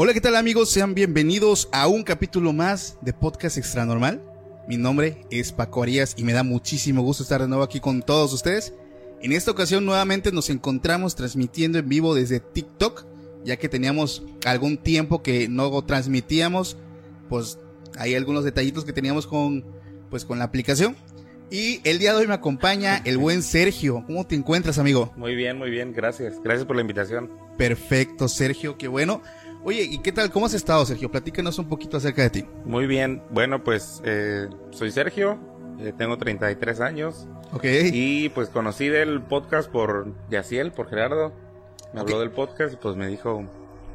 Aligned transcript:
Hola, 0.00 0.14
¿qué 0.14 0.20
tal 0.20 0.36
amigos? 0.36 0.70
Sean 0.70 0.94
bienvenidos 0.94 1.68
a 1.72 1.88
un 1.88 2.04
capítulo 2.04 2.52
más 2.52 2.96
de 3.00 3.12
Podcast 3.12 3.58
Extra 3.58 3.84
Normal. 3.84 4.22
Mi 4.68 4.76
nombre 4.76 5.22
es 5.28 5.50
Paco 5.50 5.82
Arias 5.82 6.14
y 6.16 6.22
me 6.22 6.32
da 6.32 6.44
muchísimo 6.44 7.02
gusto 7.02 7.24
estar 7.24 7.40
de 7.40 7.48
nuevo 7.48 7.64
aquí 7.64 7.80
con 7.80 8.02
todos 8.02 8.32
ustedes. 8.32 8.72
En 9.20 9.32
esta 9.32 9.50
ocasión 9.50 9.84
nuevamente 9.84 10.30
nos 10.30 10.50
encontramos 10.50 11.16
transmitiendo 11.16 11.80
en 11.80 11.88
vivo 11.88 12.14
desde 12.14 12.38
TikTok, 12.38 13.06
ya 13.44 13.56
que 13.56 13.68
teníamos 13.68 14.22
algún 14.46 14.78
tiempo 14.78 15.20
que 15.20 15.48
no 15.48 15.84
transmitíamos, 15.84 16.76
pues 17.28 17.58
hay 17.98 18.14
algunos 18.14 18.44
detallitos 18.44 18.84
que 18.84 18.92
teníamos 18.92 19.26
con, 19.26 19.64
pues, 20.10 20.24
con 20.24 20.38
la 20.38 20.44
aplicación. 20.44 20.94
Y 21.50 21.80
el 21.82 21.98
día 21.98 22.12
de 22.12 22.20
hoy 22.20 22.26
me 22.28 22.34
acompaña 22.34 23.02
el 23.04 23.18
buen 23.18 23.42
Sergio. 23.42 24.04
¿Cómo 24.06 24.26
te 24.26 24.36
encuentras, 24.36 24.78
amigo? 24.78 25.12
Muy 25.16 25.34
bien, 25.34 25.58
muy 25.58 25.70
bien, 25.70 25.92
gracias. 25.92 26.34
Gracias 26.44 26.66
por 26.66 26.76
la 26.76 26.82
invitación. 26.82 27.30
Perfecto, 27.56 28.28
Sergio, 28.28 28.76
qué 28.76 28.86
bueno. 28.86 29.22
Oye, 29.64 29.82
¿y 29.82 29.98
qué 29.98 30.12
tal? 30.12 30.30
¿Cómo 30.30 30.46
has 30.46 30.54
estado, 30.54 30.84
Sergio? 30.86 31.10
Platícanos 31.10 31.58
un 31.58 31.68
poquito 31.68 31.96
acerca 31.96 32.22
de 32.22 32.30
ti. 32.30 32.44
Muy 32.64 32.86
bien, 32.86 33.22
bueno, 33.30 33.64
pues 33.64 34.00
eh, 34.04 34.48
soy 34.70 34.90
Sergio, 34.92 35.38
eh, 35.80 35.92
tengo 35.96 36.16
33 36.16 36.80
años. 36.80 37.26
Ok. 37.52 37.64
Y 37.92 38.28
pues 38.30 38.48
conocí 38.48 38.88
del 38.88 39.20
podcast 39.22 39.68
por 39.68 40.12
Yaciel, 40.30 40.72
por 40.72 40.88
Gerardo. 40.88 41.32
Me 41.92 42.00
habló 42.00 42.20
del 42.20 42.30
podcast 42.30 42.74
y 42.74 42.76
pues 42.76 42.96
me 42.96 43.08
dijo, 43.08 43.44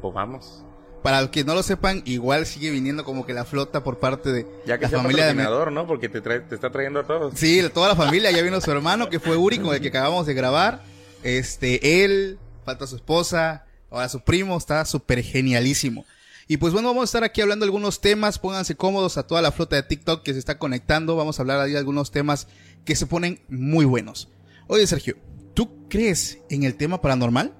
pues 0.02 0.14
vamos. 0.14 0.64
Para 1.02 1.20
los 1.20 1.30
que 1.30 1.44
no 1.44 1.54
lo 1.54 1.62
sepan, 1.62 2.02
igual 2.06 2.46
sigue 2.46 2.70
viniendo 2.70 3.04
como 3.04 3.26
que 3.26 3.34
la 3.34 3.44
flota 3.44 3.84
por 3.84 3.98
parte 3.98 4.32
de 4.32 4.46
Ya 4.66 4.78
que 4.78 4.84
la 4.84 4.88
sea 4.88 4.98
familia 5.00 5.26
de... 5.26 5.70
¿no? 5.70 5.86
Porque 5.86 6.08
te, 6.08 6.20
trae, 6.20 6.40
te 6.40 6.54
está 6.54 6.70
trayendo 6.70 7.00
a 7.00 7.04
todos. 7.04 7.34
Sí, 7.36 7.62
toda 7.72 7.88
la 7.88 7.96
familia, 7.96 8.30
ya 8.30 8.42
vino 8.42 8.60
su 8.60 8.70
hermano 8.70 9.10
que 9.10 9.20
fue 9.20 9.36
Uri 9.36 9.58
con 9.58 9.74
el 9.74 9.80
que 9.80 9.88
acabamos 9.88 10.26
de 10.26 10.34
grabar. 10.34 10.82
Este, 11.22 12.04
él, 12.04 12.38
falta 12.64 12.86
su 12.86 12.96
esposa, 12.96 13.63
ahora 13.94 14.08
su 14.08 14.20
primo, 14.20 14.56
está 14.56 14.84
súper 14.84 15.22
genialísimo. 15.22 16.04
Y 16.46 16.58
pues 16.58 16.72
bueno, 16.74 16.88
vamos 16.88 17.02
a 17.02 17.04
estar 17.06 17.24
aquí 17.24 17.40
hablando 17.40 17.64
de 17.64 17.68
algunos 17.68 18.00
temas, 18.02 18.38
pónganse 18.38 18.76
cómodos 18.76 19.16
a 19.16 19.26
toda 19.26 19.40
la 19.40 19.50
flota 19.52 19.76
de 19.76 19.82
TikTok 19.82 20.22
que 20.22 20.34
se 20.34 20.38
está 20.38 20.58
conectando, 20.58 21.16
vamos 21.16 21.38
a 21.38 21.42
hablar 21.42 21.60
ahí 21.60 21.72
de 21.72 21.78
algunos 21.78 22.10
temas 22.10 22.48
que 22.84 22.96
se 22.96 23.06
ponen 23.06 23.40
muy 23.48 23.86
buenos. 23.86 24.28
Oye 24.66 24.86
Sergio, 24.86 25.16
¿tú 25.54 25.88
crees 25.88 26.38
en 26.50 26.64
el 26.64 26.76
tema 26.76 27.00
paranormal? 27.00 27.54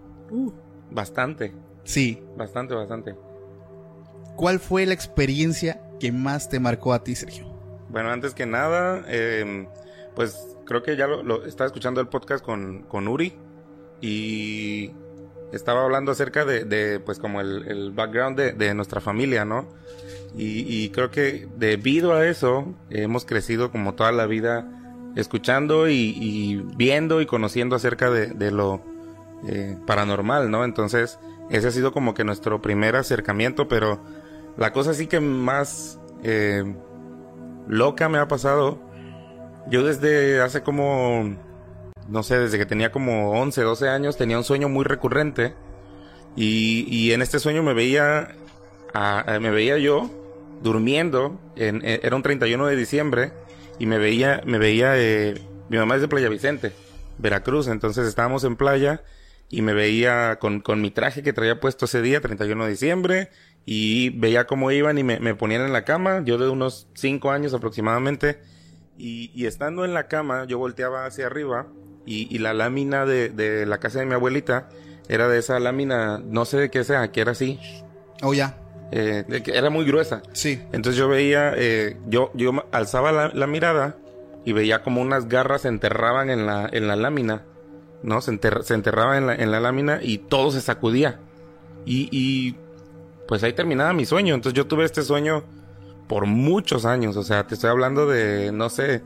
Bastante, 0.90 1.54
Sí. 1.84 2.22
bastante, 2.36 2.74
bastante. 2.74 3.14
¿Cuál 4.36 4.58
fue 4.60 4.84
la 4.84 4.94
experiencia 4.94 5.80
que 6.00 6.12
más 6.12 6.48
te 6.48 6.60
marcó 6.60 6.92
a 6.92 7.02
ti, 7.04 7.14
Sergio? 7.14 7.46
Bueno, 7.88 8.10
antes 8.10 8.34
que 8.34 8.44
nada, 8.46 9.04
eh, 9.08 9.66
pues 10.14 10.36
creo 10.66 10.82
que 10.82 10.96
ya 10.96 11.06
lo, 11.06 11.22
lo- 11.22 11.46
estaba 11.46 11.66
escuchando 11.66 12.00
el 12.00 12.08
podcast 12.08 12.44
con, 12.44 12.82
con 12.82 13.06
Uri 13.08 13.32
y 14.00 14.90
estaba 15.54 15.84
hablando 15.84 16.12
acerca 16.12 16.44
de, 16.44 17.00
pues 17.04 17.18
como 17.18 17.40
el, 17.40 17.92
background 17.92 18.36
de, 18.36 18.52
de 18.52 18.74
nuestra 18.74 19.00
familia, 19.00 19.44
¿no? 19.44 19.68
Y, 20.36 20.88
creo 20.90 21.10
que 21.10 21.46
debido 21.56 22.12
a 22.12 22.26
eso 22.26 22.74
hemos 22.90 23.24
crecido 23.24 23.70
como 23.70 23.94
toda 23.94 24.10
la 24.10 24.26
vida 24.26 24.68
escuchando 25.14 25.88
y, 25.88 26.64
viendo 26.76 27.20
y 27.20 27.26
conociendo 27.26 27.76
acerca 27.76 28.10
de, 28.10 28.26
de 28.26 28.50
lo 28.50 28.82
eh, 29.46 29.76
paranormal, 29.86 30.50
¿no? 30.50 30.64
Entonces 30.64 31.18
ese 31.50 31.68
ha 31.68 31.70
sido 31.70 31.92
como 31.92 32.14
que 32.14 32.24
nuestro 32.24 32.60
primer 32.60 32.96
acercamiento, 32.96 33.68
pero 33.68 34.00
la 34.56 34.72
cosa 34.72 34.92
sí 34.92 35.06
que 35.06 35.20
más... 35.20 36.00
eh, 36.24 36.64
loca 37.66 38.08
me 38.08 38.18
ha 38.18 38.28
pasado. 38.28 38.78
Yo 39.70 39.84
desde 39.84 40.40
hace 40.40 40.62
como, 40.62 41.36
no 42.08 42.22
sé, 42.22 42.38
desde 42.38 42.58
que 42.58 42.66
tenía 42.66 42.92
como 42.92 43.32
11, 43.32 43.62
12 43.62 43.88
años, 43.88 44.16
tenía 44.16 44.38
un 44.38 44.44
sueño 44.44 44.68
muy 44.68 44.84
recurrente. 44.84 45.54
Y, 46.36 46.86
y 46.88 47.12
en 47.12 47.22
este 47.22 47.38
sueño 47.38 47.62
me 47.62 47.74
veía, 47.74 48.34
me 49.40 49.50
veía 49.50 49.78
yo 49.78 50.10
durmiendo. 50.62 51.40
En, 51.56 51.82
eh, 51.84 52.00
era 52.02 52.16
un 52.16 52.22
31 52.22 52.66
de 52.66 52.76
diciembre 52.76 53.32
y 53.78 53.86
me 53.86 53.98
veía, 53.98 54.42
me 54.44 54.58
veía, 54.58 54.94
eh, 54.96 55.34
mi 55.68 55.78
mamá 55.78 55.96
es 55.96 56.00
de 56.02 56.08
Playa 56.08 56.28
Vicente, 56.28 56.72
Veracruz. 57.18 57.68
Entonces 57.68 58.06
estábamos 58.06 58.44
en 58.44 58.56
playa 58.56 59.02
y 59.48 59.62
me 59.62 59.72
veía 59.72 60.38
con, 60.40 60.60
con 60.60 60.80
mi 60.80 60.90
traje 60.90 61.22
que 61.22 61.32
traía 61.32 61.60
puesto 61.60 61.84
ese 61.84 62.02
día, 62.02 62.20
31 62.20 62.64
de 62.64 62.70
diciembre, 62.70 63.30
y 63.64 64.10
veía 64.10 64.46
cómo 64.46 64.70
iban 64.72 64.98
y 64.98 65.04
me, 65.04 65.20
me 65.20 65.34
ponían 65.34 65.62
en 65.62 65.72
la 65.72 65.84
cama, 65.84 66.22
yo 66.24 66.38
de 66.38 66.48
unos 66.48 66.88
5 66.94 67.30
años 67.30 67.54
aproximadamente, 67.54 68.40
y 68.96 69.46
estando 69.46 69.84
en 69.84 69.92
la 69.92 70.06
cama, 70.06 70.44
yo 70.46 70.58
volteaba 70.58 71.04
hacia 71.04 71.26
arriba, 71.26 71.66
y, 72.06 72.34
y 72.34 72.38
la 72.38 72.54
lámina 72.54 73.06
de, 73.06 73.28
de 73.28 73.66
la 73.66 73.78
casa 73.78 74.00
de 74.00 74.06
mi 74.06 74.14
abuelita 74.14 74.68
era 75.08 75.28
de 75.28 75.38
esa 75.38 75.58
lámina, 75.60 76.20
no 76.24 76.44
sé 76.44 76.56
de 76.58 76.70
qué 76.70 76.84
sea, 76.84 77.10
que 77.12 77.20
era 77.20 77.32
así, 77.32 77.58
Oh, 78.22 78.32
ya. 78.32 78.56
eh, 78.92 79.24
era 79.46 79.68
muy 79.70 79.84
gruesa. 79.84 80.22
Sí. 80.32 80.60
Entonces 80.72 80.96
yo 80.96 81.08
veía, 81.08 81.52
eh, 81.56 81.96
yo, 82.06 82.30
yo 82.34 82.52
alzaba 82.72 83.12
la, 83.12 83.28
la 83.28 83.46
mirada 83.46 83.96
y 84.44 84.52
veía 84.52 84.82
como 84.82 85.00
unas 85.02 85.28
garras 85.28 85.62
se 85.62 85.68
enterraban 85.68 86.30
en 86.30 86.46
la, 86.46 86.68
en 86.72 86.86
la 86.88 86.96
lámina, 86.96 87.42
¿no? 88.02 88.20
Se, 88.20 88.30
enterra- 88.30 88.62
se 88.62 88.74
enterraban 88.74 89.18
en 89.18 89.26
la, 89.26 89.34
en 89.34 89.50
la 89.50 89.60
lámina 89.60 89.98
y 90.02 90.18
todo 90.18 90.50
se 90.50 90.60
sacudía. 90.60 91.18
Y, 91.86 92.08
y 92.10 92.56
pues 93.28 93.42
ahí 93.42 93.52
terminaba 93.52 93.92
mi 93.92 94.06
sueño. 94.06 94.34
Entonces 94.34 94.56
yo 94.56 94.66
tuve 94.66 94.84
este 94.84 95.02
sueño 95.02 95.44
por 96.08 96.26
muchos 96.26 96.84
años. 96.86 97.16
O 97.16 97.22
sea, 97.24 97.46
te 97.46 97.54
estoy 97.54 97.70
hablando 97.70 98.06
de, 98.06 98.52
no 98.52 98.68
sé, 98.70 99.02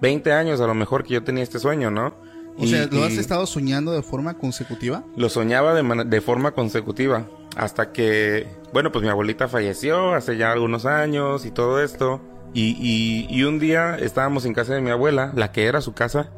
20 0.00 0.32
años 0.32 0.60
a 0.60 0.66
lo 0.66 0.74
mejor 0.74 1.04
que 1.04 1.14
yo 1.14 1.24
tenía 1.24 1.42
este 1.42 1.58
sueño, 1.58 1.90
¿no? 1.90 2.14
O 2.58 2.64
Y- 2.64 2.68
sea, 2.68 2.86
¿lo 2.90 3.04
has 3.04 3.12
estado 3.12 3.46
soñando 3.46 3.92
de 3.92 4.02
forma 4.02 4.34
consecutiva? 4.34 5.04
lo 5.16 5.28
soñaba 5.28 5.74
de, 5.74 6.04
de 6.04 6.20
forma 6.20 6.50
consecutiva. 6.52 7.26
Hasta 7.56 7.92
que, 7.92 8.46
bueno, 8.72 8.92
pues 8.92 9.02
mi 9.02 9.08
abuelita 9.08 9.48
falleció 9.48 10.14
hace 10.14 10.36
ya 10.36 10.52
algunos 10.52 10.84
años 10.86 11.44
y 11.46 11.50
todo 11.50 11.82
esto. 11.82 12.20
Y, 12.54 12.76
y, 12.80 13.26
y 13.28 13.42
un 13.44 13.58
día 13.58 13.96
estábamos 13.98 14.44
en 14.44 14.54
casa 14.54 14.74
de 14.74 14.80
mi 14.80 14.90
abuela, 14.90 15.32
la 15.34 15.52
que 15.52 15.66
era 15.66 15.80
su 15.80 15.92
casa. 15.92 16.30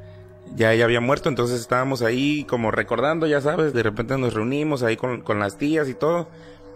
Ya 0.57 0.73
ella 0.73 0.85
había 0.85 1.01
muerto, 1.01 1.29
entonces 1.29 1.61
estábamos 1.61 2.03
ahí 2.03 2.45
como 2.45 2.71
recordando, 2.71 3.27
ya 3.27 3.41
sabes. 3.41 3.73
De 3.73 3.83
repente 3.83 4.17
nos 4.19 4.35
reunimos 4.35 4.83
ahí 4.83 4.97
con, 4.97 5.21
con 5.21 5.39
las 5.39 5.57
tías 5.59 5.89
y 5.89 5.95
todo. 5.95 6.29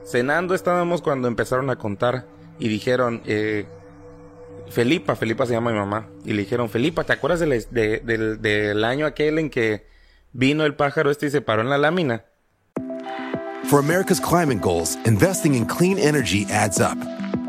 Cenando 0.05 0.55
estábamos 0.55 1.01
cuando 1.03 1.29
empezaron 1.29 1.71
a 1.71 1.77
contar 1.77 2.27
y 2.59 2.69
dijeron, 2.69 3.23
eh, 3.25 3.67
Felipa, 4.71 5.15
Felipa 5.17 5.47
se 5.47 5.53
llama 5.53 5.71
mi 5.73 5.79
mamá. 5.79 6.09
Y 6.25 6.33
le 6.33 6.43
dijeron, 6.43 6.69
Felipa, 6.69 7.05
¿te 7.05 7.13
acuerdas 7.13 7.41
del, 7.41 7.51
de- 7.71 8.01
del, 8.01 8.41
del 8.43 8.85
año 8.85 9.07
aquel 9.07 9.39
en 9.39 9.51
que 9.51 9.87
vino 10.33 10.65
el 10.65 10.75
pájaro 10.75 11.11
este 11.11 11.27
y 11.27 11.31
se 11.31 11.41
paró 11.41 11.63
en 11.63 11.71
la 11.71 11.79
lámina? 11.79 12.25
For 13.65 13.79
America's 13.79 14.21
climate 14.21 14.61
goals, 14.61 14.97
investing 15.07 15.55
in 15.55 15.65
clean 15.67 15.99
energy 15.99 16.47
adds 16.51 16.81
up. 16.81 16.99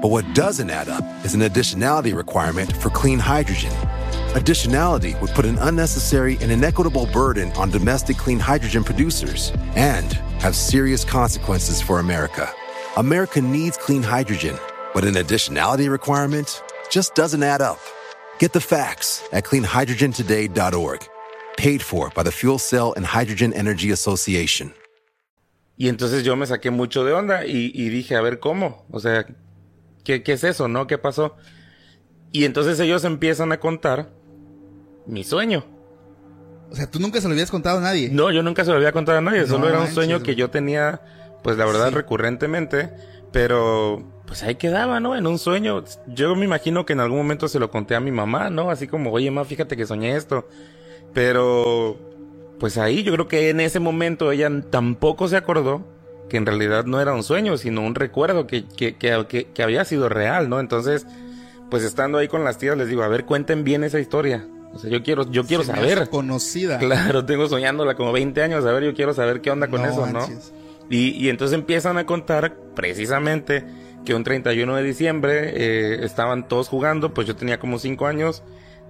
But 0.01 0.11
what 0.11 0.25
doesn't 0.33 0.69
add 0.69 0.87
up 0.87 1.03
is 1.25 1.33
an 1.35 1.41
additionality 1.41 2.15
requirement 2.15 2.71
for 2.77 2.89
clean 2.89 3.19
hydrogen. 3.19 3.71
Additionality 4.33 5.19
would 5.21 5.31
put 5.31 5.45
an 5.45 5.57
unnecessary 5.61 6.37
and 6.41 6.51
inequitable 6.51 7.07
burden 7.13 7.51
on 7.53 7.69
domestic 7.69 8.17
clean 8.17 8.39
hydrogen 8.39 8.83
producers 8.83 9.51
and 9.75 10.13
have 10.41 10.55
serious 10.55 11.03
consequences 11.05 11.81
for 11.81 11.99
America. 11.99 12.49
America 12.97 13.41
needs 13.41 13.77
clean 13.77 14.03
hydrogen, 14.03 14.57
but 14.93 15.03
an 15.05 15.15
additionality 15.15 15.89
requirement 15.89 16.61
just 16.89 17.15
doesn't 17.15 17.43
add 17.43 17.61
up. 17.61 17.79
Get 18.39 18.51
the 18.53 18.59
facts 18.61 19.23
at 19.31 19.43
cleanhydrogentoday.org. 19.45 20.99
Paid 21.57 21.81
for 21.81 22.09
by 22.13 22.23
the 22.23 22.31
Fuel 22.31 22.59
Cell 22.59 22.93
and 22.97 23.05
Hydrogen 23.05 23.53
Energy 23.53 23.91
Association. 23.91 24.73
Y 25.77 25.89
entonces 25.89 26.23
yo 26.23 26.35
me 26.35 26.45
saqué 26.45 26.71
mucho 26.71 27.03
de 27.03 27.13
onda 27.13 27.45
y, 27.45 27.71
y 27.73 27.89
dije, 27.89 28.15
a 28.15 28.21
ver, 28.21 28.39
¿cómo? 28.39 28.85
O 28.91 28.99
sea, 28.99 29.25
¿qué, 30.03 30.23
¿qué 30.23 30.33
es 30.33 30.43
eso, 30.43 30.67
no? 30.67 30.87
¿Qué 30.87 30.97
pasó? 30.97 31.35
Y 32.31 32.45
entonces 32.45 32.79
ellos 32.79 33.03
empiezan 33.03 33.51
a 33.51 33.59
contar 33.59 34.09
mi 35.05 35.23
sueño. 35.23 35.65
O 36.71 36.75
sea, 36.75 36.89
tú 36.89 36.99
nunca 36.99 37.21
se 37.21 37.27
lo 37.27 37.33
habías 37.33 37.51
contado 37.51 37.77
a 37.77 37.81
nadie. 37.81 38.09
No, 38.09 38.31
yo 38.31 38.41
nunca 38.41 38.63
se 38.65 38.71
lo 38.71 38.77
había 38.77 38.91
contado 38.91 39.17
a 39.17 39.21
nadie. 39.21 39.41
No 39.41 39.47
Solo 39.47 39.65
era 39.67 39.75
un 39.77 39.83
manches, 39.83 39.95
sueño 39.95 40.23
que 40.23 40.35
yo 40.35 40.49
tenía, 40.49 41.01
pues 41.43 41.57
la 41.57 41.65
verdad, 41.65 41.89
Sí. 41.89 41.95
recurrentemente. 41.95 42.91
Pero, 43.31 44.14
pues 44.27 44.43
ahí 44.43 44.55
quedaba, 44.55 44.99
¿no? 44.99 45.15
En 45.15 45.27
un 45.27 45.37
sueño. 45.39 45.83
Yo 46.07 46.35
me 46.35 46.45
imagino 46.45 46.85
que 46.85 46.93
en 46.93 46.99
algún 46.99 47.17
momento 47.19 47.47
se 47.47 47.59
lo 47.59 47.69
conté 47.71 47.95
a 47.95 47.99
mi 47.99 48.11
mamá, 48.11 48.49
¿no? 48.49 48.69
Así 48.71 48.87
como, 48.87 49.11
oye, 49.11 49.29
ma, 49.31 49.45
fíjate 49.45 49.77
que 49.77 49.85
soñé 49.85 50.15
esto. 50.15 50.47
Pero, 51.13 51.97
pues 52.59 52.77
ahí 52.77 53.03
yo 53.03 53.13
creo 53.13 53.27
que 53.27 53.49
en 53.49 53.59
ese 53.59 53.79
momento 53.79 54.31
ella 54.31 54.49
tampoco 54.69 55.27
se 55.27 55.37
acordó 55.37 55.81
que 56.29 56.37
en 56.37 56.45
realidad 56.45 56.85
no 56.85 56.99
era 56.99 57.13
un 57.13 57.23
sueño, 57.23 57.57
sino 57.57 57.81
un 57.81 57.95
recuerdo 57.95 58.47
que, 58.47 58.65
que, 58.65 58.95
que, 58.97 59.47
que- 59.53 59.63
había 59.63 59.85
sido 59.85 60.09
real, 60.09 60.49
¿no? 60.49 60.59
Entonces, 60.59 61.05
pues 61.69 61.83
estando 61.83 62.17
ahí 62.17 62.27
con 62.27 62.43
las 62.43 62.57
tías 62.57 62.75
les 62.77 62.87
digo, 62.89 63.03
a 63.03 63.07
ver, 63.07 63.25
cuenten 63.25 63.63
bien 63.63 63.83
esa 63.83 63.99
historia. 63.99 64.45
O 64.73 64.79
sea, 64.79 64.89
yo 64.89 65.03
quiero, 65.03 65.29
yo 65.31 65.45
quiero 65.45 65.63
Se 65.63 65.71
me 65.71 65.77
saber. 65.77 65.99
hace 65.99 66.09
conocida. 66.11 66.79
Claro, 66.79 67.23
tengo 67.25 67.47
soñándola 67.47 67.95
como 67.95 68.11
20 68.11 68.41
años. 68.41 68.65
A 68.65 68.71
ver, 68.73 68.83
yo 68.83 68.93
quiero 68.93 69.13
saber 69.13 69.39
qué 69.41 69.51
onda 69.51 69.67
con 69.69 69.81
No 69.83 69.87
eso, 69.87 70.07
¿no? 70.07 70.27
Y, 70.89 71.11
y 71.11 71.29
entonces 71.29 71.55
empiezan 71.55 71.97
a 71.97 72.05
contar 72.05 72.57
precisamente 72.75 73.63
que 74.05 74.13
un 74.15 74.23
31 74.23 74.75
de 74.75 74.83
diciembre 74.83 75.53
eh, 75.55 76.05
estaban 76.05 76.47
todos 76.47 76.69
jugando, 76.69 77.13
pues 77.13 77.27
yo 77.27 77.35
tenía 77.35 77.59
como 77.59 77.79
5 77.79 78.07
años, 78.07 78.43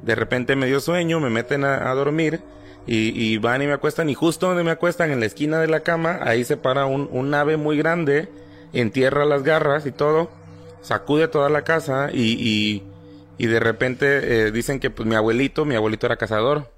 de 0.04 0.16
repente 0.16 0.56
me 0.56 0.68
dio 0.68 0.80
sueño, 0.82 1.20
me 1.20 1.30
meten 1.30 1.64
a, 1.64 1.94
dormir 1.96 2.42
y, 2.88 3.38
van 3.40 3.62
y 3.64 3.68
me 3.68 3.74
acuestan 3.74 4.10
y 4.10 4.14
justo 4.14 4.48
donde 4.48 4.64
me 4.64 4.72
acuestan 4.72 5.12
en 5.12 5.20
la 5.20 5.26
esquina 5.26 5.60
de 5.60 5.68
la 5.68 5.80
cama, 5.80 6.20
ahí 6.22 6.44
se 6.44 6.58
para 6.58 6.86
un, 6.86 7.10
un 7.12 7.34
ave 7.34 7.58
muy 7.58 7.78
grande, 7.78 8.30
entierra 8.74 9.26
las 9.26 9.44
garras 9.44 9.86
y 9.88 9.92
todo, 9.92 10.30
sacude 10.82 11.28
toda 11.28 11.50
la 11.50 11.64
casa 11.64 12.10
y, 12.14 12.34
y, 12.40 12.84
y 13.38 13.48
de 13.48 13.60
repente 13.60 14.48
eh, 14.48 14.52
dicen 14.52 14.80
que 14.80 14.92
pues 14.92 15.08
mi 15.08 15.16
abuelito, 15.16 15.66
mi 15.66 15.76
abuelito 15.76 16.06
era 16.06 16.18
cazador, 16.18 16.70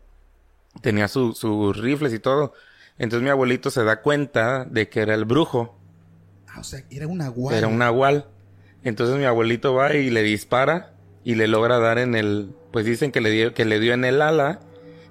tenía 0.81 1.07
su- 1.07 1.34
sus 1.34 1.78
rifles 1.78 2.13
y 2.13 2.19
todo. 2.19 2.54
Entonces 2.98 3.24
mi 3.24 3.30
abuelito 3.30 3.69
se 3.69 3.84
da 3.84 4.01
cuenta 4.01 4.66
de 4.66 4.89
que 4.89 5.01
era 5.01 5.13
el 5.13 5.25
brujo, 5.25 5.76
Ah, 6.57 6.62
o 6.62 6.63
sea, 6.63 6.83
era 6.89 7.07
un 7.07 7.18
nahual. 7.19 7.56
era 7.56 7.68
un 7.68 7.77
nahual. 7.77 8.25
Entonces 8.83 9.18
mi 9.18 9.25
abuelito 9.25 9.74
va 9.74 9.94
y 9.95 10.09
le 10.09 10.24
dispara 10.24 10.94
y 11.24 11.36
le 11.36 11.48
logra 11.48 11.77
dar 11.80 11.98
en 12.00 12.15
el, 12.15 12.51
pues 12.71 12.86
dicen 12.86 13.12
que 13.12 13.21
le 13.21 13.30
dio, 13.31 13.54
que 13.54 13.65
le 13.65 13.80
dio 13.80 13.94
en 13.94 14.06
el 14.06 14.21
ala 14.21 14.59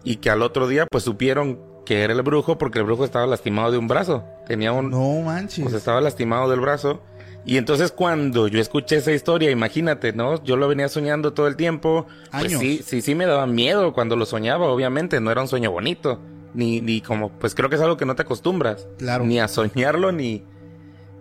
y 0.05 0.17
que 0.17 0.31
al 0.31 0.43
otro 0.43 0.67
día 0.69 0.87
pues 0.91 1.05
supieron 1.05 1.59
que 1.85 2.03
era 2.03 2.13
el 2.15 2.23
brujo 2.23 2.59
porque 2.59 2.79
el 2.79 2.85
brujo 2.85 3.05
estaba 3.05 3.27
lastimado 3.27 3.71
de 3.71 3.79
un 3.79 3.87
brazo, 3.87 4.25
tenía 4.47 4.73
un, 4.73 4.91
No 4.91 5.21
manches. 5.21 5.63
pues 5.63 5.75
estaba 5.75 6.01
lastimado 6.01 6.49
del 6.51 6.61
brazo. 6.61 7.03
Y 7.45 7.59
entonces 7.59 7.93
cuando 7.93 8.49
yo 8.49 8.61
escuché 8.61 8.97
esa 8.97 9.13
historia, 9.13 9.53
imagínate, 9.53 10.13
¿no? 10.13 10.43
Yo 10.43 10.57
lo 10.57 10.67
venía 10.67 10.89
soñando 10.89 11.33
todo 11.33 11.47
el 11.47 11.55
tiempo. 11.55 12.07
Pues 12.33 12.45
Años. 12.47 12.61
sí, 12.61 12.81
sí, 12.85 13.03
sí 13.03 13.15
me 13.15 13.25
daba 13.27 13.47
miedo 13.47 13.93
cuando 13.93 14.17
lo 14.17 14.27
soñaba, 14.27 14.67
obviamente. 14.67 15.21
No 15.21 15.31
era 15.31 15.43
un 15.43 15.49
sueño 15.49 15.71
bonito. 15.71 16.19
Ni, 16.55 16.81
ni 16.81 17.01
como, 17.03 17.31
pues 17.31 17.55
creo 17.55 17.69
que 17.69 17.77
es 17.77 17.83
algo 17.83 17.97
que 17.97 18.05
no 18.05 18.17
te 18.17 18.23
acostumbras. 18.23 18.89
Claro. 18.99 19.25
Ni 19.25 19.39
a 19.39 19.47
soñarlo, 19.47 20.11
ni, 20.11 20.43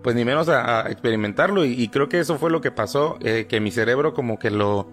pues 0.06 0.14
ni 0.14 0.24
menos 0.24 0.48
a, 0.48 0.86
a 0.86 0.90
experimentarlo. 0.92 1.64
Y, 1.64 1.72
y 1.72 1.88
creo 1.88 2.08
que 2.08 2.20
eso 2.20 2.38
fue 2.38 2.48
lo 2.48 2.60
que 2.60 2.70
pasó, 2.70 3.18
eh, 3.22 3.46
que 3.48 3.58
mi 3.58 3.72
cerebro 3.72 4.14
como 4.14 4.38
que 4.38 4.52
lo, 4.52 4.86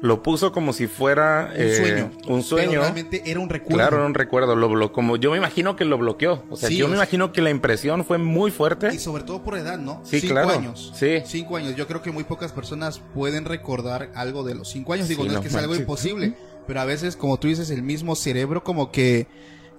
lo 0.00 0.22
puso 0.22 0.50
como 0.50 0.72
si 0.72 0.86
fuera 0.86 1.50
un 1.54 1.60
eh, 1.60 1.76
sueño. 1.76 2.04
Un 2.20 2.22
Pero 2.26 2.42
sueño. 2.42 2.80
realmente 2.80 3.22
era 3.26 3.38
un 3.38 3.50
recuerdo. 3.50 3.76
Claro, 3.76 3.96
era 3.98 4.06
un 4.06 4.14
recuerdo. 4.14 4.56
Lo, 4.56 4.92
como 4.92 5.18
yo 5.18 5.30
me 5.30 5.36
imagino 5.36 5.76
que 5.76 5.84
lo 5.84 5.98
bloqueó. 5.98 6.42
O 6.48 6.56
sea, 6.56 6.70
Sí, 6.70 6.78
yo 6.78 6.88
me 6.88 6.94
imagino 6.94 7.34
que 7.34 7.42
la 7.42 7.50
impresión 7.50 8.02
fue 8.02 8.16
muy 8.16 8.50
fuerte. 8.50 8.94
Y 8.94 8.98
sobre 8.98 9.24
todo 9.24 9.42
por 9.44 9.58
edad, 9.58 9.76
¿no? 9.76 10.00
Sí, 10.04 10.20
cinco 10.20 10.32
claro. 10.32 10.48
años. 10.52 10.90
Sí. 10.94 11.20
Cinco 11.26 11.58
años. 11.58 11.76
Yo 11.76 11.86
creo 11.86 12.00
que 12.00 12.10
muy 12.10 12.24
pocas 12.24 12.50
personas 12.50 13.02
pueden 13.14 13.44
recordar 13.44 14.10
algo 14.14 14.42
de 14.42 14.54
los 14.54 14.70
cinco 14.70 14.94
años. 14.94 15.06
Digo, 15.06 15.24
Sí, 15.24 15.28
no, 15.28 15.34
no 15.34 15.40
es 15.40 15.42
que 15.42 15.48
es 15.48 15.54
algo 15.54 15.76
imposible. 15.76 16.34
Pero 16.66 16.80
a 16.80 16.86
veces, 16.86 17.14
como 17.14 17.38
tú 17.38 17.48
dices, 17.48 17.68
el 17.68 17.82
mismo 17.82 18.16
cerebro 18.16 18.64
como 18.64 18.90
que 18.90 19.26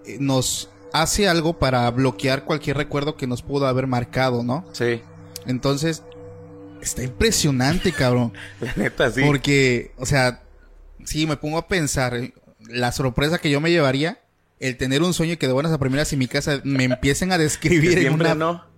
eh, 0.05 0.17
nos 0.19 0.69
hace 0.93 1.27
algo 1.27 1.57
para 1.59 1.89
bloquear 1.91 2.45
cualquier 2.45 2.77
recuerdo 2.77 3.15
que 3.15 3.27
nos 3.27 3.41
pudo 3.41 3.67
haber 3.67 3.87
marcado, 3.87 4.43
¿no? 4.43 4.65
Sí, 4.73 5.01
Entonces, 5.45 6.03
está 6.81 7.03
impresionante, 7.03 7.91
cabrón. 7.97 8.33
la 8.59 8.73
neta, 8.75 9.11
sí. 9.11 9.21
Porque, 9.25 9.91
o 9.97 10.05
sea, 10.05 10.43
sí, 11.05 11.27
me 11.27 11.37
pongo 11.37 11.57
a 11.57 11.67
pensar, 11.67 12.19
la 12.69 12.91
sorpresa 12.91 13.39
que 13.39 13.49
yo 13.49 13.61
me 13.61 13.71
llevaría, 13.71 14.19
el 14.59 14.77
tener 14.77 15.01
un 15.01 15.13
sueño 15.13 15.33
y 15.33 15.37
que 15.37 15.47
de 15.47 15.53
buenas 15.53 15.71
a 15.71 15.79
primeras 15.79 16.11
en 16.13 16.19
mi 16.19 16.27
casa 16.27 16.61
me 16.63 16.83
empiecen 16.83 17.31
a 17.31 17.37
que 17.37 17.43
describir 17.43 17.93
en 17.93 17.99
siempre 17.99 18.27
una... 18.27 18.35
no. 18.35 18.71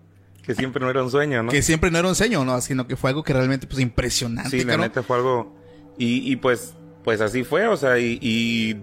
Que 0.43 0.55
siempre 0.55 0.81
no 0.81 0.89
era 0.89 1.01
un 1.01 1.09
sueño, 1.09 1.41
¿no? 1.41 1.51
Que 1.51 1.61
siempre 1.61 1.89
no 1.89 1.99
era 1.99 2.07
un 2.09 2.15
sueño, 2.15 2.43
¿no? 2.43 2.59
Sino 2.59 2.85
que 2.85 2.97
fue 2.97 3.09
algo 3.11 3.23
que 3.23 3.31
realmente, 3.31 3.65
pues, 3.65 3.79
impresionante, 3.79 4.49
sí, 4.49 4.65
la 4.65 4.75
neta 4.75 5.01
fue 5.01 5.15
algo. 5.17 5.55
Y, 5.97 6.29
y 6.29 6.35
pues, 6.35 6.73
pues 7.03 7.21
así 7.21 7.45
fue, 7.45 7.67
o 7.67 7.77
sea, 7.77 7.97
y, 7.97 8.19
y 8.21 8.75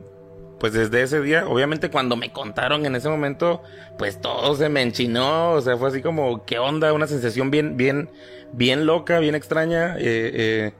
pues 0.60 0.72
desde 0.74 1.02
ese 1.02 1.20
día, 1.22 1.46
obviamente 1.48 1.90
cuando 1.90 2.14
me 2.16 2.30
contaron 2.32 2.86
en 2.86 2.94
ese 2.94 3.08
momento, 3.08 3.62
pues 3.98 4.20
todo 4.20 4.54
se 4.54 4.68
me 4.68 4.82
enchinó, 4.82 5.52
o 5.52 5.60
sea, 5.60 5.76
fue 5.76 5.88
así 5.88 6.02
como, 6.02 6.44
¿qué 6.44 6.58
onda? 6.58 6.92
Una 6.92 7.06
sensación 7.08 7.50
bien, 7.50 7.76
bien, 7.76 8.10
bien 8.52 8.86
loca, 8.86 9.18
bien 9.18 9.34
extraña. 9.34 9.96
eh, 9.98 10.30
eh, 10.34 10.72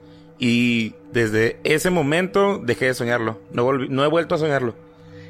y 0.43 0.95
desde 1.11 1.59
ese 1.63 1.89
momento 1.91 2.57
dejé 2.63 2.85
de 2.85 2.93
soñarlo. 2.95 3.39
No, 3.51 3.65
volví- 3.65 3.89
no 3.89 4.03
he 4.03 4.07
vuelto 4.07 4.33
a 4.35 4.37
soñarlo. 4.39 4.73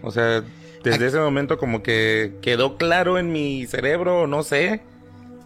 O 0.04 0.12
sea, 0.12 0.44
desde 0.84 1.08
ese 1.08 1.20
momento 1.20 1.58
como 1.58 1.84
que 1.84 2.34
quedó 2.42 2.78
claro 2.78 3.18
en 3.18 3.32
mi 3.32 3.66
cerebro, 3.68 4.26
no 4.28 4.44
sé, 4.44 4.82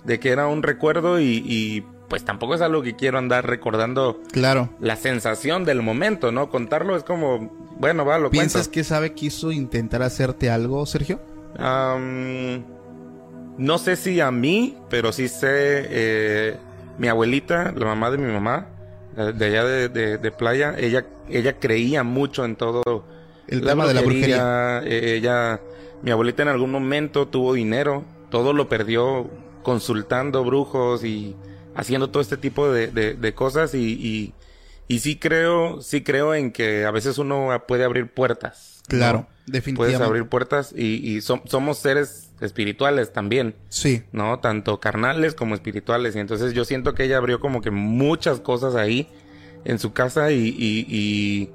de 0.04 0.20
que 0.20 0.30
era 0.30 0.48
un 0.48 0.62
recuerdo 0.64 1.20
y, 1.20 1.44
y 1.46 1.84
pues 2.08 2.24
tampoco 2.24 2.56
es 2.56 2.62
algo 2.62 2.82
que 2.82 2.96
quiero 2.96 3.18
andar 3.18 3.48
recordando 3.48 4.22
Claro. 4.32 4.70
la 4.80 4.96
sensación 4.96 5.66
del 5.66 5.82
momento, 5.82 6.32
¿no? 6.32 6.50
Contarlo 6.50 6.96
es 6.96 7.04
como, 7.04 7.50
bueno, 7.80 8.06
va, 8.06 8.18
lo 8.20 8.30
¿Piensas 8.30 8.64
cuento. 8.68 8.72
que 8.74 8.84
sabe 8.84 9.14
quiso 9.14 9.52
intentar 9.52 10.02
hacerte 10.04 10.50
algo, 10.50 10.86
Sergio? 10.86 11.20
Am, 11.58 12.64
no 13.58 13.78
sé 13.78 13.96
si 13.96 14.20
a 14.22 14.32
mí, 14.32 14.78
pero 14.90 15.12
sí 15.12 15.28
sé, 15.28 15.48
eh, 15.50 16.58
mi 16.98 17.08
abuelita, 17.08 17.74
la 17.76 17.86
mamá 17.86 18.12
de 18.12 18.18
mi 18.18 18.32
mamá, 18.32 18.68
de 19.16 19.46
allá 19.46 19.64
de, 19.64 19.90
de- 19.90 20.18
de 20.18 20.32
playa, 20.32 20.76
ella, 20.78 21.06
ella 21.30 21.58
creía 21.60 22.04
mucho 22.04 22.44
en 22.46 22.56
todo. 22.56 22.84
El 23.48 23.62
tema 23.62 23.88
de 23.88 23.94
la 23.94 24.02
brujería. 24.02 24.82
eh, 24.84 25.16
ella, 25.18 25.60
mi 26.02 26.12
abuelita 26.12 26.44
en 26.44 26.50
algún 26.50 26.72
momento 26.72 27.28
tuvo 27.28 27.54
dinero, 27.54 28.04
todo 28.30 28.52
lo 28.54 28.68
perdió 28.68 29.30
consultando 29.64 30.44
brujos 30.44 31.04
y 31.04 31.36
haciendo 31.76 32.10
todo 32.10 32.22
este 32.22 32.38
tipo 32.38 32.72
de, 32.72 32.88
de- 32.88 33.14
de 33.14 33.34
cosas 33.34 33.74
y, 33.74 33.80
y, 33.94 34.34
y 34.88 35.00
sí 35.00 35.18
creo, 35.18 35.82
sí 35.82 36.02
creo 36.04 36.34
en 36.36 36.52
que 36.52 36.86
a 36.86 36.92
veces 36.92 37.18
uno 37.18 37.50
puede 37.68 37.84
abrir 37.84 38.12
puertas. 38.12 38.82
¿no? 38.90 38.98
Claro, 38.98 39.20
Puedes 39.28 39.52
definitivamente. 39.54 40.04
abrir 40.06 40.26
puertas 40.28 40.72
y, 40.76 40.96
y 41.16 41.18
som- 41.22 41.42
somos 41.46 41.80
seres 41.80 42.30
espirituales 42.40 43.12
también, 43.14 43.56
Sí. 43.70 44.04
¿no? 44.12 44.40
Tanto 44.40 44.80
carnales 44.80 45.34
como 45.34 45.56
espirituales. 45.56 46.16
Y 46.16 46.20
entonces 46.20 46.54
yo 46.54 46.66
siento 46.66 46.94
que 46.94 47.04
ella 47.06 47.18
abrió 47.18 47.40
como 47.40 47.62
que 47.62 47.72
muchas 47.72 48.40
cosas 48.42 48.76
ahí 48.76 49.08
en 49.64 49.80
su 49.80 49.92
casa 49.94 50.32
y, 50.32 50.50
y, 50.50 50.86
y, 50.88 51.50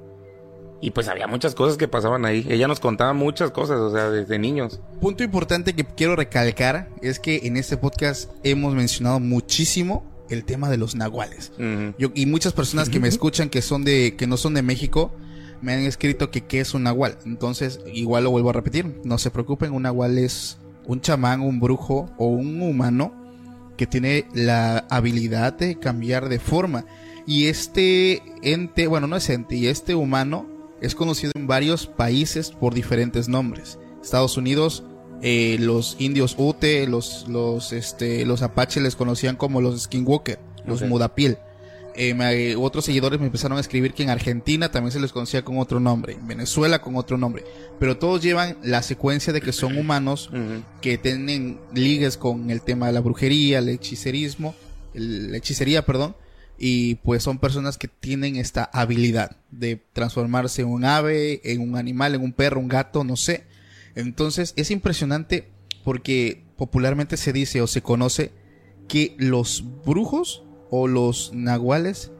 y 0.81 0.91
pues 0.91 1.07
había 1.07 1.27
muchas 1.27 1.55
cosas 1.55 1.77
que 1.77 1.87
pasaban 1.87 2.25
ahí. 2.25 2.45
Ella 2.49 2.67
nos 2.67 2.81
contaba 2.81 3.13
muchas 3.13 3.51
cosas, 3.51 3.79
o 3.79 3.91
sea, 3.93 4.09
desde 4.09 4.37
niños. 4.39 4.81
Punto 4.99 5.23
importante 5.23 5.73
que 5.73 5.85
quiero 5.85 6.17
recalcar 6.17 6.89
es 7.01 7.19
que 7.19 7.41
en 7.43 7.55
este 7.55 7.77
podcast 7.77 8.29
hemos 8.43 8.73
mencionado 8.75 9.21
muchísimo 9.21 10.03
el 10.33 10.43
tema 10.43 10.69
de 10.69 10.77
los 10.77 10.95
nahuales. 10.95 11.51
Yo, 11.97 12.11
y 12.15 12.25
muchas 12.25 12.53
personas 12.53 12.89
que 12.89 12.99
me 12.99 13.07
escuchan 13.07 13.49
que 13.49 13.61
son 13.61 13.83
de 13.83 14.15
que 14.15 14.27
no 14.27 14.37
son 14.37 14.53
de 14.53 14.61
México 14.61 15.11
me 15.61 15.73
han 15.73 15.81
escrito 15.81 16.31
que 16.31 16.41
qué 16.41 16.59
es 16.59 16.73
un 16.73 16.83
nahual. 16.83 17.17
Entonces, 17.25 17.79
igual 17.93 18.23
lo 18.23 18.31
vuelvo 18.31 18.49
a 18.49 18.53
repetir, 18.53 18.99
no 19.03 19.17
se 19.17 19.31
preocupen, 19.31 19.73
un 19.73 19.83
nahual 19.83 20.17
es 20.17 20.57
un 20.85 21.01
chamán, 21.01 21.41
un 21.41 21.59
brujo 21.59 22.09
o 22.17 22.27
un 22.27 22.61
humano 22.61 23.13
que 23.77 23.87
tiene 23.87 24.25
la 24.33 24.79
habilidad 24.89 25.53
de 25.53 25.75
cambiar 25.75 26.29
de 26.29 26.39
forma. 26.39 26.85
Y 27.27 27.45
este 27.45 28.21
ente, 28.41 28.87
bueno, 28.87 29.07
no 29.07 29.15
es 29.15 29.29
ente, 29.29 29.55
y 29.55 29.67
este 29.67 29.95
humano 29.95 30.47
es 30.81 30.95
conocido 30.95 31.31
en 31.35 31.47
varios 31.47 31.87
países 31.87 32.51
por 32.51 32.73
diferentes 32.73 33.29
nombres. 33.29 33.77
Estados 34.01 34.37
Unidos, 34.37 34.83
eh, 35.21 35.57
los 35.59 35.95
indios 35.99 36.35
Ute, 36.37 36.87
los, 36.87 37.25
los, 37.27 37.73
este, 37.73 38.25
los 38.25 38.41
apaches 38.41 38.81
les 38.83 38.95
conocían 38.95 39.35
como 39.35 39.61
los 39.61 39.81
skinwalker, 39.83 40.39
los 40.65 40.81
mudapiel. 40.89 41.37
Eh, 41.93 42.13
me- 42.13 42.55
otros 42.55 42.85
seguidores 42.85 43.19
me 43.19 43.25
empezaron 43.25 43.57
a 43.57 43.61
escribir 43.61 43.93
que 43.93 44.03
en 44.03 44.09
Argentina 44.09 44.71
también 44.71 44.93
se 44.93 44.99
les 45.01 45.11
conocía 45.11 45.43
con 45.43 45.57
otro 45.59 45.79
nombre, 45.81 46.13
en 46.13 46.25
Venezuela 46.25 46.81
con 46.81 46.95
otro 46.95 47.17
nombre, 47.17 47.43
pero 47.79 47.97
todos 47.97 48.21
llevan 48.21 48.55
la 48.63 48.81
secuencia 48.81 49.33
de 49.33 49.41
que 49.41 49.51
son 49.51 49.77
humanos 49.77 50.29
que 50.81 50.97
tienen 50.97 51.59
ligues 51.73 52.15
con 52.15 52.49
el 52.49 52.61
tema 52.61 52.87
de 52.87 52.93
la 52.93 53.01
brujería, 53.01 53.59
el 53.59 53.67
hechicerismo, 53.67 54.55
el- 54.93 55.31
la 55.31 55.37
hechicería, 55.37 55.85
perdón, 55.85 56.15
y 56.57 56.95
pues 56.95 57.23
son 57.23 57.39
personas 57.39 57.77
que 57.77 57.87
tienen 57.89 58.37
esta 58.37 58.63
habilidad 58.71 59.35
de 59.51 59.81
transformarse 59.93 60.61
en 60.61 60.69
un 60.69 60.85
ave, 60.85 61.41
en 61.43 61.59
un 61.59 61.75
animal, 61.75 62.15
en 62.15 62.21
un 62.21 62.31
perro, 62.31 62.59
un 62.61 62.67
gato, 62.69 63.03
no 63.03 63.17
sé. 63.17 63.43
Entonces 63.95 64.53
es 64.55 64.71
impresionante 64.71 65.49
porque 65.83 66.45
popularmente 66.57 67.17
se 67.17 67.33
dice 67.33 67.61
o 67.61 67.67
se 67.67 67.81
conoce 67.81 68.31
que 68.87 69.15
los 69.17 69.63
brujos 69.85 70.43
o 70.69 70.87
los 70.87 71.31
nahuales 71.33 72.11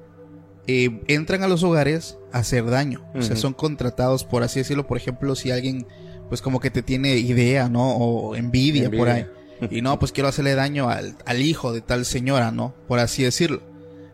eh, 0.68 1.01
entran 1.08 1.44
a 1.44 1.48
los 1.48 1.63
hogares 1.63 2.18
a 2.32 2.40
hacer 2.40 2.66
daño. 2.66 3.06
O 3.16 3.22
sea, 3.22 3.36
son 3.36 3.54
contratados, 3.54 4.24
por 4.24 4.44
así 4.44 4.60
decirlo, 4.60 4.88
por 4.88 4.98
ejemplo, 4.98 5.36
si 5.36 5.51
alguien 5.51 5.86
pues 6.30 6.42
como 6.42 6.62
que 6.62 6.70
te 6.70 6.82
tiene 6.82 7.18
idea, 7.18 7.68
¿no? 7.68 7.92
O 7.92 8.36
envidia, 8.36 8.90
por 8.90 9.10
ahí. 9.10 9.25
Y 9.70 9.82
no, 9.82 10.00
pues 10.00 10.12
quiero 10.12 10.30
hacerle 10.30 10.56
daño 10.56 10.90
al, 10.90 11.18
al 11.25 11.42
hijo 11.42 11.74
de 11.74 11.82
tal 11.82 12.06
señora, 12.06 12.51
¿no? 12.51 12.74
Por 12.88 13.00
así 13.00 13.24
decirlo. 13.24 13.62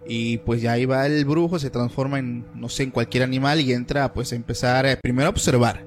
Y 0.07 0.37
pues 0.39 0.61
ya 0.61 0.71
ahí 0.71 0.85
va 0.85 1.05
el 1.05 1.25
brujo, 1.25 1.59
se 1.59 1.69
transforma 1.69 2.17
en, 2.17 2.45
no 2.55 2.69
sé, 2.69 2.83
en 2.83 2.91
cualquier 2.91 3.23
animal 3.23 3.59
y 3.59 3.73
entra 3.73 4.13
pues 4.13 4.31
a 4.31 4.35
empezar 4.35 4.99
primero 5.01 5.27
a 5.27 5.29
observar, 5.29 5.85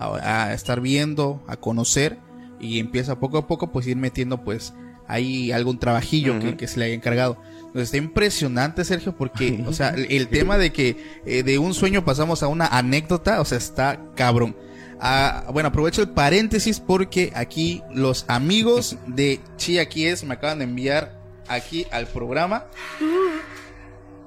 a, 0.00 0.52
estar 0.54 0.80
viendo, 0.80 1.42
a 1.46 1.56
conocer 1.56 2.18
y 2.60 2.78
empieza 2.78 3.20
poco 3.20 3.38
a 3.38 3.46
poco 3.46 3.72
pues 3.72 3.86
ir 3.86 3.96
metiendo 3.96 4.42
pues 4.42 4.74
ahí 5.06 5.52
algún 5.52 5.78
trabajillo 5.78 6.38
que, 6.56 6.66
se 6.66 6.78
le 6.78 6.86
haya 6.86 6.94
encargado. 6.94 7.38
Entonces 7.58 7.82
está 7.84 7.96
impresionante 7.98 8.84
Sergio 8.84 9.16
porque, 9.16 9.62
o 9.66 9.72
sea, 9.72 9.90
el, 9.90 10.28
tema 10.28 10.58
de 10.58 10.72
que 10.72 10.96
eh, 11.26 11.42
de 11.42 11.58
un 11.58 11.74
sueño 11.74 12.04
pasamos 12.04 12.42
a 12.42 12.48
una 12.48 12.66
anécdota, 12.66 13.40
o 13.40 13.44
sea, 13.44 13.58
está 13.58 14.00
cabrón. 14.14 14.56
Ah, 15.00 15.46
bueno, 15.52 15.70
aprovecho 15.70 16.02
el 16.02 16.10
paréntesis 16.10 16.78
porque 16.78 17.32
aquí 17.34 17.82
los 17.92 18.26
amigos 18.28 18.98
de 19.06 19.40
Chiaquies 19.56 20.24
me 20.24 20.34
acaban 20.34 20.58
de 20.58 20.64
enviar 20.64 21.18
aquí 21.48 21.86
al 21.90 22.06
programa 22.06 22.66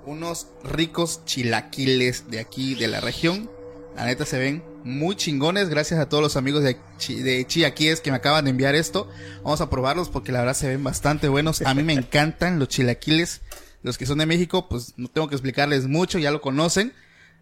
unos 0.05 0.47
ricos 0.63 1.21
chilaquiles 1.25 2.29
de 2.29 2.39
aquí, 2.39 2.75
de 2.75 2.87
la 2.87 2.99
región. 2.99 3.49
La 3.95 4.05
neta 4.05 4.25
se 4.25 4.39
ven 4.39 4.63
muy 4.83 5.15
chingones. 5.15 5.69
Gracias 5.69 5.99
a 5.99 6.09
todos 6.09 6.23
los 6.23 6.35
amigos 6.35 6.63
de, 6.63 6.77
de 7.07 7.45
Chilaquiles 7.45 8.01
que 8.01 8.11
me 8.11 8.17
acaban 8.17 8.45
de 8.45 8.51
enviar 8.51 8.75
esto. 8.75 9.09
Vamos 9.43 9.61
a 9.61 9.69
probarlos 9.69 10.09
porque 10.09 10.31
la 10.31 10.39
verdad 10.39 10.55
se 10.55 10.67
ven 10.67 10.83
bastante 10.83 11.27
buenos. 11.27 11.61
A 11.61 11.73
mí 11.73 11.83
me 11.83 11.93
encantan 11.93 12.59
los 12.59 12.67
chilaquiles. 12.69 13.41
Los 13.83 13.97
que 13.97 14.05
son 14.05 14.17
de 14.17 14.25
México, 14.25 14.67
pues 14.69 14.93
no 14.97 15.09
tengo 15.09 15.27
que 15.27 15.35
explicarles 15.35 15.87
mucho, 15.87 16.17
ya 16.17 16.31
lo 16.31 16.41
conocen. 16.41 16.93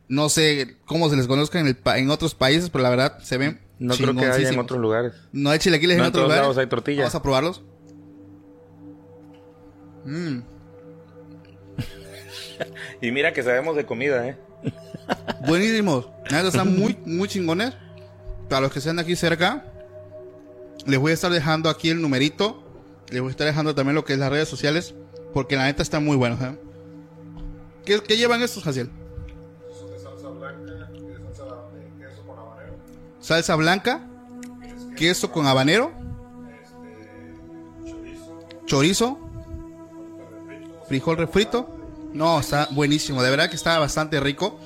No 0.07 0.27
sé 0.27 0.77
cómo 0.85 1.09
se 1.09 1.15
les 1.15 1.27
conozca 1.27 1.59
en, 1.59 1.67
el 1.67 1.77
en 1.95 2.09
otros 2.09 2.35
países, 2.35 2.69
pero 2.69 2.83
la 2.83 2.89
verdad 2.89 3.19
se 3.19 3.37
ven 3.37 3.61
No 3.79 3.95
creo 3.95 4.15
que 4.15 4.25
haya 4.25 4.49
en 4.49 4.59
otros 4.59 4.79
lugares. 4.79 5.13
No 5.31 5.51
hay 5.51 5.59
chilaquiles 5.59 5.97
en 5.97 6.03
otros 6.03 6.23
lugares. 6.25 6.57
hay 6.57 6.67
tortillas. 6.67 7.03
Vamos 7.03 7.15
a 7.15 7.21
probarlos. 7.21 7.61
Mmm. 10.03 10.39
y 13.01 13.11
mira 13.11 13.33
que 13.33 13.43
sabemos 13.43 13.75
de 13.75 13.85
comida, 13.85 14.27
¿eh? 14.27 14.37
Buenísimos. 15.47 16.07
Están 16.29 16.77
muy, 16.77 16.97
muy 17.05 17.27
chingones. 17.27 17.73
Para 18.49 18.61
los 18.61 18.71
que 18.71 18.79
estén 18.79 18.99
aquí 18.99 19.15
cerca, 19.15 19.65
les 20.85 20.99
voy 20.99 21.11
a 21.11 21.13
estar 21.13 21.31
dejando 21.31 21.69
aquí 21.69 21.89
el 21.89 22.01
numerito. 22.01 22.63
Les 23.09 23.21
voy 23.21 23.29
a 23.29 23.31
estar 23.31 23.47
dejando 23.47 23.75
también 23.75 23.95
lo 23.95 24.05
que 24.05 24.13
es 24.13 24.19
las 24.19 24.29
redes 24.29 24.49
sociales. 24.49 24.93
Porque 25.33 25.55
la 25.55 25.65
neta 25.65 25.81
están 25.81 26.03
muy 26.03 26.17
buenos, 26.17 26.41
¿eh? 26.41 26.57
¿Qué, 27.85 28.17
llevan 28.17 28.41
estos, 28.41 28.63
Jaciel? 28.63 28.89
salsa 30.01 30.29
blanca, 30.29 30.89
salsa 31.35 31.45
de 31.73 31.89
queso 31.97 32.23
con 32.25 32.37
habanero. 32.37 32.77
Salsa 33.19 33.55
blanca, 33.55 34.07
queso 34.95 35.31
con 35.31 35.47
habanero. 35.47 35.91
Este, 36.61 38.17
chorizo. 38.65 39.17
Frijol 40.87 41.17
refrito. 41.17 41.80
No, 42.13 42.39
está 42.39 42.67
buenísimo. 42.71 43.21
De 43.23 43.29
verdad 43.29 43.49
que 43.49 43.55
está 43.55 43.79
bastante 43.79 44.19
rico. 44.19 44.59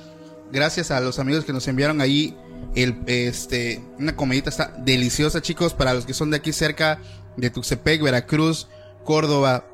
Gracias 0.52 0.90
a 0.90 1.00
los 1.00 1.18
amigos 1.18 1.44
que 1.44 1.52
nos 1.52 1.66
enviaron 1.68 2.00
ahí 2.00 2.36
el, 2.74 2.96
este, 3.06 3.82
una 3.98 4.16
comidita 4.16 4.50
está 4.50 4.74
deliciosa, 4.78 5.40
chicos. 5.40 5.74
Para 5.74 5.94
los 5.94 6.06
que 6.06 6.14
son 6.14 6.30
de 6.30 6.38
aquí 6.38 6.52
cerca 6.52 7.00
de 7.36 7.50
Tuxtepec, 7.50 8.02
Veracruz, 8.02 8.68
Córdoba, 9.04 9.64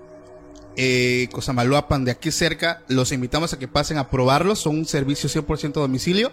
eh, 0.76 1.29
Cosamaloapan, 1.33 2.05
de 2.05 2.12
aquí 2.12 2.31
cerca, 2.31 2.83
los 2.88 3.12
invitamos 3.12 3.52
a 3.52 3.59
que 3.59 3.69
pasen 3.69 3.99
a 3.99 4.09
probarlos. 4.11 4.61
Son 4.61 4.76
un 4.79 4.87
servicio 4.87 5.29
100% 5.29 5.73
domicilio. 5.73 6.33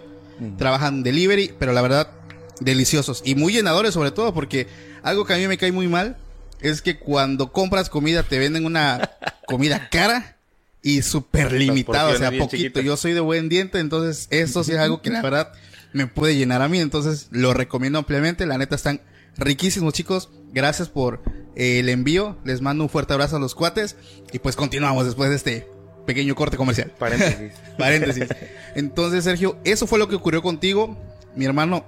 Trabajan 0.56 1.02
delivery, 1.02 1.54
pero 1.58 1.74
la 1.74 1.82
verdad, 1.82 2.12
deliciosos. 2.60 3.20
Y 3.26 3.34
muy 3.34 3.52
llenadores 3.52 3.92
sobre 3.92 4.10
todo, 4.10 4.32
porque 4.32 4.68
algo 5.02 5.26
que 5.26 5.34
a 5.34 5.36
mí 5.36 5.46
me 5.46 5.58
cae 5.58 5.70
muy 5.70 5.86
mal 5.86 6.16
es 6.62 6.80
que 6.80 6.98
cuando 6.98 7.52
compras 7.52 7.90
comida 7.90 8.22
te 8.22 8.38
venden 8.38 8.64
una 8.64 9.10
comida 9.46 9.90
cara 9.90 10.39
y 10.82 11.02
súper 11.02 11.52
limitado, 11.52 12.12
o 12.12 12.16
sea, 12.16 12.30
poquito. 12.36 12.80
Yo 12.80 12.96
soy 12.96 13.12
de 13.12 13.20
buen 13.20 13.48
diente, 13.48 13.78
entonces 13.78 14.26
eso 14.30 14.64
sí 14.64 14.72
es 14.72 14.78
algo 14.78 15.02
que 15.02 15.10
la 15.10 15.22
verdad 15.22 15.52
me 15.92 16.06
puede 16.06 16.36
llenar 16.36 16.62
a 16.62 16.68
mí, 16.68 16.78
entonces 16.78 17.28
lo 17.30 17.52
recomiendo 17.54 17.98
ampliamente. 17.98 18.46
La 18.46 18.58
neta 18.58 18.76
están 18.76 19.00
riquísimos, 19.36 19.92
chicos. 19.92 20.30
Gracias 20.52 20.88
por 20.88 21.22
eh, 21.56 21.80
el 21.80 21.88
envío. 21.88 22.38
Les 22.44 22.60
mando 22.60 22.84
un 22.84 22.90
fuerte 22.90 23.12
abrazo 23.12 23.36
a 23.36 23.40
los 23.40 23.54
cuates 23.54 23.96
y 24.32 24.38
pues 24.38 24.56
continuamos 24.56 25.04
después 25.04 25.30
de 25.30 25.36
este 25.36 25.68
pequeño 26.06 26.34
corte 26.34 26.56
comercial. 26.56 26.92
Paréntesis. 26.98 27.52
Paréntesis. 27.78 28.26
Entonces, 28.74 29.24
Sergio, 29.24 29.58
eso 29.64 29.86
fue 29.86 29.98
lo 29.98 30.08
que 30.08 30.16
ocurrió 30.16 30.42
contigo. 30.42 30.96
Mi 31.36 31.44
hermano, 31.44 31.84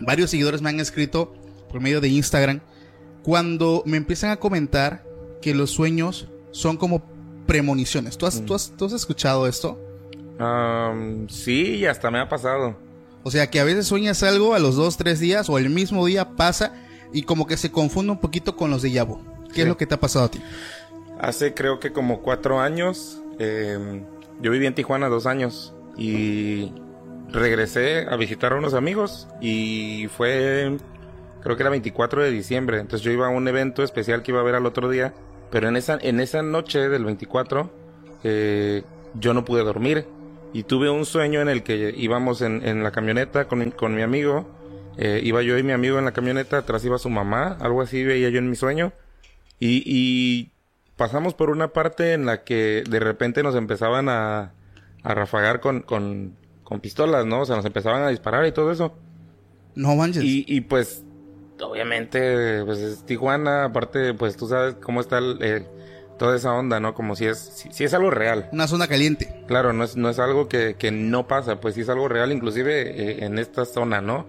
varios 0.00 0.30
seguidores 0.30 0.62
me 0.62 0.70
han 0.70 0.80
escrito 0.80 1.34
por 1.70 1.80
medio 1.80 2.00
de 2.00 2.08
Instagram 2.08 2.60
cuando 3.22 3.82
me 3.86 3.96
empiezan 3.96 4.30
a 4.30 4.36
comentar 4.36 5.04
que 5.40 5.54
los 5.54 5.70
sueños 5.70 6.28
son 6.50 6.76
como 6.76 7.11
premoniciones. 7.52 8.16
¿Tú 8.16 8.24
has, 8.24 8.40
mm. 8.40 8.46
tú 8.46 8.86
has, 8.86 8.92
escuchado 8.92 9.46
esto? 9.46 9.78
sí, 11.28 11.76
y 11.76 11.84
hasta 11.84 12.10
me 12.10 12.18
ha 12.18 12.26
pasado. 12.26 12.74
O 13.22 13.30
sea, 13.30 13.50
que 13.50 13.60
a 13.60 13.64
veces 13.64 13.86
sueñas 13.86 14.22
algo 14.22 14.54
a 14.54 14.58
los 14.58 14.74
dos, 14.74 14.96
tres 14.96 15.20
días 15.20 15.50
o 15.50 15.58
el 15.58 15.68
mismo 15.68 16.06
día 16.06 16.30
pasa 16.30 16.72
y 17.12 17.24
como 17.24 17.46
que 17.46 17.58
se 17.58 17.70
confunde 17.70 18.12
un 18.12 18.20
poquito 18.20 18.56
con 18.56 18.70
los 18.70 18.80
de 18.80 18.90
Yabo. 18.90 19.20
¿Qué 19.54 19.62
es 19.62 19.68
lo 19.68 19.76
que 19.76 19.86
te 19.86 19.94
ha 19.94 20.00
pasado 20.00 20.24
a 20.24 20.30
ti? 20.30 20.42
Hace 21.20 21.52
creo 21.52 21.78
que 21.78 21.92
como 21.92 22.22
cuatro 22.22 22.58
años, 22.58 23.20
em, 23.38 24.02
yo 24.40 24.50
viví 24.50 24.66
en 24.66 24.74
Tijuana 24.74 25.10
dos 25.10 25.26
años 25.26 25.74
y 25.96 26.72
regresé 27.28 28.06
a 28.08 28.16
visitar 28.16 28.54
a 28.54 28.56
unos 28.56 28.72
amigos 28.72 29.28
y 29.42 30.08
fue, 30.16 30.78
creo 31.42 31.56
que 31.56 31.62
era 31.62 31.70
24 31.70 32.22
de 32.22 32.30
diciembre, 32.30 32.80
entonces 32.80 33.04
yo 33.04 33.12
iba 33.12 33.26
a 33.26 33.30
un 33.30 33.46
evento 33.46 33.82
especial 33.82 34.22
que 34.22 34.32
iba 34.32 34.40
a 34.40 34.44
ver 34.44 34.54
al 34.54 34.64
otro 34.64 34.88
día 34.88 35.12
pero 35.52 35.68
en 35.68 35.76
esa, 35.76 35.98
en 36.00 36.18
esa 36.18 36.42
noche 36.42 36.88
del 36.88 37.04
24, 37.04 37.70
eh, 38.24 38.82
yo 39.14 39.34
no 39.34 39.44
pude 39.44 39.62
dormir. 39.62 40.06
Y 40.54 40.64
tuve 40.64 40.88
un 40.88 41.04
sueño 41.04 41.42
en 41.42 41.48
el 41.48 41.62
que 41.62 41.94
íbamos 41.96 42.40
en, 42.40 42.66
en 42.66 42.82
la 42.82 42.90
camioneta 42.90 43.48
con, 43.48 43.70
con, 43.70 43.94
mi 43.94 44.00
amigo. 44.00 44.48
Eh, 44.96 45.20
iba 45.22 45.42
yo 45.42 45.58
y 45.58 45.62
mi 45.62 45.72
amigo 45.72 45.98
en 45.98 46.06
la 46.06 46.12
camioneta, 46.12 46.58
atrás 46.58 46.84
iba 46.84 46.98
su 46.98 47.10
mamá, 47.10 47.58
algo 47.60 47.82
así 47.82 48.02
veía 48.02 48.30
yo 48.30 48.38
en 48.38 48.48
mi 48.48 48.56
sueño. 48.56 48.92
Y, 49.60 49.82
y 49.86 50.52
pasamos 50.96 51.34
por 51.34 51.50
una 51.50 51.68
parte 51.68 52.14
en 52.14 52.24
la 52.24 52.44
que 52.44 52.82
de 52.88 53.00
repente 53.00 53.42
nos 53.42 53.54
empezaban 53.54 54.08
a, 54.08 54.54
a 55.02 55.14
rafagar 55.14 55.60
con, 55.60 55.82
con, 55.82 56.34
con 56.64 56.80
pistolas, 56.80 57.26
¿no? 57.26 57.42
O 57.42 57.44
sea, 57.44 57.56
nos 57.56 57.66
empezaban 57.66 58.02
a 58.02 58.08
disparar 58.08 58.46
y 58.46 58.52
todo 58.52 58.72
eso. 58.72 58.94
No 59.74 59.96
manches. 59.96 60.24
Y, 60.24 60.46
y 60.48 60.62
pues 60.62 61.04
obviamente, 61.62 62.64
pues 62.64 62.78
es 62.78 63.04
Tijuana, 63.04 63.64
aparte, 63.64 64.14
pues 64.14 64.36
tú 64.36 64.46
sabes 64.48 64.74
cómo 64.74 65.00
está 65.00 65.20
toda 66.22 66.36
esa 66.36 66.52
onda, 66.52 66.78
¿no? 66.78 66.94
Como 66.94 67.16
si 67.16 67.26
es, 67.26 67.66
si, 67.70 67.82
es 67.82 67.94
algo 67.94 68.10
real. 68.10 68.48
Una 68.52 68.68
zona 68.68 68.86
caliente. 68.86 69.42
Claro, 69.48 69.72
no 69.72 69.82
es, 69.82 69.96
no 69.96 70.08
es 70.08 70.20
algo 70.20 70.48
que, 70.48 70.76
que 70.78 70.92
no 70.92 71.26
pasa, 71.26 71.60
pues 71.60 71.74
sí 71.74 71.80
es 71.80 71.88
algo 71.88 72.08
real, 72.08 72.30
inclusive 72.30 72.90
eh, 72.90 73.24
en 73.24 73.40
esta 73.40 73.64
zona, 73.64 74.00
¿no? 74.00 74.28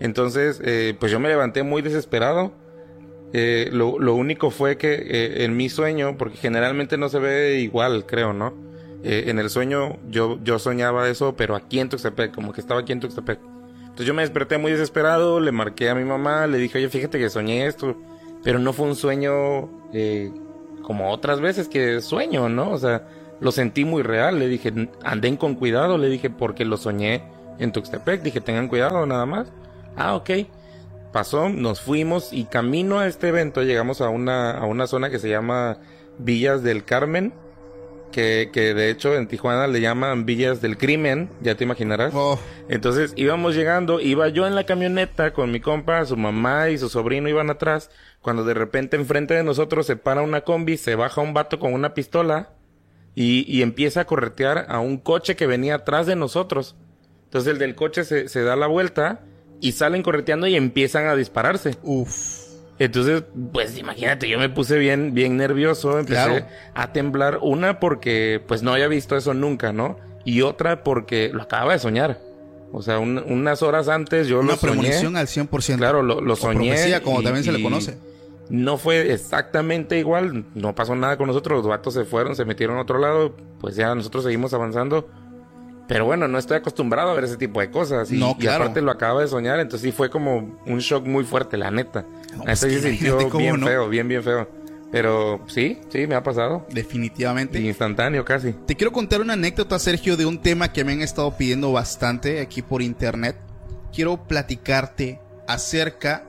Entonces, 0.00 0.60
eh, 0.64 0.96
pues 0.98 1.12
yo 1.12 1.20
me 1.20 1.28
levanté 1.28 1.62
muy 1.62 1.82
desesperado. 1.82 2.52
Eh, 3.34 3.68
lo, 3.72 3.98
lo, 3.98 4.14
único 4.14 4.50
fue 4.50 4.78
que 4.78 5.44
en 5.44 5.54
mi 5.54 5.68
sueño, 5.68 6.16
porque 6.16 6.38
generalmente 6.38 6.96
no 6.96 7.10
se 7.10 7.18
ve 7.18 7.58
igual, 7.60 8.06
creo, 8.06 8.32
¿no? 8.32 8.64
en 9.06 9.38
el 9.38 9.50
sueño 9.50 9.98
yo, 10.08 10.38
yo 10.42 10.58
soñaba 10.58 11.10
eso, 11.10 11.36
pero 11.36 11.56
aquí 11.56 11.78
en 11.78 11.90
Tuxtepec, 11.90 12.34
como 12.34 12.54
que 12.54 12.62
estaba 12.62 12.80
aquí 12.80 12.92
en 12.92 13.00
Tuxtepec. 13.00 13.38
Entonces 13.94 14.08
yo 14.08 14.14
me 14.14 14.22
desperté 14.22 14.58
muy 14.58 14.72
desesperado, 14.72 15.38
le 15.38 15.52
marqué 15.52 15.88
a 15.88 15.94
mi 15.94 16.02
mamá, 16.02 16.48
le 16.48 16.58
dije, 16.58 16.78
oye, 16.78 16.88
fíjate 16.88 17.16
que 17.16 17.30
soñé 17.30 17.68
esto, 17.68 17.96
pero 18.42 18.58
no 18.58 18.72
fue 18.72 18.88
un 18.88 18.96
sueño 18.96 19.70
eh, 19.92 20.32
como 20.82 21.12
otras 21.12 21.40
veces 21.40 21.68
que 21.68 22.00
sueño, 22.00 22.48
¿no? 22.48 22.72
O 22.72 22.78
sea, 22.78 23.06
lo 23.38 23.52
sentí 23.52 23.84
muy 23.84 24.02
real, 24.02 24.40
le 24.40 24.48
dije, 24.48 24.72
anden 25.04 25.36
con 25.36 25.54
cuidado, 25.54 25.96
le 25.96 26.08
dije, 26.08 26.28
porque 26.28 26.64
lo 26.64 26.76
soñé 26.76 27.22
en 27.60 27.70
Tuxtepec, 27.70 28.20
dije, 28.22 28.40
tengan 28.40 28.66
cuidado 28.66 29.06
nada 29.06 29.26
más. 29.26 29.52
Ah, 29.94 30.16
ok. 30.16 30.30
Pasó, 31.12 31.48
nos 31.48 31.80
fuimos 31.80 32.32
y 32.32 32.46
camino 32.46 32.98
a 32.98 33.06
este 33.06 33.28
evento 33.28 33.62
llegamos 33.62 34.00
a 34.00 34.08
una, 34.08 34.58
a 34.58 34.66
una 34.66 34.88
zona 34.88 35.08
que 35.08 35.20
se 35.20 35.28
llama 35.28 35.78
Villas 36.18 36.64
del 36.64 36.84
Carmen 36.84 37.32
que, 38.14 38.50
que 38.52 38.74
de 38.74 38.90
hecho 38.90 39.16
en 39.16 39.26
Tijuana 39.26 39.66
le 39.66 39.80
llaman 39.80 40.24
villas 40.24 40.62
del 40.62 40.78
crimen, 40.78 41.28
ya 41.42 41.56
te 41.56 41.64
imaginarás. 41.64 42.14
Oh. 42.14 42.38
Entonces 42.68 43.12
íbamos 43.16 43.56
llegando, 43.56 43.98
iba 43.98 44.28
yo 44.28 44.46
en 44.46 44.54
la 44.54 44.64
camioneta 44.64 45.32
con 45.32 45.50
mi 45.50 45.58
compa, 45.58 46.04
su 46.04 46.16
mamá 46.16 46.70
y 46.70 46.78
su 46.78 46.88
sobrino 46.88 47.28
iban 47.28 47.50
atrás, 47.50 47.90
cuando 48.22 48.44
de 48.44 48.54
repente 48.54 48.96
enfrente 48.96 49.34
de 49.34 49.42
nosotros 49.42 49.86
se 49.86 49.96
para 49.96 50.22
una 50.22 50.42
combi, 50.42 50.76
se 50.76 50.94
baja 50.94 51.20
un 51.20 51.34
vato 51.34 51.58
con 51.58 51.74
una 51.74 51.92
pistola, 51.92 52.50
y, 53.16 53.44
y 53.48 53.62
empieza 53.62 54.02
a 54.02 54.06
corretear 54.06 54.66
a 54.68 54.78
un 54.78 54.98
coche 54.98 55.34
que 55.34 55.48
venía 55.48 55.74
atrás 55.74 56.06
de 56.06 56.14
nosotros. 56.14 56.76
Entonces 57.24 57.52
el 57.52 57.58
del 57.58 57.74
coche 57.74 58.04
se, 58.04 58.28
se 58.28 58.42
da 58.42 58.54
la 58.54 58.68
vuelta 58.68 59.22
y 59.60 59.72
salen 59.72 60.04
correteando 60.04 60.46
y 60.46 60.54
empiezan 60.54 61.08
a 61.08 61.16
dispararse. 61.16 61.76
Uf. 61.82 62.43
Entonces, 62.78 63.22
pues 63.52 63.78
imagínate, 63.78 64.28
yo 64.28 64.38
me 64.38 64.48
puse 64.48 64.78
bien, 64.78 65.14
bien 65.14 65.36
nervioso, 65.36 65.98
empecé 65.98 66.24
Claro. 66.24 66.46
a 66.74 66.92
temblar. 66.92 67.38
Una 67.40 67.78
porque 67.78 68.42
pues 68.46 68.62
no 68.62 68.72
había 68.72 68.88
visto 68.88 69.16
eso 69.16 69.32
nunca, 69.34 69.72
¿no? 69.72 69.96
Y 70.24 70.42
otra 70.42 70.82
porque 70.82 71.30
lo 71.32 71.42
acababa 71.42 71.72
de 71.74 71.78
soñar. 71.78 72.18
O 72.72 72.82
sea, 72.82 72.98
un- 72.98 73.22
unas 73.28 73.62
horas 73.62 73.88
antes 73.88 74.26
yo 74.26 74.40
Una 74.40 74.52
lo 74.52 74.56
soñé. 74.58 74.72
premonición 74.72 75.16
al 75.16 75.28
100%. 75.28 75.78
Claro, 75.78 76.02
lo, 76.02 76.20
lo 76.20 76.32
O 76.32 76.36
soñé. 76.36 76.70
profecía, 76.70 77.02
como 77.02 77.20
y- 77.20 77.24
también 77.24 77.44
se 77.44 77.52
le 77.52 77.60
y 77.60 77.62
conoce. 77.62 77.96
No 78.50 78.76
fue 78.76 79.12
exactamente 79.12 79.98
igual, 79.98 80.44
no 80.54 80.74
pasó 80.74 80.94
nada 80.96 81.16
con 81.16 81.28
nosotros, 81.28 81.58
los 81.58 81.68
vatos 81.68 81.94
se 81.94 82.04
fueron, 82.04 82.34
se 82.36 82.44
metieron 82.44 82.76
a 82.76 82.82
otro 82.82 82.98
lado, 82.98 83.34
pues 83.60 83.76
ya 83.76 83.94
nosotros 83.94 84.24
seguimos 84.24 84.52
avanzando. 84.52 85.08
Pero 85.86 86.06
bueno, 86.06 86.28
no 86.28 86.38
estoy 86.38 86.56
acostumbrado 86.56 87.10
a 87.10 87.14
ver 87.14 87.24
ese 87.24 87.36
tipo 87.36 87.60
de 87.60 87.70
cosas. 87.70 88.10
Y, 88.10 88.18
No, 88.18 88.30
y 88.38 88.42
claro. 88.42 88.64
aparte 88.64 88.82
lo 88.82 88.90
acaba 88.90 89.20
de 89.20 89.28
soñar, 89.28 89.60
entonces 89.60 89.82
sí 89.88 89.92
fue 89.96 90.10
como 90.10 90.58
un 90.66 90.78
shock 90.78 91.06
muy 91.06 91.24
fuerte, 91.24 91.56
la 91.56 91.70
neta. 91.70 92.04
No, 92.36 92.44
pues 92.44 92.64
que 92.64 92.80
se 92.80 92.90
sintió 92.90 93.30
bien 93.30 93.60
no. 93.60 93.66
feo, 93.66 93.88
bien, 93.88 94.08
bien 94.08 94.22
feo. 94.22 94.48
Pero 94.90 95.40
sí, 95.48 95.80
sí, 95.88 96.06
me 96.06 96.14
ha 96.14 96.22
pasado. 96.22 96.66
Definitivamente. 96.70 97.60
Instantáneo 97.60 98.24
casi. 98.24 98.52
Te 98.52 98.76
quiero 98.76 98.92
contar 98.92 99.20
una 99.20 99.32
anécdota, 99.32 99.78
Sergio, 99.80 100.16
de 100.16 100.24
un 100.24 100.40
tema 100.40 100.72
que 100.72 100.84
me 100.84 100.92
han 100.92 101.02
estado 101.02 101.36
pidiendo 101.36 101.72
bastante 101.72 102.40
aquí 102.40 102.62
por 102.62 102.80
internet. 102.80 103.36
Quiero 103.92 104.22
platicarte 104.28 105.20
acerca 105.48 106.24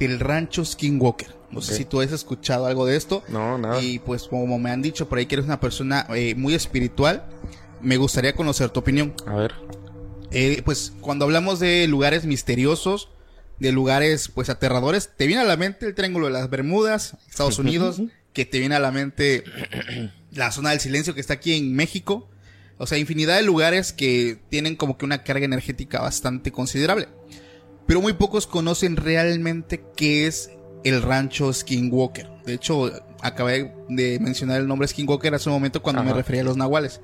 del 0.00 0.18
rancho 0.18 0.64
Skinwalker. 0.64 1.38
No 1.50 1.60
sé 1.62 1.74
si 1.76 1.84
tú 1.84 2.00
has 2.00 2.12
escuchado 2.12 2.66
algo 2.66 2.86
de 2.86 2.96
esto. 2.96 3.22
No, 3.28 3.56
nada. 3.56 3.80
Y 3.80 4.00
pues 4.00 4.24
como 4.24 4.58
me 4.58 4.70
han 4.70 4.82
dicho 4.82 5.08
por 5.08 5.18
ahí 5.18 5.26
que 5.26 5.36
eres 5.36 5.46
una 5.46 5.60
persona 5.60 6.06
eh, 6.10 6.34
muy 6.34 6.54
espiritual, 6.54 7.24
me 7.80 7.96
gustaría 7.96 8.34
conocer 8.34 8.70
tu 8.70 8.80
opinión. 8.80 9.14
A 9.26 9.34
ver. 9.34 9.54
Eh, 10.30 10.60
pues 10.64 10.92
cuando 11.00 11.24
hablamos 11.24 11.58
de 11.58 11.86
lugares 11.86 12.26
misteriosos, 12.26 13.10
de 13.60 13.72
lugares 13.72 14.28
pues 14.28 14.48
aterradores, 14.48 15.10
te 15.16 15.26
viene 15.26 15.42
a 15.42 15.44
la 15.44 15.56
mente 15.56 15.86
el 15.86 15.94
Triángulo 15.94 16.26
de 16.26 16.32
las 16.32 16.48
Bermudas, 16.50 17.16
Estados 17.28 17.58
Unidos, 17.58 18.00
que 18.32 18.44
te 18.44 18.58
viene 18.58 18.76
a 18.76 18.80
la 18.80 18.92
mente 18.92 19.44
la 20.32 20.52
zona 20.52 20.70
del 20.70 20.80
silencio 20.80 21.14
que 21.14 21.20
está 21.20 21.34
aquí 21.34 21.54
en 21.54 21.74
México. 21.74 22.28
O 22.78 22.86
sea, 22.86 22.98
infinidad 22.98 23.36
de 23.36 23.42
lugares 23.42 23.92
que 23.92 24.38
tienen 24.50 24.76
como 24.76 24.96
que 24.96 25.04
una 25.04 25.24
carga 25.24 25.44
energética 25.44 26.00
bastante 26.00 26.52
considerable. 26.52 27.08
Pero 27.86 28.00
muy 28.00 28.12
pocos 28.12 28.46
conocen 28.46 28.96
realmente 28.96 29.82
qué 29.96 30.26
es 30.26 30.50
el 30.84 31.02
rancho 31.02 31.52
Skinwalker. 31.52 32.28
De 32.46 32.54
hecho, 32.54 32.92
acabé 33.20 33.74
de 33.88 34.20
mencionar 34.20 34.60
el 34.60 34.68
nombre 34.68 34.86
Skinwalker 34.86 35.34
hace 35.34 35.48
un 35.48 35.54
momento 35.54 35.82
cuando 35.82 36.04
me 36.04 36.12
refería 36.12 36.42
a 36.42 36.44
los 36.44 36.56
nahuales. 36.56 37.00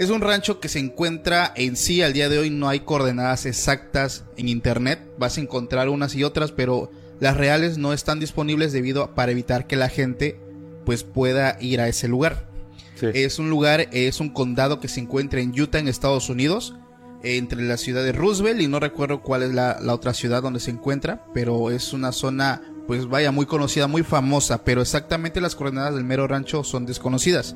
Es 0.00 0.08
un 0.08 0.22
rancho 0.22 0.60
que 0.60 0.70
se 0.70 0.78
encuentra 0.78 1.52
en 1.54 1.76
sí, 1.76 2.00
al 2.00 2.14
día 2.14 2.30
de 2.30 2.38
hoy 2.38 2.48
no 2.48 2.70
hay 2.70 2.80
coordenadas 2.80 3.44
exactas 3.44 4.24
en 4.38 4.48
internet, 4.48 4.98
vas 5.18 5.36
a 5.36 5.42
encontrar 5.42 5.90
unas 5.90 6.14
y 6.14 6.24
otras, 6.24 6.52
pero 6.52 6.90
las 7.20 7.36
reales 7.36 7.76
no 7.76 7.92
están 7.92 8.18
disponibles 8.18 8.72
debido 8.72 9.02
a, 9.02 9.14
para 9.14 9.32
evitar 9.32 9.66
que 9.66 9.76
la 9.76 9.90
gente 9.90 10.40
pues 10.86 11.04
pueda 11.04 11.58
ir 11.60 11.82
a 11.82 11.88
ese 11.88 12.08
lugar. 12.08 12.48
Sí. 12.94 13.08
Es 13.12 13.38
un 13.38 13.50
lugar, 13.50 13.88
es 13.92 14.20
un 14.20 14.30
condado 14.30 14.80
que 14.80 14.88
se 14.88 15.00
encuentra 15.00 15.42
en 15.42 15.50
Utah, 15.60 15.80
en 15.80 15.86
Estados 15.86 16.30
Unidos, 16.30 16.74
entre 17.22 17.60
la 17.60 17.76
ciudad 17.76 18.02
de 18.02 18.12
Roosevelt 18.12 18.62
y 18.62 18.68
no 18.68 18.80
recuerdo 18.80 19.20
cuál 19.20 19.42
es 19.42 19.52
la, 19.52 19.80
la 19.82 19.92
otra 19.92 20.14
ciudad 20.14 20.40
donde 20.40 20.60
se 20.60 20.70
encuentra, 20.70 21.26
pero 21.34 21.70
es 21.70 21.92
una 21.92 22.12
zona, 22.12 22.62
pues 22.86 23.06
vaya, 23.06 23.32
muy 23.32 23.44
conocida, 23.44 23.86
muy 23.86 24.02
famosa, 24.02 24.64
pero 24.64 24.80
exactamente 24.80 25.42
las 25.42 25.54
coordenadas 25.54 25.94
del 25.94 26.04
mero 26.04 26.26
rancho 26.26 26.64
son 26.64 26.86
desconocidas. 26.86 27.54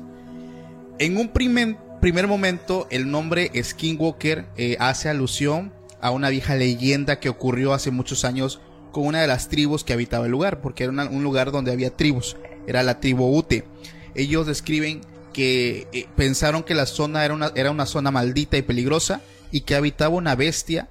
En 0.99 1.17
un 1.17 1.29
primer, 1.29 1.77
primer 2.05 2.27
momento, 2.27 2.85
el 2.91 3.09
nombre 3.09 3.49
Skinwalker 3.63 4.45
eh, 4.57 4.77
hace 4.79 5.09
alusión 5.09 5.73
a 6.01 6.11
una 6.11 6.29
vieja 6.29 6.53
leyenda 6.53 7.19
que 7.19 7.29
ocurrió 7.29 7.73
hace 7.73 7.89
muchos 7.89 8.25
años 8.25 8.61
con 8.91 9.07
una 9.07 9.21
de 9.21 9.27
las 9.27 9.49
tribus 9.49 9.83
que 9.83 9.93
habitaba 9.93 10.25
el 10.25 10.31
lugar, 10.31 10.61
porque 10.61 10.83
era 10.83 10.91
un 10.91 11.23
lugar 11.23 11.51
donde 11.51 11.71
había 11.71 11.97
tribus, 11.97 12.37
era 12.67 12.83
la 12.83 12.99
tribu 12.99 13.35
Ute. 13.35 13.65
Ellos 14.13 14.45
describen 14.45 15.01
que 15.33 15.87
eh, 15.93 16.05
pensaron 16.15 16.61
que 16.61 16.75
la 16.75 16.85
zona 16.85 17.25
era 17.25 17.71
una, 17.71 17.85
zona 17.87 18.11
maldita 18.11 18.55
y 18.55 18.61
peligrosa 18.61 19.21
y 19.51 19.61
que 19.61 19.73
habitaba 19.73 20.13
una 20.13 20.35
bestia 20.35 20.89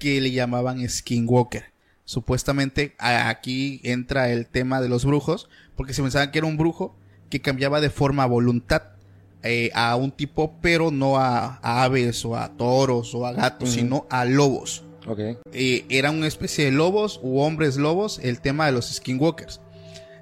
que 0.00 0.20
le 0.20 0.32
llamaban 0.32 0.88
Skinwalker. 0.88 1.66
Supuestamente 2.04 2.96
aquí 2.98 3.80
entra 3.84 4.28
el 4.30 4.48
tema 4.48 4.80
de 4.80 4.88
los 4.88 5.04
brujos, 5.04 5.48
porque 5.76 5.94
se 5.94 6.02
pensaban 6.02 6.32
que 6.32 6.38
era 6.38 6.48
un 6.48 6.56
brujo 6.56 6.96
que 7.30 7.40
cambiaba 7.40 7.80
de 7.80 7.90
forma 7.90 8.24
a 8.24 8.26
voluntad 8.26 8.97
eh, 9.42 9.70
a 9.74 9.94
un 9.96 10.10
tipo, 10.10 10.58
pero 10.60 10.90
no 10.90 11.16
a, 11.16 11.58
a 11.62 11.84
aves 11.84 12.24
o 12.24 12.36
a 12.36 12.48
toros 12.56 13.14
o 13.14 13.26
a 13.26 13.32
gatos, 13.32 13.70
sino 13.70 14.06
a 14.10 14.24
lobos. 14.24 14.84
Ok. 15.06 15.20
Eh, 15.52 15.86
era 15.88 16.10
una 16.10 16.26
especie 16.26 16.66
de 16.66 16.72
lobos 16.72 17.20
u 17.22 17.38
hombres 17.38 17.76
lobos, 17.76 18.20
el 18.22 18.40
tema 18.40 18.66
de 18.66 18.72
los 18.72 18.86
skinwalkers. 18.92 19.60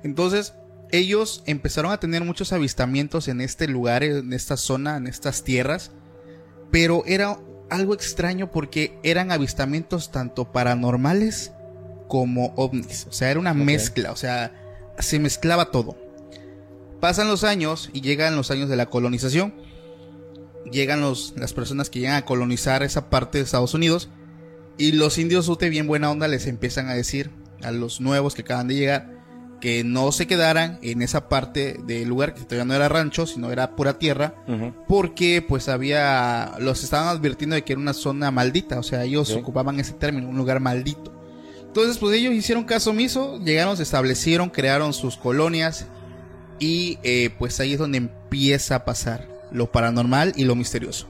Entonces, 0.03 0.55
ellos 0.93 1.43
empezaron 1.47 1.93
a 1.93 1.99
tener 1.99 2.25
muchos 2.25 2.53
avistamientos 2.53 3.29
en 3.29 3.41
este 3.41 3.67
lugar, 3.69 4.05
en 4.05 4.33
esta 4.33 4.57
zona, 4.57 4.97
en 4.97 5.07
estas 5.07 5.43
tierras, 5.43 5.91
pero 6.71 7.03
era 7.07 7.39
algo 7.71 7.95
extraño 7.95 8.51
porque 8.51 8.99
eran 9.03 9.33
avistamientos 9.33 10.13
tanto 10.13 10.53
paranormales 10.53 11.53
como 12.09 12.53
ovnis. 12.57 13.07
O 13.09 13.13
sea, 13.13 13.31
era 13.31 13.41
una 13.41 13.55
mezcla, 13.55 14.13
o 14.13 14.17
sea, 14.17 14.53
se 14.99 15.19
mezclaba 15.19 15.71
todo. 15.71 15.97
Pasan 17.01 17.29
los 17.29 17.45
años 17.45 17.91
y 17.93 18.01
llegan 18.01 18.37
los 18.37 18.51
años 18.51 18.69
de 18.69 18.77
la 18.77 18.87
colonización. 18.87 19.55
Llegan 20.71 21.01
los, 21.01 21.35
las 21.37 21.53
personas 21.53 21.91
que 21.91 22.01
llegan 22.01 22.17
a 22.17 22.25
colonizar 22.25 22.83
esa 22.83 23.09
parte 23.11 23.39
de 23.39 23.45
Estados 23.45 23.75
Unidos. 23.75 24.09
Y 24.79 24.93
los 24.93 25.19
indios 25.19 25.49
Ute, 25.49 25.69
bien 25.69 25.87
buena 25.87 26.11
onda, 26.11 26.29
les 26.29 26.47
empiezan 26.47 26.89
a 26.89 26.95
decir 26.95 27.31
a 27.63 27.71
los 27.71 28.01
nuevos 28.01 28.35
que 28.35 28.43
acaban 28.43 28.69
de 28.69 28.75
llegar 28.75 29.17
que 29.61 29.85
no 29.85 30.13
se 30.13 30.27
quedaran 30.27 30.79
en 30.83 31.01
esa 31.01 31.31
parte 31.31 31.79
del 31.87 32.07
lugar 32.09 32.35
que 32.35 32.43
todavía 32.43 32.67
no 32.67 32.75
era 32.75 32.91
rancho, 32.91 33.27
sino 33.27 33.51
era 33.51 33.75
pura 33.75 33.99
tierra, 33.99 34.35
porque 34.87 35.43
pues 35.47 35.71
había, 35.71 36.53
los 36.61 36.85
estaban 36.85 37.09
advirtiendo 37.09 37.57
de 37.57 37.65
que 37.65 37.73
era 37.73 37.81
una 37.81 37.95
zona 37.95 38.31
maldita, 38.31 38.79
o 38.79 38.83
sea, 38.83 39.05
ellos 39.05 39.31
Ok. 39.31 39.39
ocupaban 39.41 39.81
ese 39.81 39.95
término, 39.95 40.29
un 40.29 40.37
lugar 40.37 40.61
maldito. 40.61 41.11
Entonces, 41.63 41.97
pues 41.97 42.15
ellos 42.17 42.35
hicieron 42.35 42.65
caso 42.65 42.91
omiso, 42.91 43.41
llegaron, 43.43 43.79
se 43.79 43.83
establecieron, 43.85 44.51
crearon 44.51 44.93
sus 44.93 45.17
colonias 45.17 45.87
y 46.59 46.99
eh, 47.03 47.31
pues 47.39 47.61
ahí 47.61 47.73
es 47.73 47.79
donde 47.79 47.99
empieza 47.99 48.77
a 48.77 48.85
pasar 48.85 49.29
lo 49.51 49.71
paranormal 49.71 50.33
y 50.37 50.45
lo 50.45 50.55
misterioso. 50.55 51.09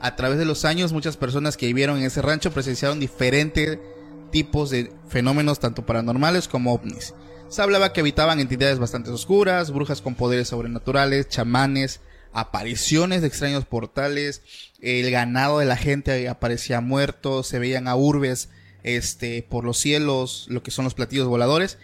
A 0.00 0.14
través 0.16 0.38
de 0.38 0.44
los 0.44 0.64
años, 0.64 0.92
muchas 0.92 1.16
personas 1.16 1.56
que 1.56 1.66
vivieron 1.66 1.98
en 1.98 2.04
ese 2.04 2.22
rancho 2.22 2.52
presenciaron 2.52 3.00
diferentes 3.00 3.78
tipos 4.30 4.70
de 4.70 4.92
fenómenos, 5.08 5.58
tanto 5.58 5.84
paranormales 5.86 6.48
como 6.48 6.72
ovnis. 6.72 7.14
Se 7.48 7.62
hablaba 7.62 7.92
que 7.92 8.00
habitaban 8.00 8.40
entidades 8.40 8.78
bastante 8.78 9.10
oscuras, 9.10 9.72
brujas 9.72 10.02
con 10.02 10.14
poderes 10.14 10.48
sobrenaturales, 10.48 11.28
chamanes, 11.28 12.00
apariciones 12.32 13.22
de 13.22 13.28
extraños 13.28 13.64
portales, 13.64 14.42
el 14.80 15.10
ganado 15.10 15.58
de 15.58 15.64
la 15.64 15.76
gente 15.76 16.28
aparecía 16.28 16.80
muerto, 16.80 17.42
se 17.42 17.58
veían 17.58 17.88
a 17.88 17.96
urbes 17.96 18.50
este, 18.82 19.42
por 19.42 19.64
los 19.64 19.78
cielos, 19.78 20.46
lo 20.48 20.62
que 20.62 20.70
son 20.70 20.84
los 20.84 20.94
platillos 20.94 21.26
voladores, 21.26 21.78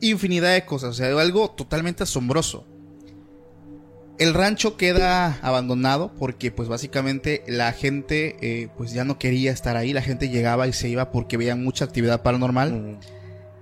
infinidad 0.00 0.54
de 0.54 0.64
cosas, 0.64 0.90
o 0.90 0.92
sea, 0.94 1.08
algo 1.20 1.50
totalmente 1.50 2.02
asombroso. 2.02 2.66
El 4.18 4.34
rancho 4.34 4.76
queda 4.76 5.38
abandonado 5.42 6.12
porque 6.18 6.50
pues 6.50 6.68
básicamente 6.68 7.44
la 7.46 7.72
gente 7.72 8.36
eh, 8.40 8.68
pues 8.76 8.92
ya 8.92 9.04
no 9.04 9.18
quería 9.18 9.52
estar 9.52 9.76
ahí, 9.76 9.92
la 9.92 10.02
gente 10.02 10.28
llegaba 10.28 10.66
y 10.66 10.72
se 10.72 10.88
iba 10.88 11.12
porque 11.12 11.36
veían 11.36 11.62
mucha 11.62 11.84
actividad 11.84 12.22
paranormal 12.22 12.98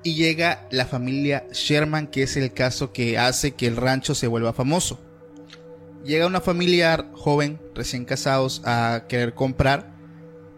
y 0.06 0.14
llega 0.14 0.66
la 0.70 0.86
familia 0.86 1.44
Sherman, 1.52 2.06
que 2.06 2.22
es 2.22 2.36
el 2.36 2.52
caso 2.52 2.92
que 2.92 3.18
hace 3.18 3.52
que 3.52 3.66
el 3.66 3.76
rancho 3.76 4.14
se 4.14 4.28
vuelva 4.28 4.52
famoso. 4.52 5.00
Llega 6.04 6.28
una 6.28 6.40
familia 6.40 7.10
joven, 7.12 7.60
recién 7.74 8.04
casados, 8.04 8.62
a 8.64 9.06
querer 9.08 9.34
comprar, 9.34 9.96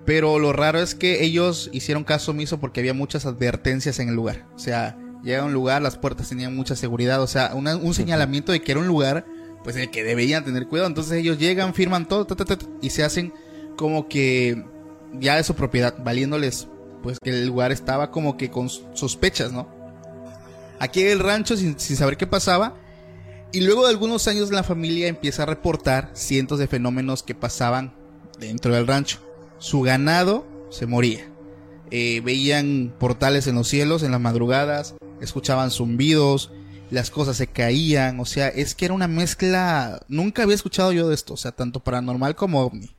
pero 0.04 0.38
lo 0.38 0.52
raro 0.52 0.80
es 0.80 0.94
que 0.94 1.24
ellos 1.24 1.70
hicieron 1.72 2.04
caso 2.04 2.32
omiso 2.32 2.60
porque 2.60 2.80
había 2.80 2.92
muchas 2.92 3.24
advertencias 3.24 3.98
en 4.00 4.10
el 4.10 4.14
lugar. 4.14 4.46
O 4.54 4.58
sea, 4.58 4.98
llega 5.22 5.42
a 5.42 5.44
un 5.46 5.52
lugar, 5.52 5.82
las 5.82 5.96
puertas 5.96 6.28
tenían 6.28 6.54
mucha 6.54 6.76
seguridad, 6.76 7.20
o 7.22 7.26
sea, 7.26 7.52
una- 7.54 7.76
un 7.76 7.94
señalamiento 7.94 8.52
de 8.52 8.60
que 8.62 8.72
era 8.72 8.80
un 8.80 8.86
lugar 8.86 9.26
pues 9.64 9.76
en 9.76 9.82
el 9.82 9.90
que 9.90 10.04
debían 10.04 10.44
tener 10.44 10.66
cuidado. 10.68 10.88
Entonces 10.88 11.12
ellos 11.14 11.38
llegan, 11.38 11.74
firman 11.74 12.06
todo, 12.08 12.26
ta, 12.26 12.36
ta, 12.36 12.44
ta, 12.44 12.56
ta, 12.58 12.66
y 12.80 12.90
se 12.90 13.04
hacen 13.04 13.32
como 13.76 14.08
que 14.08 14.64
ya 15.20 15.36
de 15.36 15.44
su 15.44 15.54
propiedad, 15.54 15.94
valiéndoles 16.02 16.68
pues 17.02 17.18
que 17.22 17.30
el 17.30 17.46
lugar 17.46 17.72
estaba 17.72 18.10
como 18.10 18.36
que 18.36 18.50
con 18.50 18.68
sospechas, 18.68 19.52
¿no? 19.52 19.68
Aquí 20.78 21.02
en 21.02 21.08
el 21.08 21.18
rancho 21.20 21.56
sin, 21.56 21.78
sin 21.78 21.96
saber 21.96 22.16
qué 22.16 22.26
pasaba. 22.26 22.74
Y 23.52 23.62
luego 23.62 23.84
de 23.84 23.90
algunos 23.90 24.28
años 24.28 24.50
la 24.50 24.62
familia 24.62 25.08
empieza 25.08 25.42
a 25.42 25.46
reportar 25.46 26.10
cientos 26.12 26.58
de 26.58 26.66
fenómenos 26.68 27.22
que 27.22 27.34
pasaban 27.34 27.94
dentro 28.38 28.74
del 28.74 28.86
rancho. 28.86 29.18
Su 29.58 29.80
ganado 29.80 30.46
se 30.70 30.86
moría. 30.86 31.28
Eh, 31.90 32.20
veían 32.24 32.94
portales 32.98 33.46
en 33.46 33.54
los 33.54 33.66
cielos 33.68 34.02
en 34.02 34.12
las 34.12 34.20
madrugadas, 34.20 34.94
escuchaban 35.20 35.70
zumbidos 35.70 36.50
las 36.90 37.10
cosas 37.10 37.36
se 37.36 37.46
caían, 37.46 38.18
o 38.20 38.24
sea, 38.24 38.48
es 38.48 38.74
que 38.74 38.86
era 38.86 38.94
una 38.94 39.08
mezcla, 39.08 40.00
nunca 40.08 40.42
había 40.42 40.54
escuchado 40.54 40.92
yo 40.92 41.08
de 41.08 41.14
esto, 41.14 41.34
o 41.34 41.36
sea, 41.36 41.52
tanto 41.52 41.80
paranormal 41.80 42.34
como 42.34 42.62
ovni. 42.62 42.90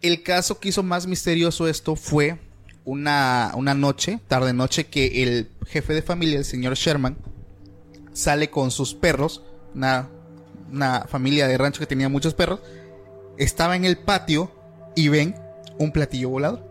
El 0.00 0.22
caso 0.22 0.60
que 0.60 0.68
hizo 0.68 0.82
más 0.82 1.06
misterioso 1.06 1.66
esto 1.66 1.96
fue 1.96 2.38
una, 2.84 3.52
una 3.56 3.74
noche, 3.74 4.20
tarde 4.28 4.52
noche, 4.52 4.86
que 4.86 5.22
el 5.22 5.50
jefe 5.66 5.94
de 5.94 6.02
familia, 6.02 6.38
el 6.38 6.44
señor 6.44 6.74
Sherman, 6.74 7.16
sale 8.12 8.50
con 8.50 8.70
sus 8.70 8.94
perros, 8.94 9.42
una, 9.74 10.08
una 10.70 11.06
familia 11.08 11.48
de 11.48 11.58
rancho 11.58 11.80
que 11.80 11.86
tenía 11.86 12.08
muchos 12.08 12.34
perros, 12.34 12.60
estaba 13.38 13.74
en 13.74 13.84
el 13.84 13.98
patio 13.98 14.52
y 14.94 15.08
ven 15.08 15.34
un 15.78 15.90
platillo 15.90 16.28
volador. 16.28 16.62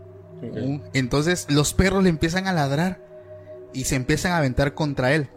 Entonces 0.92 1.46
los 1.48 1.72
perros 1.72 2.02
le 2.02 2.10
empiezan 2.10 2.46
a 2.46 2.52
ladrar 2.52 3.03
y 3.74 3.84
se 3.84 3.96
empiezan 3.96 4.32
a 4.32 4.38
aventar 4.38 4.74
contra 4.74 5.14
él. 5.14 5.28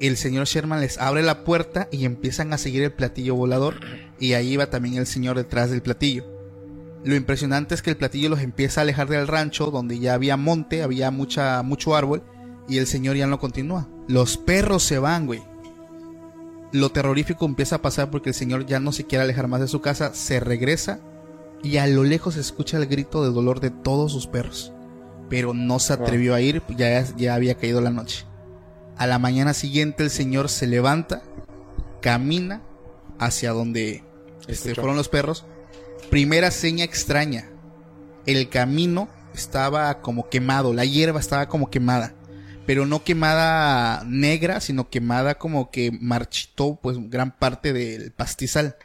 El 0.00 0.16
señor 0.16 0.46
Sherman 0.46 0.80
les 0.80 0.98
abre 0.98 1.22
la 1.22 1.44
puerta 1.44 1.88
y 1.92 2.04
empiezan 2.04 2.52
a 2.52 2.58
seguir 2.58 2.82
el 2.82 2.92
platillo 2.92 3.36
volador 3.36 3.76
y 4.18 4.32
ahí 4.32 4.56
va 4.56 4.68
también 4.68 4.96
el 4.96 5.06
señor 5.06 5.36
detrás 5.36 5.70
del 5.70 5.80
platillo. 5.80 6.24
Lo 7.04 7.14
impresionante 7.14 7.74
es 7.74 7.82
que 7.82 7.90
el 7.90 7.96
platillo 7.96 8.28
los 8.28 8.40
empieza 8.40 8.80
a 8.80 8.82
alejar 8.82 9.08
del 9.08 9.28
rancho 9.28 9.70
donde 9.70 9.98
ya 9.98 10.14
había 10.14 10.36
monte, 10.36 10.82
había 10.82 11.10
mucha, 11.10 11.62
mucho 11.62 11.94
árbol 11.94 12.22
y 12.68 12.78
el 12.78 12.86
señor 12.86 13.16
ya 13.16 13.26
no 13.26 13.38
continúa. 13.38 13.88
Los 14.08 14.36
perros 14.36 14.82
se 14.82 14.98
van, 14.98 15.26
güey. 15.26 15.42
Lo 16.72 16.90
terrorífico 16.90 17.44
empieza 17.44 17.76
a 17.76 17.82
pasar 17.82 18.10
porque 18.10 18.30
el 18.30 18.34
señor 18.34 18.66
ya 18.66 18.80
no 18.80 18.92
se 18.92 19.04
quiere 19.04 19.24
alejar 19.24 19.46
más 19.46 19.60
de 19.60 19.68
su 19.68 19.80
casa, 19.80 20.14
se 20.14 20.40
regresa 20.40 21.00
y 21.62 21.76
a 21.76 21.86
lo 21.86 22.02
lejos 22.02 22.34
se 22.34 22.40
escucha 22.40 22.76
el 22.76 22.86
grito 22.86 23.22
de 23.22 23.30
dolor 23.30 23.60
de 23.60 23.70
todos 23.70 24.10
sus 24.12 24.26
perros. 24.26 24.72
Pero 25.32 25.54
no 25.54 25.78
se 25.78 25.94
atrevió 25.94 26.34
a 26.34 26.42
ir, 26.42 26.62
ya, 26.76 27.02
ya 27.16 27.34
había 27.34 27.54
caído 27.54 27.80
la 27.80 27.88
noche. 27.88 28.26
A 28.98 29.06
la 29.06 29.18
mañana 29.18 29.54
siguiente 29.54 30.02
el 30.02 30.10
señor 30.10 30.50
se 30.50 30.66
levanta, 30.66 31.22
camina 32.02 32.60
hacia 33.18 33.52
donde 33.52 34.04
este, 34.46 34.74
fueron 34.74 34.94
los 34.94 35.08
perros. 35.08 35.46
Primera 36.10 36.50
seña 36.50 36.84
extraña. 36.84 37.48
El 38.26 38.50
camino 38.50 39.08
estaba 39.32 40.02
como 40.02 40.28
quemado, 40.28 40.74
la 40.74 40.84
hierba 40.84 41.18
estaba 41.18 41.48
como 41.48 41.70
quemada. 41.70 42.12
Pero 42.66 42.84
no 42.84 43.02
quemada 43.02 44.04
negra, 44.04 44.60
sino 44.60 44.90
quemada 44.90 45.38
como 45.38 45.70
que 45.70 45.92
marchitó 45.98 46.78
pues 46.82 46.98
gran 47.08 47.34
parte 47.38 47.72
del 47.72 48.12
pastizal. 48.12 48.76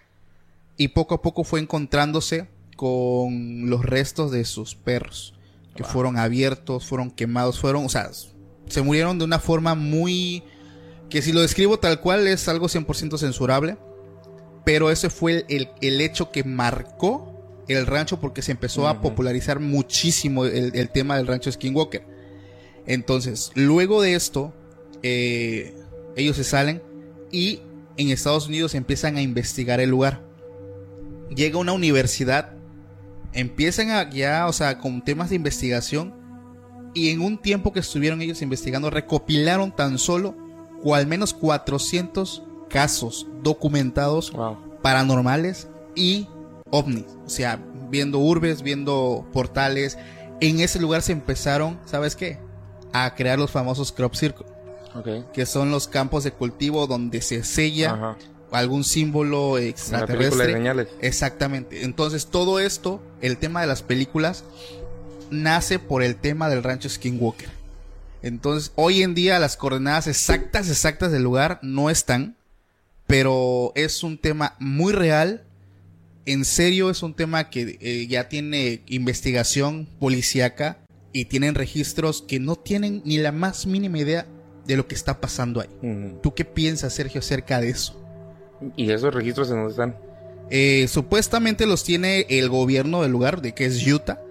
Y 0.78 0.88
poco 0.88 1.16
a 1.16 1.22
poco 1.22 1.44
fue 1.44 1.60
encontrándose 1.60 2.48
con 2.78 3.70
los 3.70 3.84
restos 3.84 4.32
de 4.32 4.46
sus 4.46 4.76
perros. 4.76 5.37
Que 5.78 5.84
fueron 5.84 6.18
abiertos, 6.18 6.86
fueron 6.86 7.12
quemados, 7.12 7.60
fueron, 7.60 7.86
o 7.86 7.90
sea, 7.90 8.10
se 8.68 8.82
murieron 8.82 9.18
de 9.20 9.26
una 9.26 9.40
forma 9.40 9.76
muy... 9.76 10.44
Que 11.10 11.22
si 11.22 11.32
lo 11.32 11.40
describo 11.40 11.80
tal 11.80 12.02
cual 12.02 12.28
es 12.28 12.50
algo 12.50 12.68
100% 12.68 13.18
censurable. 13.18 13.78
Pero 14.66 14.92
ese 14.92 15.10
fue 15.10 15.46
el, 15.48 15.70
el 15.80 16.02
hecho 16.02 16.32
que 16.32 16.44
marcó 16.44 17.34
el 17.70 17.86
rancho 17.86 18.20
porque 18.20 18.42
se 18.42 18.52
empezó 18.52 18.88
a 18.88 19.02
popularizar 19.02 19.60
muchísimo 19.60 20.46
el, 20.46 20.76
el 20.76 20.90
tema 20.90 21.16
del 21.18 21.28
rancho 21.28 21.52
Skinwalker. 21.52 22.04
Entonces, 22.86 23.52
luego 23.54 24.02
de 24.02 24.16
esto, 24.16 24.54
eh, 25.04 25.76
ellos 26.16 26.38
se 26.38 26.44
salen 26.44 26.82
y 27.32 27.62
en 27.98 28.10
Estados 28.10 28.48
Unidos 28.48 28.76
empiezan 28.76 29.18
a 29.18 29.22
investigar 29.22 29.80
el 29.80 29.90
lugar. 29.90 30.26
Llega 31.36 31.58
una 31.58 31.74
universidad, 31.74 32.57
empiezan 33.34 33.92
a 33.92 34.10
ya, 34.10 34.48
o 34.48 34.54
sea, 34.54 34.78
con 34.80 35.02
temas 35.04 35.30
de 35.30 35.36
investigación 35.36 36.13
y 36.94 37.10
en 37.12 37.22
un 37.22 37.38
tiempo 37.38 37.72
que 37.74 37.80
estuvieron 37.80 38.22
ellos 38.22 38.42
investigando 38.42 38.90
recopilaron 38.90 39.76
tan 39.76 39.98
solo 39.98 40.36
o 40.84 40.96
al 40.96 41.08
menos 41.08 41.34
400 41.34 42.44
casos 42.70 43.28
documentados 43.44 44.32
Wow. 44.32 44.58
paranormales 44.82 45.68
y 45.96 46.28
ovnis. 46.72 47.06
O 47.26 47.30
sea, 47.30 47.60
viendo 47.90 48.20
urbes, 48.20 48.62
viendo 48.62 49.26
portales. 49.34 49.98
En 50.42 50.60
ese 50.60 50.80
lugar 50.80 51.02
se 51.02 51.13
empezaron, 51.13 51.80
¿sabes 51.86 52.16
qué? 52.16 52.38
A 52.94 53.16
crear 53.16 53.40
los 53.40 53.52
famosos 53.52 53.92
crop 53.92 54.13
circle, 54.16 54.46
Ok. 54.96 55.32
que 55.34 55.46
son 55.46 55.72
los 55.72 55.88
campos 55.88 56.24
de 56.24 56.32
cultivo 56.32 56.86
donde 56.88 57.22
se 57.22 57.44
sella 57.44 57.94
Ajá. 57.94 58.18
Algún 58.52 58.84
símbolo 58.84 59.52
Una 59.52 59.60
película 59.60 59.62
de 59.62 59.70
extraterrestre. 59.70 60.88
Exactamente. 61.02 61.84
Entonces, 61.84 62.28
todo 62.28 62.60
esto, 62.60 63.02
el 63.22 63.38
tema 63.38 63.62
de 63.62 63.68
las 63.68 63.84
películas, 63.84 64.44
nace 65.30 65.80
por 65.80 66.04
el 66.04 66.16
tema 66.16 66.50
del 66.50 66.64
rancho 66.64 66.90
Skinwalker. 66.90 67.50
Entonces, 68.22 68.72
hoy 68.76 69.04
en 69.04 69.14
día 69.14 69.40
las 69.40 69.58
coordenadas 69.58 70.08
exactas, 70.08 70.70
exactas 70.70 71.12
del 71.12 71.24
lugar 71.24 71.60
no 71.62 71.90
están, 71.90 72.36
pero 73.06 73.72
es 73.76 74.04
un 74.04 74.18
tema 74.18 74.56
muy 74.60 74.94
real. 74.94 75.44
En 76.26 76.44
serio, 76.44 76.90
es 76.90 77.04
un 77.04 77.14
tema 77.14 77.50
que 77.50 77.78
eh, 77.80 78.08
ya 78.08 78.28
tiene 78.28 78.82
investigación 78.88 79.88
policíaca 80.00 80.80
y 81.14 81.26
tienen 81.26 81.56
registros 81.56 82.22
que 82.22 82.40
no 82.40 82.56
tienen 82.56 83.02
ni 83.06 83.18
la 83.18 83.32
más 83.32 83.66
mínima 83.66 84.00
idea 84.00 84.26
de 84.66 84.76
lo 84.76 84.88
que 84.88 84.96
está 84.96 85.22
pasando 85.22 85.62
ahí. 85.62 86.20
¿Tú 86.22 86.34
qué 86.34 86.44
piensas, 86.44 86.94
Sergio, 86.94 87.20
acerca 87.20 87.62
de 87.62 87.70
eso? 87.70 88.07
¿Y 88.76 88.91
esos 88.91 89.13
registros 89.13 89.50
en 89.50 89.58
dónde 89.58 89.72
están? 89.72 89.96
Eh, 90.50 90.88
supuestamente 90.88 91.65
los 91.65 91.84
tiene 91.84 92.26
el 92.30 92.50
gobierno 92.50 93.02
del 93.02 93.12
lugar, 93.12 93.41
de 93.41 93.54
que 93.54 93.65
es 93.65 93.86
Utah, 93.86 94.22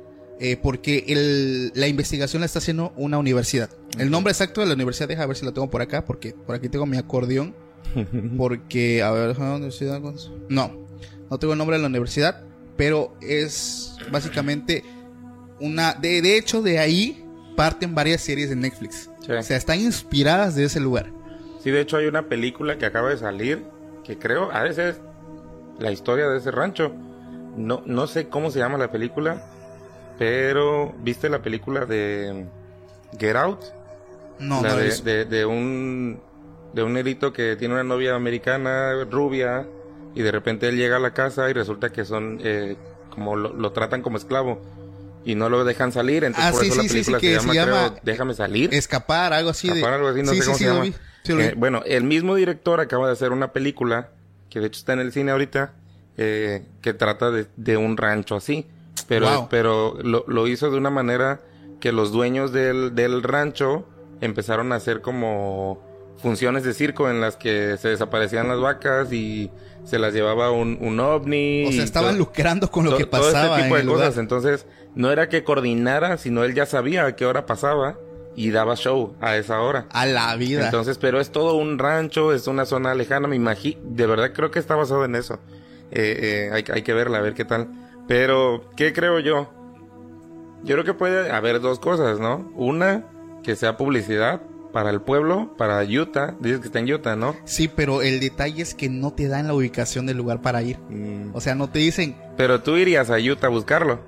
eh, 0.40 0.56
porque 0.62 1.04
el- 1.08 1.72
la 1.74 1.88
investigación 1.88 2.40
la 2.40 2.46
está 2.46 2.58
haciendo 2.58 2.92
una 2.96 3.18
universidad. 3.18 3.68
El 3.98 4.10
nombre 4.10 4.30
exacto 4.32 4.60
de 4.60 4.66
la 4.66 4.74
universidad, 4.74 5.08
deja 5.08 5.26
ver 5.26 5.36
si 5.36 5.44
lo 5.44 5.52
tengo 5.52 5.68
por 5.70 5.82
acá, 5.82 6.04
porque 6.04 6.32
por 6.46 6.54
aquí 6.56 6.68
tengo 6.68 6.86
mi 6.86 6.96
acordeón. 6.96 7.54
Porque, 8.36 9.00
a 9.02 9.10
ver, 9.12 9.38
¿la 9.38 9.54
universidad? 9.54 10.00
No, 10.48 10.86
no 11.30 11.38
tengo 11.38 11.52
el 11.52 11.58
nombre 11.58 11.76
de 11.76 11.82
la 11.82 11.88
universidad, 11.88 12.42
pero 12.76 13.14
es 13.22 13.96
básicamente 14.10 14.82
una. 15.60 15.94
De, 15.94 16.20
de 16.20 16.36
hecho, 16.36 16.62
de 16.62 16.78
ahí 16.80 17.24
parten 17.56 17.94
varias 17.94 18.22
series 18.22 18.48
de 18.50 18.56
Netflix. 18.56 19.08
Sí. 19.24 19.32
O 19.32 19.42
sea, 19.42 19.56
están 19.56 19.80
inspiradas 19.80 20.56
de 20.56 20.64
ese 20.64 20.80
lugar. 20.80 21.10
Sí, 21.62 21.70
de 21.70 21.80
hecho 21.80 21.96
hay 21.96 22.06
una 22.06 22.28
película 22.28 22.76
que 22.76 22.86
acaba 22.86 23.10
de 23.10 23.18
salir 23.18 23.62
que 24.06 24.18
creo 24.18 24.50
a 24.52 24.62
veces 24.62 25.00
la 25.78 25.90
historia 25.90 26.28
de 26.28 26.38
ese 26.38 26.50
rancho. 26.50 26.92
No, 27.56 27.82
no 27.86 28.06
sé 28.06 28.28
cómo 28.28 28.50
se 28.50 28.58
llama 28.58 28.76
la 28.78 28.90
película, 28.92 29.42
pero 30.18 30.94
¿viste 30.98 31.28
la 31.28 31.40
película 31.40 31.86
de 31.86 32.46
Get 33.18 33.36
Out? 33.36 33.60
No, 34.38 34.62
la 34.62 34.68
no, 34.70 34.76
de, 34.76 34.90
de, 35.02 35.24
de 35.24 35.46
un 35.46 36.20
de 36.74 36.82
un 36.82 36.92
negrito 36.92 37.32
que 37.32 37.56
tiene 37.56 37.72
una 37.74 37.84
novia 37.84 38.14
americana 38.14 38.92
rubia 39.10 39.66
y 40.14 40.20
de 40.20 40.30
repente 40.30 40.68
él 40.68 40.76
llega 40.76 40.96
a 40.96 41.00
la 41.00 41.14
casa 41.14 41.48
y 41.48 41.54
resulta 41.54 41.90
que 41.90 42.04
son 42.04 42.38
eh, 42.44 42.76
como 43.08 43.34
lo, 43.34 43.54
lo 43.54 43.72
tratan 43.72 44.02
como 44.02 44.18
esclavo 44.18 44.60
y 45.24 45.34
no 45.34 45.48
lo 45.48 45.64
dejan 45.64 45.90
salir 45.90 46.24
entonces 46.24 46.50
Ah, 46.50 46.52
por 46.52 46.60
sí, 46.62 46.68
eso 46.68 46.82
sí, 46.82 46.86
la 46.86 46.88
sí, 46.88 47.26
película 47.26 47.40
se 47.40 47.54
llama, 47.54 47.88
creo, 47.88 48.00
déjame 48.02 48.34
salir 48.34 48.74
escapar, 48.74 49.32
algo 49.32 49.50
así 49.50 49.68
de. 49.68 49.76
Escapar, 49.76 49.94
algo 49.94 50.08
así, 50.08 50.22
no 50.22 50.32
sé 50.34 50.44
cómo 50.44 50.58
se 50.58 50.64
llama. 50.66 50.84
Sí. 51.26 51.40
Eh, 51.40 51.54
bueno, 51.56 51.82
el 51.86 52.04
mismo 52.04 52.34
director 52.34 52.80
acaba 52.80 53.06
de 53.06 53.12
hacer 53.12 53.32
una 53.32 53.52
película, 53.52 54.10
que 54.50 54.60
de 54.60 54.66
hecho 54.66 54.78
está 54.78 54.92
en 54.92 55.00
el 55.00 55.12
cine 55.12 55.32
ahorita, 55.32 55.72
eh, 56.16 56.64
que 56.82 56.94
trata 56.94 57.30
de, 57.30 57.46
de 57.56 57.76
un 57.76 57.96
rancho 57.96 58.36
así. 58.36 58.66
Pero, 59.08 59.26
Wow. 59.30 59.48
pero 59.50 59.98
lo, 60.02 60.24
lo 60.26 60.46
hizo 60.48 60.70
de 60.70 60.78
una 60.78 60.90
manera 60.90 61.40
que 61.80 61.92
los 61.92 62.10
dueños 62.12 62.52
del, 62.52 62.94
del 62.94 63.22
rancho 63.22 63.86
empezaron 64.20 64.72
a 64.72 64.76
hacer 64.76 65.02
como 65.02 65.82
funciones 66.22 66.64
de 66.64 66.72
circo 66.72 67.10
en 67.10 67.20
las 67.20 67.36
que 67.36 67.76
se 67.76 67.88
desaparecían 67.90 68.48
las 68.48 68.58
vacas 68.58 69.12
y 69.12 69.50
se 69.84 69.98
las 69.98 70.14
llevaba 70.14 70.50
un, 70.50 70.78
un 70.80 70.98
ovni. 70.98 71.66
O 71.68 71.72
sea, 71.72 71.84
estaban 71.84 72.12
todo- 72.12 72.18
lucrando 72.20 72.70
con 72.70 72.86
lo 72.86 72.92
to- 72.92 72.96
que 72.96 73.04
todo 73.04 73.20
pasaba 73.20 73.56
este 73.58 73.62
tipo 73.64 73.76
en 73.76 73.86
de 73.86 73.92
cosas. 73.92 74.06
lugar. 74.16 74.20
Entonces, 74.22 74.66
no 74.94 75.12
era 75.12 75.28
que 75.28 75.44
coordinara, 75.44 76.16
sino 76.16 76.42
él 76.44 76.54
ya 76.54 76.64
sabía 76.64 77.04
a 77.04 77.14
qué 77.14 77.26
hora 77.26 77.44
pasaba 77.44 77.98
y 78.36 78.50
daba 78.50 78.76
show 78.76 79.16
a 79.20 79.36
esa 79.36 79.60
hora. 79.62 79.86
A 79.90 80.06
la 80.06 80.36
vida. 80.36 80.66
Entonces, 80.66 80.98
pero 80.98 81.20
es 81.20 81.30
todo 81.32 81.56
un 81.56 81.78
rancho, 81.78 82.32
es 82.32 82.46
una 82.46 82.66
zona 82.66 82.94
lejana, 82.94 83.26
me 83.28 83.36
imagino, 83.36 83.80
de 83.84 84.06
verdad 84.06 84.32
creo 84.34 84.50
que 84.50 84.58
está 84.58 84.76
basado 84.76 85.04
en 85.04 85.14
eso. 85.16 85.40
Eh, 85.90 86.48
eh, 86.48 86.50
hay, 86.52 86.64
hay 86.72 86.82
que 86.82 86.92
verla, 86.94 87.18
a 87.18 87.22
ver 87.22 87.34
qué 87.34 87.44
tal. 87.44 87.68
Pero, 88.06 88.70
¿qué 88.76 88.92
creo 88.92 89.18
yo? 89.20 89.50
Yo 90.64 90.74
creo 90.74 90.84
que 90.84 90.94
puede 90.94 91.30
haber 91.30 91.60
dos 91.60 91.78
cosas, 91.78 92.18
¿no? 92.20 92.50
Una, 92.56 93.04
que 93.42 93.56
sea 93.56 93.76
publicidad 93.76 94.40
para 94.72 94.90
el 94.90 95.00
pueblo, 95.00 95.54
para 95.56 95.82
Utah. 95.84 96.34
Dices 96.40 96.60
que 96.60 96.66
está 96.66 96.80
en 96.80 96.92
Utah, 96.92 97.16
¿no? 97.16 97.36
Sí, 97.44 97.68
pero 97.68 98.02
el 98.02 98.20
detalle 98.20 98.62
es 98.62 98.74
que 98.74 98.88
no 98.88 99.12
te 99.12 99.28
dan 99.28 99.46
la 99.46 99.54
ubicación 99.54 100.06
del 100.06 100.16
lugar 100.16 100.42
para 100.42 100.62
ir. 100.62 100.78
Mm, 100.90 101.30
O 101.34 101.40
sea, 101.40 101.54
no 101.54 101.68
te 101.70 101.78
dicen, 101.78 102.16
Pero 102.36 102.60
tú 102.62 102.76
irías 102.76 103.08
a 103.10 103.16
Utah 103.18 103.46
a 103.46 103.50
buscarlo. 103.50 104.00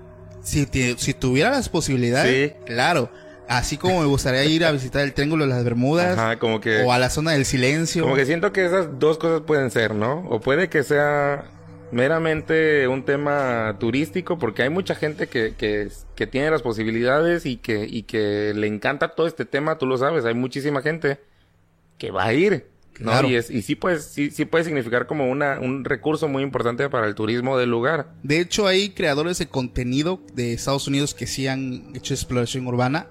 si, 0.42 0.66
te- 0.66 0.96
si 0.98 1.14
tuviera 1.14 1.50
las 1.50 1.68
posibilidades, 1.68 2.52
Sí. 2.52 2.56
claro. 2.66 3.10
Así 3.48 3.78
como 3.78 4.00
me 4.00 4.06
gustaría 4.06 4.44
ir 4.44 4.64
a 4.64 4.72
visitar 4.72 5.02
el 5.02 5.14
Triángulo 5.14 5.44
de 5.44 5.50
las 5.50 5.64
Bermudas 5.64 6.18
Ajá, 6.18 6.38
como 6.38 6.60
que... 6.60 6.82
o 6.82 6.92
a 6.92 6.98
la 6.98 7.08
zona 7.08 7.32
del 7.32 7.46
silencio. 7.46 8.02
Como 8.02 8.14
que 8.14 8.26
siento 8.26 8.52
que 8.52 8.66
esas 8.66 8.98
dos 8.98 9.16
cosas 9.16 9.40
pueden 9.46 9.70
ser, 9.70 9.94
¿no? 9.94 10.20
O 10.28 10.40
puede 10.40 10.68
que 10.68 10.82
sea 10.82 11.46
meramente 11.90 12.86
un 12.88 13.04
tema 13.04 13.76
turístico, 13.80 14.38
porque 14.38 14.62
hay 14.62 14.70
mucha 14.70 14.94
gente 14.94 15.28
que, 15.28 15.54
que, 15.56 15.88
que 16.14 16.26
tiene 16.26 16.50
las 16.50 16.60
posibilidades 16.60 17.46
y 17.46 17.56
que, 17.56 17.86
y 17.88 18.02
que 18.02 18.52
le 18.54 18.66
encanta 18.66 19.08
todo 19.08 19.26
este 19.26 19.46
tema, 19.46 19.78
tú 19.78 19.86
lo 19.86 19.96
sabes, 19.96 20.26
hay 20.26 20.34
muchísima 20.34 20.82
gente 20.82 21.18
que 21.96 22.10
va 22.10 22.24
a 22.24 22.34
ir. 22.34 22.66
¿No? 22.98 23.10
Claro. 23.10 23.28
Y, 23.28 23.36
es, 23.36 23.50
y 23.50 23.62
sí, 23.62 23.74
pues, 23.74 24.04
sí, 24.04 24.30
sí 24.30 24.44
puede 24.44 24.64
significar 24.64 25.06
como 25.06 25.30
una, 25.30 25.58
un 25.60 25.84
recurso 25.84 26.28
muy 26.28 26.42
importante 26.42 26.88
para 26.88 27.06
el 27.06 27.14
turismo 27.14 27.58
del 27.58 27.70
lugar. 27.70 28.12
De 28.22 28.40
hecho, 28.40 28.66
hay 28.66 28.90
creadores 28.90 29.38
de 29.38 29.46
contenido 29.46 30.20
de 30.34 30.52
Estados 30.52 30.86
Unidos 30.88 31.14
que 31.14 31.26
sí 31.26 31.46
han 31.46 31.94
hecho 31.94 32.14
exploración 32.14 32.66
urbana. 32.66 33.06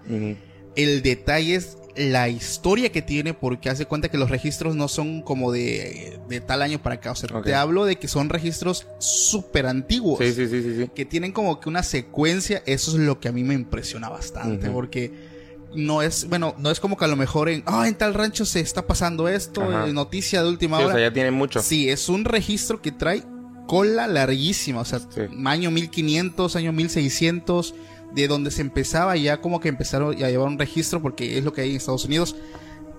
El 0.75 1.01
detalle 1.01 1.55
es 1.55 1.77
la 1.97 2.29
historia 2.29 2.91
que 2.91 3.01
tiene 3.01 3.33
porque 3.33 3.69
hace 3.69 3.85
cuenta 3.85 4.09
que 4.09 4.17
los 4.17 4.29
registros 4.29 4.75
no 4.75 4.87
son 4.87 5.21
como 5.23 5.51
de, 5.51 6.19
de 6.29 6.41
tal 6.41 6.61
año 6.61 6.81
para 6.81 6.95
acá. 6.95 7.11
O 7.11 7.15
sea, 7.15 7.41
te 7.41 7.55
hablo 7.55 7.85
de 7.85 7.97
que 7.97 8.07
son 8.07 8.29
registros 8.29 8.87
súper 8.99 9.65
antiguos. 9.65 10.19
Sí, 10.19 10.31
sí, 10.33 10.47
sí, 10.47 10.61
sí, 10.61 10.75
sí. 10.77 10.91
que 10.93 11.05
tienen 11.05 11.31
como 11.31 11.59
que 11.59 11.69
una 11.69 11.83
secuencia, 11.83 12.61
eso 12.65 12.91
es 12.91 12.97
lo 12.97 13.19
que 13.19 13.27
a 13.27 13.31
mí 13.31 13.43
me 13.43 13.55
impresiona 13.55 14.09
bastante, 14.09 14.69
porque 14.69 15.36
no 15.75 16.01
es, 16.01 16.27
bueno, 16.29 16.55
no 16.57 16.71
es 16.71 16.79
como 16.79 16.97
que 16.97 17.05
a 17.05 17.07
lo 17.07 17.15
mejor 17.15 17.49
en, 17.49 17.63
ah, 17.65 17.87
en 17.87 17.95
tal 17.95 18.13
rancho 18.13 18.45
se 18.45 18.59
está 18.59 18.87
pasando 18.87 19.27
esto, 19.27 19.61
Ajá. 19.63 19.87
eh, 19.87 19.93
noticia 19.93 20.41
de 20.43 20.49
última 20.49 20.77
Sí, 20.77 20.83
o 20.83 20.85
hora. 20.87 20.95
sea, 20.95 21.07
ya 21.09 21.13
tiene 21.13 21.31
mucho. 21.31 21.61
Sí, 21.61 21.89
es 21.89 22.09
un 22.09 22.25
registro 22.25 22.81
que 22.81 22.91
trae 22.91 23.23
cola 23.67 24.07
larguísima, 24.07 24.81
o 24.81 24.85
sea, 24.85 24.99
Sí. 24.99 25.21
año 25.45 25.71
1500, 25.71 26.55
año 26.55 26.71
1600, 26.73 27.75
de 28.13 28.27
donde 28.27 28.51
se 28.51 28.61
empezaba 28.61 29.15
ya 29.17 29.41
como 29.41 29.59
que 29.59 29.67
empezaron 29.69 30.15
a 30.23 30.29
llevar 30.29 30.47
un 30.47 30.57
registro, 30.57 31.01
porque 31.01 31.37
es 31.37 31.43
lo 31.43 31.51
que 31.53 31.61
hay 31.61 31.71
en 31.71 31.75
Estados 31.75 32.05
Unidos. 32.05 32.35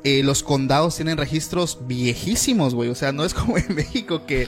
Eh, 0.05 0.23
los 0.23 0.43
condados 0.43 0.95
tienen 0.97 1.17
registros 1.17 1.79
viejísimos, 1.87 2.75
güey. 2.75 2.91
O 2.91 2.95
sea, 2.95 3.11
no 3.13 3.25
es 3.25 3.35
como 3.35 3.57
en 3.59 3.75
México 3.75 4.27
que 4.27 4.47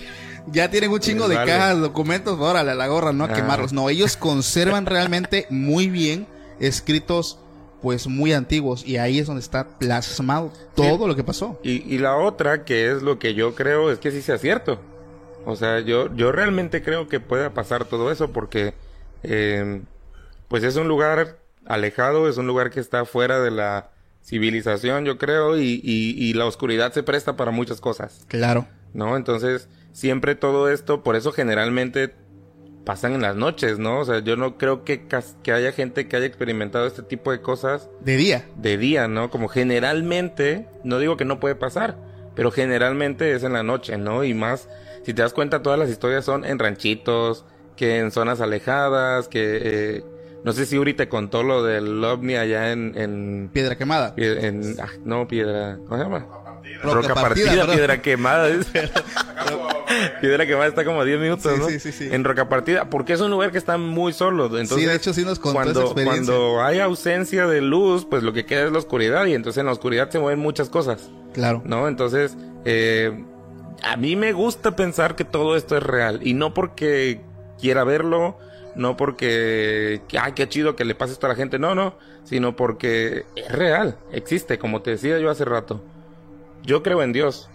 ya 0.52 0.70
tienen 0.70 0.90
un 0.90 1.00
chingo 1.00 1.26
de 1.28 1.34
vale. 1.36 1.50
cajas, 1.50 1.80
documentos, 1.80 2.38
órale, 2.38 2.70
a 2.70 2.74
la 2.74 2.86
gorra, 2.86 3.12
no 3.12 3.24
a 3.24 3.28
Ah. 3.28 3.32
quemarlos. 3.34 3.72
No, 3.72 3.88
ellos 3.88 4.16
conservan 4.16 4.86
realmente 4.86 5.46
muy 5.50 5.88
bien 5.88 6.26
escritos, 6.60 7.38
pues 7.82 8.06
muy 8.06 8.32
antiguos. 8.32 8.86
Y 8.86 8.96
ahí 8.98 9.18
es 9.18 9.26
donde 9.26 9.40
está 9.40 9.78
plasmado 9.78 10.52
todo 10.74 11.06
lo 11.08 11.16
que 11.16 11.24
pasó. 11.24 11.58
Y, 11.62 11.82
y 11.92 11.98
la 11.98 12.16
otra, 12.16 12.64
que 12.64 12.90
es 12.90 13.02
lo 13.02 13.18
que 13.18 13.34
yo 13.34 13.54
creo, 13.54 13.90
es 13.90 13.98
que 13.98 14.10
sí 14.10 14.22
sea 14.22 14.38
cierto. 14.38 14.80
O 15.46 15.56
sea, 15.56 15.80
yo, 15.80 16.14
yo 16.14 16.32
realmente 16.32 16.82
creo 16.82 17.08
que 17.08 17.18
pueda 17.20 17.50
pasar 17.54 17.84
todo 17.86 18.12
eso 18.12 18.30
porque, 18.30 18.74
eh, 19.22 19.80
pues 20.48 20.62
es 20.64 20.76
un 20.76 20.86
lugar 20.88 21.38
alejado, 21.66 22.28
es 22.28 22.36
un 22.36 22.46
lugar 22.46 22.70
que 22.70 22.80
está 22.80 23.04
fuera 23.04 23.40
de 23.40 23.50
la 23.50 23.90
civilización, 24.22 25.04
yo 25.04 25.16
creo, 25.18 25.56
y, 25.58 25.80
y, 25.82 26.14
y 26.16 26.34
la 26.34 26.44
oscuridad 26.46 26.92
se 26.92 27.02
presta 27.02 27.36
para 27.36 27.50
muchas 27.50 27.80
cosas, 27.80 28.24
Claro. 28.28 28.66
¿no? 28.92 29.16
Entonces, 29.16 29.68
siempre 29.92 30.34
todo 30.34 30.68
esto, 30.68 31.02
por 31.02 31.16
eso 31.16 31.32
generalmente 31.32 32.14
pasan 32.84 33.12
en 33.12 33.22
las 33.22 33.36
noches, 33.36 33.78
¿no? 33.78 34.00
O 34.00 34.04
sea, 34.04 34.20
yo 34.20 34.36
no 34.36 34.56
creo 34.58 34.84
que, 34.84 35.06
que 35.42 35.52
haya 35.52 35.72
gente 35.72 36.08
que 36.08 36.16
haya 36.16 36.26
experimentado 36.26 36.86
este 36.86 37.02
tipo 37.02 37.30
de 37.30 37.40
cosas 37.40 37.88
De 38.00 38.16
día. 38.16 38.46
de 38.56 38.78
día, 38.78 39.08
¿no? 39.08 39.30
Como 39.30 39.48
generalmente, 39.48 40.66
no 40.84 40.98
digo 40.98 41.16
que 41.16 41.24
no 41.24 41.40
puede 41.40 41.54
pasar, 41.54 41.96
pero 42.34 42.50
generalmente 42.50 43.32
es 43.34 43.44
en 43.44 43.52
la 43.52 43.62
noche, 43.62 43.98
¿no? 43.98 44.24
Y 44.24 44.34
más, 44.34 44.68
si 45.04 45.14
te 45.14 45.22
das 45.22 45.32
cuenta, 45.32 45.62
todas 45.62 45.78
las 45.78 45.90
historias 45.90 46.24
son 46.24 46.44
en 46.44 46.58
ranchitos, 46.58 47.44
que 47.76 47.98
en 47.98 48.10
zonas 48.10 48.40
alejadas, 48.40 49.28
que 49.28 49.58
eh, 49.62 50.04
no 50.44 50.52
sé 50.52 50.66
si 50.66 50.78
Uri 50.78 50.94
te 50.94 51.08
contó 51.08 51.42
lo 51.42 51.62
del 51.62 52.02
ovni 52.04 52.36
allá 52.36 52.72
en, 52.72 52.92
en, 52.96 53.50
Piedra 53.52 53.76
quemada. 53.76 54.14
pie- 54.16 54.44
en- 54.44 54.76
ah, 54.80 54.88
no, 55.04 55.26
piedra, 55.28 55.78
¿cómo 55.86 55.96
se 55.98 56.02
llama? 56.04 56.26
Roca 56.82 57.08
Roca, 57.08 57.14
partida, 57.14 57.66
piedra 57.66 58.00
quemada. 58.02 58.48
piedra 60.20 60.46
quemada 60.46 60.66
está 60.68 60.84
como 60.84 61.00
a 61.00 61.04
10 61.04 61.20
minutos, 61.20 61.52
Sí, 61.52 61.58
¿no? 61.60 61.68
sí, 61.68 61.80
sí, 61.80 61.92
sí. 61.92 62.08
En 62.10 62.24
Roca 62.24 62.48
partida, 62.48 62.88
porque 62.90 63.12
es 63.14 63.20
un 63.20 63.30
lugar 63.30 63.50
que 63.52 63.58
está 63.58 63.76
muy 63.76 64.12
solo. 64.12 64.44
Entonces, 64.46 64.78
sí, 64.78 64.84
de 64.86 64.94
hecho 64.94 65.12
sí 65.12 65.24
nos 65.24 65.38
contó 65.38 65.60
esa 65.62 65.72
cuando, 65.72 65.82
experiencia. 65.86 66.34
cuando 66.34 66.62
hay 66.62 66.78
ausencia 66.80 67.46
de 67.46 67.60
luz, 67.60 68.06
pues 68.08 68.22
lo 68.22 68.32
que 68.32 68.46
queda 68.46 68.66
es 68.66 68.72
la 68.72 68.78
oscuridad 68.78 69.26
y 69.26 69.34
entonces 69.34 69.60
en 69.60 69.66
la 69.66 69.72
oscuridad 69.72 70.10
se 70.10 70.18
mueven 70.18 70.38
muchas 70.38 70.68
cosas, 70.68 71.10
Claro. 71.32 71.62
¿no? 71.64 71.88
Entonces, 71.88 72.36
eh, 72.64 73.24
a 73.82 73.96
mí 73.96 74.16
me 74.16 74.32
gusta 74.32 74.76
pensar 74.76 75.16
que 75.16 75.24
todo 75.24 75.56
esto 75.56 75.76
es 75.76 75.82
real 75.82 76.20
y 76.22 76.34
no 76.34 76.54
porque 76.54 77.20
quiera 77.58 77.84
verlo, 77.84 78.38
no 78.80 78.96
porque, 78.96 80.02
que, 80.08 80.18
ay, 80.18 80.32
qué 80.32 80.48
chido 80.48 80.74
que 80.74 80.84
le 80.84 80.94
pase 80.94 81.12
esto 81.12 81.26
a 81.26 81.28
la 81.28 81.36
gente, 81.36 81.58
no, 81.58 81.74
no, 81.74 81.96
sino 82.24 82.56
porque 82.56 83.26
es 83.36 83.52
real, 83.52 83.98
existe, 84.10 84.58
como 84.58 84.82
te 84.82 84.90
decía 84.92 85.18
yo 85.20 85.30
hace 85.30 85.44
rato. 85.44 85.84
Yo 86.64 86.82
creo 86.82 87.02
en 87.02 87.12
Dios, 87.12 87.48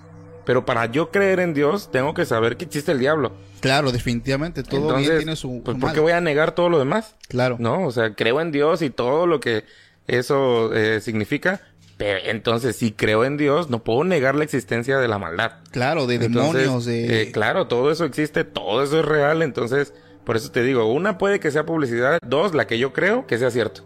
pero 0.45 0.65
para 0.65 0.85
yo 0.85 1.11
creer 1.11 1.39
en 1.39 1.53
Dios 1.53 1.91
tengo 1.91 2.13
que 2.13 2.25
saber 2.25 2.57
que 2.57 2.65
existe 2.65 2.91
el 2.91 2.99
diablo. 2.99 3.33
Claro, 3.59 3.91
definitivamente. 3.91 4.63
Todo 4.63 4.81
Entonces, 4.81 5.07
bien 5.07 5.17
tiene 5.19 5.35
su, 5.35 5.61
pues 5.63 5.75
su 5.75 5.81
¿por 5.81 5.87
mal. 5.89 5.93
qué 5.95 5.99
voy 5.99 6.11
a 6.11 6.21
negar 6.21 6.53
todo 6.53 6.69
lo 6.69 6.77
demás? 6.79 7.15
Claro. 7.27 7.57
¿no? 7.59 7.85
O 7.85 7.91
sea, 7.91 8.13
creo 8.13 8.39
en 8.41 8.51
Dios 8.51 8.81
y 8.81 8.89
todo 8.91 9.25
lo 9.27 9.39
que 9.39 9.63
eso 10.07 10.73
eh, 10.73 11.01
significa. 11.01 11.61
Pero 11.97 12.19
entonces, 12.25 12.75
si 12.75 12.91
creo 12.91 13.23
en 13.23 13.37
Dios, 13.37 13.69
no 13.69 13.83
puedo 13.83 14.03
negar 14.03 14.35
la 14.35 14.43
existencia 14.43 14.97
de 14.97 15.07
la 15.07 15.17
maldad. 15.17 15.53
Claro, 15.71 16.07
de 16.07 16.15
Entonces, 16.15 16.63
demonios, 16.63 16.85
de... 16.85 17.21
eh, 17.21 17.31
claro, 17.31 17.67
todo 17.67 17.89
eso 17.89 18.03
existe, 18.05 18.43
todo 18.43 18.83
eso 18.83 18.99
es 18.99 19.05
real. 19.05 19.41
Entonces, 19.41 19.93
por 20.25 20.35
eso 20.37 20.51
te 20.51 20.63
digo, 20.63 20.91
una 20.91 21.17
puede 21.17 21.39
que 21.39 21.51
sea 21.51 21.65
publicidad, 21.65 22.19
dos, 22.25 22.53
la 22.53 22.67
que 22.67 22.77
yo 22.79 22.93
creo 22.93 23.25
que 23.27 23.37
sea 23.37 23.51
cierto. 23.51 23.83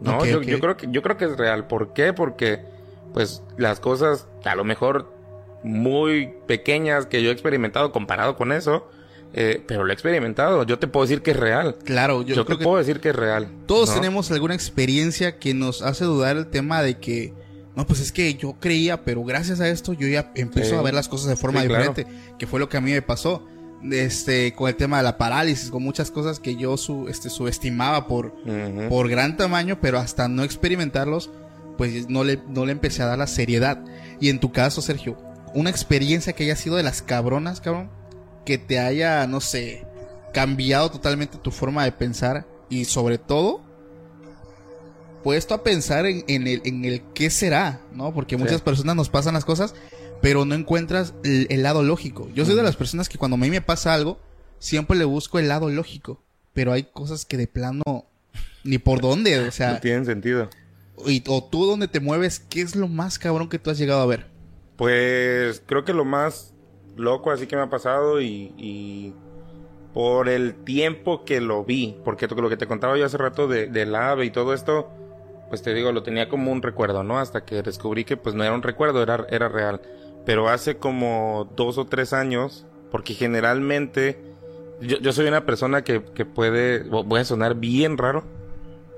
No, 0.00 0.24
yo, 0.26 0.40
creo 0.60 0.76
que 0.76 0.88
yo 0.90 1.00
creo 1.02 1.16
que 1.16 1.24
es 1.24 1.36
real. 1.38 1.66
¿Por 1.68 1.94
qué? 1.94 2.12
Porque, 2.12 2.60
pues, 3.14 3.42
las 3.56 3.80
cosas, 3.80 4.28
a 4.44 4.54
lo 4.54 4.62
mejor 4.64 5.10
muy 5.62 6.34
pequeñas 6.46 7.06
que 7.06 7.22
yo 7.22 7.30
he 7.30 7.32
experimentado 7.32 7.92
comparado 7.92 8.36
con 8.36 8.52
eso, 8.52 8.88
eh, 9.32 9.62
pero 9.66 9.84
lo 9.84 9.90
he 9.90 9.94
experimentado. 9.94 10.64
Yo 10.64 10.78
te 10.78 10.86
puedo 10.86 11.06
decir 11.06 11.22
que 11.22 11.30
es 11.32 11.36
real. 11.38 11.76
Claro, 11.84 12.22
yo, 12.22 12.34
Yo, 12.34 12.44
creo 12.44 12.56
te 12.58 12.60
que 12.60 12.64
puedo 12.64 12.78
decir 12.78 13.00
que 13.00 13.08
es 13.10 13.16
real. 13.16 13.48
todos 13.66 13.88
¿no? 13.90 13.94
tenemos 13.96 14.30
alguna 14.30 14.54
experiencia 14.54 15.38
que 15.38 15.54
nos 15.54 15.82
hace 15.82 16.04
dudar 16.04 16.36
el 16.36 16.46
tema 16.48 16.82
de 16.82 16.98
que, 16.98 17.32
no, 17.74 17.86
pues 17.86 18.00
es 18.00 18.12
que 18.12 18.34
yo 18.34 18.56
creía, 18.60 19.02
pero 19.04 19.24
gracias 19.24 19.60
a 19.60 19.68
esto 19.68 19.92
yo 19.92 20.06
ya 20.08 20.30
empiezo 20.34 20.70
Sí. 20.70 20.76
a 20.76 20.82
ver 20.82 20.94
las 20.94 21.08
cosas 21.08 21.28
de 21.28 21.36
forma 21.36 21.62
Sí, 21.62 21.68
claro. 21.68 21.84
diferente, 21.92 22.12
que 22.38 22.46
fue 22.46 22.60
lo 22.60 22.68
que 22.68 22.76
a 22.76 22.80
mí 22.80 22.92
me 22.92 23.02
pasó. 23.02 23.46
Este, 23.90 24.52
con 24.54 24.68
el 24.68 24.74
tema 24.76 24.96
de 24.96 25.02
la 25.04 25.18
parálisis, 25.18 25.70
con 25.70 25.82
muchas 25.82 26.10
cosas 26.10 26.40
que 26.40 26.56
yo 26.56 26.76
su, 26.76 27.08
este, 27.08 27.30
subestimaba 27.30 28.06
por, 28.08 28.34
gran 29.08 29.36
tamaño, 29.36 29.78
pero 29.80 29.98
hasta 29.98 30.28
no 30.28 30.42
experimentarlos, 30.42 31.30
pues 31.78 32.08
no 32.08 32.24
le, 32.24 32.40
no 32.48 32.64
le 32.66 32.72
empecé 32.72 33.02
a 33.02 33.06
dar 33.06 33.18
la 33.18 33.26
seriedad. 33.26 33.84
Y 34.18 34.30
en 34.30 34.40
tu 34.40 34.50
caso, 34.50 34.80
Sergio, 34.82 35.16
una 35.54 35.70
experiencia 35.70 36.32
que 36.32 36.44
haya 36.44 36.56
sido 36.56 36.76
de 36.76 36.82
las 36.82 37.02
cabronas, 37.02 37.60
cabrón, 37.60 37.90
que 38.44 38.58
te 38.58 38.78
haya, 38.78 39.26
no 39.26 39.40
sé, 39.40 39.84
cambiado 40.32 40.90
totalmente 40.90 41.38
tu 41.38 41.50
forma 41.50 41.84
de 41.84 41.92
pensar 41.92 42.46
y 42.68 42.86
sobre 42.86 43.18
todo, 43.18 43.60
puesto 45.22 45.54
a 45.54 45.62
pensar 45.62 46.06
en, 46.06 46.24
en 46.28 46.46
el, 46.46 46.62
en 46.64 46.84
el 46.84 47.02
qué 47.14 47.30
será, 47.30 47.80
¿no? 47.92 48.12
Porque 48.14 48.36
muchas 48.36 48.56
Sí. 48.58 48.62
personas 48.62 48.96
nos 48.96 49.08
pasan 49.10 49.34
las 49.34 49.44
cosas, 49.44 49.74
pero 50.20 50.44
no 50.44 50.54
encuentras 50.54 51.14
el, 51.24 51.46
el 51.50 51.62
lado 51.62 51.82
lógico. 51.82 52.28
Yo 52.34 52.44
soy 52.44 52.54
de 52.54 52.62
las 52.62 52.76
personas 52.76 53.08
que 53.08 53.18
cuando 53.18 53.36
a 53.36 53.38
mí 53.38 53.50
me 53.50 53.60
pasa 53.60 53.94
algo, 53.94 54.18
siempre 54.58 54.96
le 54.96 55.04
busco 55.04 55.38
el 55.38 55.48
lado 55.48 55.68
lógico, 55.70 56.20
pero 56.54 56.72
hay 56.72 56.84
cosas 56.84 57.24
que 57.24 57.36
de 57.36 57.46
plano 57.46 57.82
ni 58.64 58.78
por 58.78 59.00
dónde, 59.00 59.38
o 59.46 59.50
sea, 59.50 59.72
No 59.74 59.80
tienen 59.80 60.04
sentido. 60.06 60.48
y, 61.06 61.22
o 61.28 61.44
tú 61.44 61.66
donde 61.66 61.88
te 61.88 62.00
mueves, 62.00 62.40
¿qué 62.40 62.62
es 62.62 62.74
lo 62.76 62.88
más 62.88 63.18
cabrón 63.18 63.48
que 63.48 63.58
tú 63.58 63.70
has 63.70 63.78
llegado 63.78 64.00
a 64.00 64.06
ver? 64.06 64.26
Pues 64.76 65.62
creo 65.66 65.84
que 65.84 65.92
lo 65.94 66.04
más 66.04 66.52
loco 66.96 67.30
así 67.30 67.46
que 67.46 67.56
me 67.56 67.62
ha 67.62 67.70
pasado 67.70 68.20
y, 68.20 68.52
y 68.56 69.14
por 69.94 70.28
el 70.28 70.54
tiempo 70.54 71.24
que 71.24 71.40
lo 71.40 71.64
vi, 71.64 71.96
porque 72.04 72.26
lo 72.26 72.48
que 72.48 72.56
te 72.56 72.66
contaba 72.66 72.98
yo 72.98 73.06
hace 73.06 73.16
rato 73.16 73.48
de, 73.48 73.68
del 73.68 73.94
ave 73.94 74.26
y 74.26 74.30
todo 74.30 74.52
esto, 74.52 74.90
pues 75.48 75.62
te 75.62 75.72
digo, 75.72 75.92
lo 75.92 76.02
tenía 76.02 76.28
como 76.28 76.52
un 76.52 76.60
recuerdo, 76.60 77.02
¿no? 77.02 77.18
Hasta 77.18 77.44
que 77.44 77.62
descubrí 77.62 78.04
que 78.04 78.16
pues 78.18 78.34
no 78.34 78.44
era 78.44 78.54
un 78.54 78.62
recuerdo, 78.62 79.02
era, 79.02 79.26
era 79.30 79.48
real. 79.48 79.80
Pero 80.26 80.48
hace 80.50 80.76
como 80.76 81.48
dos 81.56 81.78
o 81.78 81.86
tres 81.86 82.12
años, 82.12 82.66
porque 82.90 83.14
generalmente 83.14 84.18
yo, 84.80 84.98
yo 84.98 85.12
soy 85.12 85.26
una 85.26 85.46
persona 85.46 85.84
que, 85.84 86.02
que 86.02 86.26
puede, 86.26 86.82
voy 86.82 87.20
a 87.20 87.24
sonar 87.24 87.54
bien 87.54 87.96
raro, 87.96 88.24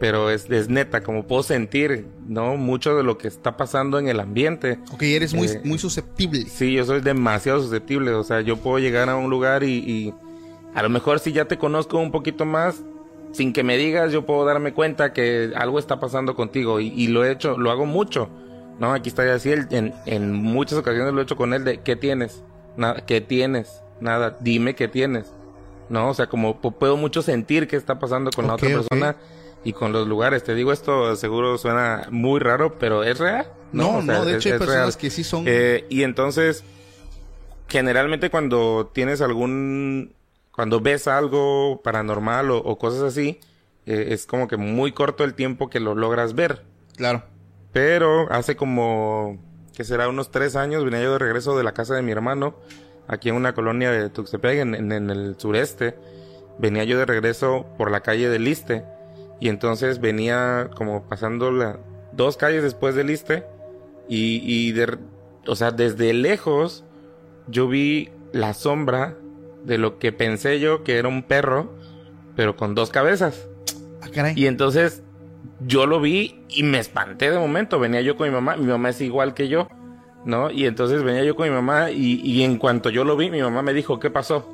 pero 0.00 0.30
es, 0.30 0.48
es 0.50 0.68
neta, 0.68 1.02
como 1.02 1.26
puedo 1.26 1.42
sentir, 1.42 2.06
¿no? 2.26 2.56
Mucho 2.56 2.96
de 2.96 3.02
lo 3.02 3.18
que 3.18 3.28
está 3.28 3.56
pasando 3.56 3.98
en 3.98 4.08
el 4.08 4.20
ambiente. 4.20 4.78
Ok, 4.92 5.02
eres 5.02 5.34
muy, 5.34 5.48
Eh, 5.48 5.60
muy 5.64 5.78
susceptible. 5.78 6.46
Sí, 6.46 6.72
yo 6.72 6.84
soy 6.84 7.00
demasiado 7.00 7.60
susceptible. 7.60 8.12
O 8.12 8.24
sea, 8.24 8.40
yo 8.40 8.56
puedo 8.56 8.78
llegar 8.78 9.08
a 9.08 9.16
un 9.16 9.28
lugar 9.28 9.64
y, 9.64 9.78
y 9.78 10.14
a 10.74 10.82
lo 10.82 10.88
mejor 10.88 11.18
si 11.18 11.32
ya 11.32 11.46
te 11.46 11.58
conozco 11.58 11.98
un 11.98 12.12
poquito 12.12 12.44
más, 12.44 12.82
sin 13.32 13.52
que 13.52 13.64
me 13.64 13.76
digas, 13.76 14.12
yo 14.12 14.24
puedo 14.24 14.44
darme 14.44 14.72
cuenta 14.72 15.12
que 15.12 15.52
algo 15.56 15.78
está 15.80 15.98
pasando 15.98 16.34
contigo. 16.36 16.80
Y, 16.80 16.88
y 16.88 17.08
lo 17.08 17.24
he 17.24 17.32
hecho, 17.32 17.58
lo 17.58 17.70
hago 17.72 17.84
mucho. 17.84 18.30
No, 18.78 18.92
aquí 18.92 19.08
está 19.08 19.32
así, 19.34 19.50
en, 19.52 19.92
en 20.06 20.32
muchas 20.32 20.78
ocasiones 20.78 21.12
lo 21.12 21.20
he 21.20 21.24
hecho 21.24 21.36
con 21.36 21.52
él 21.52 21.64
de, 21.64 21.80
¿qué 21.80 21.96
tienes? 21.96 22.42
Nada, 22.76 23.04
¿qué 23.06 23.20
tienes? 23.20 23.82
Nada, 24.00 24.36
dime 24.40 24.74
qué 24.76 24.86
tienes. 24.88 25.32
No, 25.88 26.10
o 26.10 26.14
sea, 26.14 26.28
como 26.28 26.60
pu- 26.60 26.74
puedo 26.76 26.96
mucho 26.96 27.22
sentir 27.22 27.66
qué 27.66 27.76
está 27.76 27.98
pasando 27.98 28.30
con 28.30 28.46
la 28.46 28.54
otra 28.54 28.68
persona 28.68 29.16
y 29.64 29.72
con 29.72 29.92
los 29.92 30.06
lugares. 30.06 30.44
Te 30.44 30.54
digo 30.54 30.70
esto, 30.72 31.16
seguro 31.16 31.58
suena 31.58 32.06
muy 32.10 32.38
raro, 32.38 32.78
pero 32.78 33.02
es 33.02 33.18
real. 33.18 33.46
No, 33.72 33.96
O 33.98 34.02
sea, 34.02 34.18
no, 34.18 34.24
de 34.24 34.32
es- 34.32 34.36
hecho 34.38 34.48
hay 34.50 34.52
es 34.54 34.58
personas 34.58 34.80
real. 34.86 34.96
que 34.96 35.10
sí 35.10 35.24
son... 35.24 35.44
Eh, 35.46 35.84
y 35.88 36.02
entonces, 36.04 36.62
generalmente 37.68 38.30
cuando 38.30 38.90
tienes 38.94 39.20
algún, 39.20 40.12
cuando 40.52 40.80
ves 40.80 41.08
algo 41.08 41.80
paranormal 41.82 42.50
o, 42.50 42.58
o 42.58 42.78
cosas 42.78 43.02
así, 43.02 43.40
eh, 43.86 44.08
es 44.10 44.26
como 44.26 44.48
que 44.48 44.56
muy 44.56 44.92
corto 44.92 45.24
el 45.24 45.34
tiempo 45.34 45.68
que 45.68 45.80
lo 45.80 45.94
logras 45.94 46.34
ver. 46.34 46.64
claro. 46.96 47.24
Pero 47.72 48.30
hace 48.32 48.56
como 48.56 49.38
que 49.76 49.84
será 49.84 50.08
unos 50.08 50.30
tres 50.30 50.56
años, 50.56 50.84
venía 50.84 51.02
yo 51.02 51.12
de 51.12 51.18
regreso 51.18 51.56
de 51.56 51.62
la 51.64 51.72
casa 51.72 51.94
de 51.94 52.02
mi 52.02 52.10
hermano, 52.12 52.56
aquí 53.06 53.28
en 53.28 53.36
una 53.36 53.54
colonia 53.54 53.90
de 53.92 54.08
Tuxtepec, 54.10 54.58
en, 54.58 54.74
en- 54.74 54.92
en 54.92 55.10
el 55.10 55.36
sureste. 55.38 55.94
Venía 56.58 56.82
yo 56.84 56.98
de 56.98 57.06
regreso 57.06 57.66
por 57.78 57.90
la 57.90 58.00
calle 58.00 58.28
del 58.28 58.44
Liste. 58.44 58.84
Y 59.40 59.48
entonces 59.48 60.00
venía 60.00 60.68
como 60.74 61.04
pasando 61.08 61.52
la, 61.52 61.78
dos 62.12 62.36
calles 62.36 62.62
después 62.64 62.94
del 62.96 63.06
Liste. 63.06 63.44
Y, 64.08 64.40
y 64.44 64.72
de, 64.72 64.98
o 65.46 65.54
sea, 65.54 65.70
desde 65.70 66.12
lejos 66.14 66.82
yo 67.46 67.68
vi 67.68 68.10
la 68.32 68.54
sombra 68.54 69.14
de 69.64 69.78
lo 69.78 69.98
que 69.98 70.12
pensé 70.12 70.58
yo 70.60 70.82
que 70.82 70.98
era 70.98 71.08
un 71.08 71.22
perro, 71.22 71.72
pero 72.34 72.56
con 72.56 72.74
dos 72.74 72.90
cabezas. 72.90 73.46
Ah, 74.02 74.08
caray. 74.12 74.34
Y 74.36 74.46
entonces 74.46 75.02
yo 75.66 75.86
lo 75.86 76.00
vi 76.00 76.40
y 76.48 76.62
me 76.62 76.78
espanté 76.78 77.30
de 77.30 77.38
momento. 77.38 77.78
Venía 77.78 78.00
yo 78.00 78.16
con 78.16 78.28
mi 78.28 78.34
mamá, 78.34 78.56
mi 78.56 78.66
mamá 78.66 78.90
es 78.90 79.00
igual 79.00 79.34
que 79.34 79.48
yo, 79.48 79.68
¿no? 80.24 80.50
Y 80.50 80.66
entonces 80.66 81.02
venía 81.02 81.24
yo 81.24 81.34
con 81.36 81.48
mi 81.48 81.54
mamá 81.54 81.90
y, 81.90 82.20
y 82.22 82.42
en 82.42 82.58
cuanto 82.58 82.90
yo 82.90 83.04
lo 83.04 83.16
vi, 83.16 83.30
mi 83.30 83.40
mamá 83.42 83.62
me 83.62 83.72
dijo, 83.72 83.98
¿qué 83.98 84.10
pasó? 84.10 84.48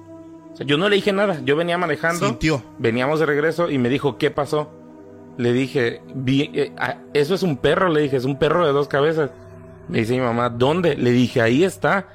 O 0.52 0.56
sea, 0.56 0.66
yo 0.66 0.78
no 0.78 0.88
le 0.88 0.96
dije 0.96 1.12
nada, 1.12 1.40
yo 1.44 1.56
venía 1.56 1.76
manejando, 1.78 2.26
Sintió. 2.26 2.62
veníamos 2.78 3.18
de 3.20 3.26
regreso 3.26 3.70
y 3.70 3.78
me 3.78 3.88
dijo, 3.88 4.18
¿qué 4.18 4.30
pasó? 4.30 4.70
Le 5.36 5.52
dije, 5.52 6.00
vi, 6.14 6.50
eh, 6.54 6.72
ah, 6.78 6.98
eso 7.12 7.34
es 7.34 7.42
un 7.42 7.56
perro, 7.56 7.88
le 7.88 8.02
dije, 8.02 8.16
es 8.16 8.24
un 8.24 8.38
perro 8.38 8.64
de 8.64 8.72
dos 8.72 8.86
cabezas. 8.86 9.30
Me 9.88 9.98
dice 9.98 10.14
mi 10.14 10.20
mamá, 10.20 10.48
¿dónde? 10.48 10.96
Le 10.96 11.10
dije, 11.10 11.40
ahí 11.42 11.64
está. 11.64 12.06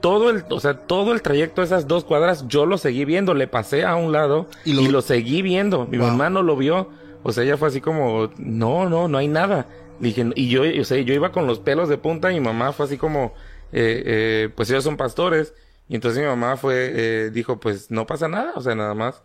Todo 0.00 0.30
el, 0.30 0.44
o 0.48 0.60
sea, 0.60 0.74
todo 0.86 1.12
el 1.12 1.20
trayecto 1.20 1.60
de 1.60 1.66
esas 1.66 1.86
dos 1.88 2.04
cuadras, 2.04 2.46
yo 2.48 2.64
lo 2.64 2.78
seguí 2.78 3.04
viendo, 3.04 3.34
le 3.34 3.48
pasé 3.48 3.84
a 3.84 3.96
un 3.96 4.12
lado 4.12 4.46
Y 4.64 4.70
y 4.70 4.84
lo- 4.86 4.90
lo, 4.92 5.02
seguí 5.02 5.42
viendo. 5.42 5.86
Mi 5.86 5.98
Wow. 5.98 6.06
mamá 6.08 6.30
no 6.30 6.42
lo 6.42 6.56
vio. 6.56 6.88
O 7.22 7.32
sea, 7.32 7.44
ella 7.44 7.56
fue 7.56 7.68
así 7.68 7.80
como, 7.80 8.30
no, 8.38 8.88
no, 8.88 9.08
no 9.08 9.18
hay 9.18 9.28
nada. 9.28 9.66
Dije, 9.98 10.30
y 10.34 10.48
yo, 10.48 10.62
o 10.80 10.84
sea, 10.84 10.98
yo 11.00 11.12
iba 11.12 11.32
con 11.32 11.46
los 11.46 11.58
pelos 11.60 11.88
de 11.88 11.98
punta 11.98 12.30
y 12.32 12.34
mi 12.40 12.46
mamá 12.46 12.72
fue 12.72 12.86
así 12.86 12.96
como, 12.96 13.34
eh, 13.72 14.02
eh, 14.06 14.48
pues 14.54 14.70
ellos 14.70 14.84
son 14.84 14.96
pastores. 14.96 15.54
Y 15.88 15.96
entonces 15.96 16.20
mi 16.22 16.26
mamá 16.26 16.56
fue, 16.56 16.90
eh, 16.94 17.30
dijo, 17.30 17.58
pues 17.60 17.90
no 17.90 18.06
pasa 18.06 18.28
nada, 18.28 18.52
o 18.54 18.60
sea, 18.62 18.74
nada 18.74 18.94
más. 18.94 19.22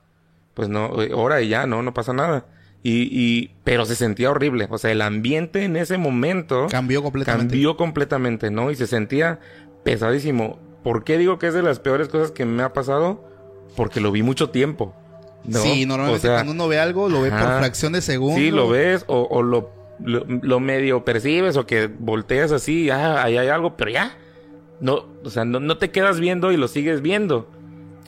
Pues 0.53 0.67
no, 0.67 1.01
eh, 1.01 1.12
ahora 1.13 1.41
y 1.41 1.49
ya, 1.49 1.67
no, 1.67 1.84
no 1.84 1.93
pasa 1.93 2.12
nada. 2.12 2.47
Y, 2.81 3.08
y, 3.12 3.55
pero 3.63 3.86
se 3.86 3.95
sentía 3.95 4.31
horrible. 4.31 4.67
O 4.69 4.77
sea, 4.77 4.91
el 4.91 5.01
ambiente 5.01 5.63
en 5.63 5.75
ese 5.75 5.97
momento 5.97 6.67
Cambió 6.69 7.01
completamente. 7.03 7.53
cambió 7.53 7.77
completamente, 7.77 8.51
¿no? 8.51 8.71
Y 8.71 8.75
se 8.75 8.88
sentía 8.88 9.39
pesadísimo. 9.84 10.60
¿Por 10.84 11.03
qué 11.03 11.17
digo 11.17 11.39
que 11.39 11.47
es 11.47 11.53
de 11.53 11.63
las 11.63 11.79
peores 11.79 12.10
cosas 12.10 12.31
que 12.31 12.45
me 12.45 12.62
ha 12.63 12.73
pasado? 12.73 13.23
Porque 13.75 13.99
lo 14.01 14.12
vi 14.12 14.23
mucho 14.23 14.49
tiempo. 14.49 14.95
¿No? 15.47 15.60
Sí, 15.60 15.86
normalmente 15.86 16.27
O 16.27 16.29
sea, 16.29 16.38
cuando 16.38 16.51
uno 16.53 16.67
ve 16.67 16.79
algo, 16.79 17.10
lo 17.10 17.21
ve 17.21 17.29
por 17.29 17.39
fracción 17.39 17.93
de 17.93 18.01
segundo. 18.01 18.38
Sí, 18.38 18.51
lo 18.51 18.69
ves 18.69 19.03
o, 19.08 19.27
o 19.29 19.41
lo, 19.43 19.69
lo, 20.03 20.25
lo 20.27 20.60
medio 20.60 21.05
percibes 21.05 21.58
o 21.58 21.65
que 21.65 21.88
volteas 21.88 22.51
así, 22.51 22.89
ah, 22.89 23.23
ahí 23.23 23.38
hay 23.38 23.47
algo, 23.47 23.75
pero 23.77 23.91
ya. 23.91 24.17
No, 24.81 25.05
o 25.23 25.29
sea, 25.29 25.45
no, 25.45 25.60
no 25.60 25.77
te 25.77 25.91
quedas 25.91 26.19
viendo 26.19 26.51
y 26.51 26.58
lo 26.58 26.67
sigues 26.67 27.01
viendo. 27.01 27.49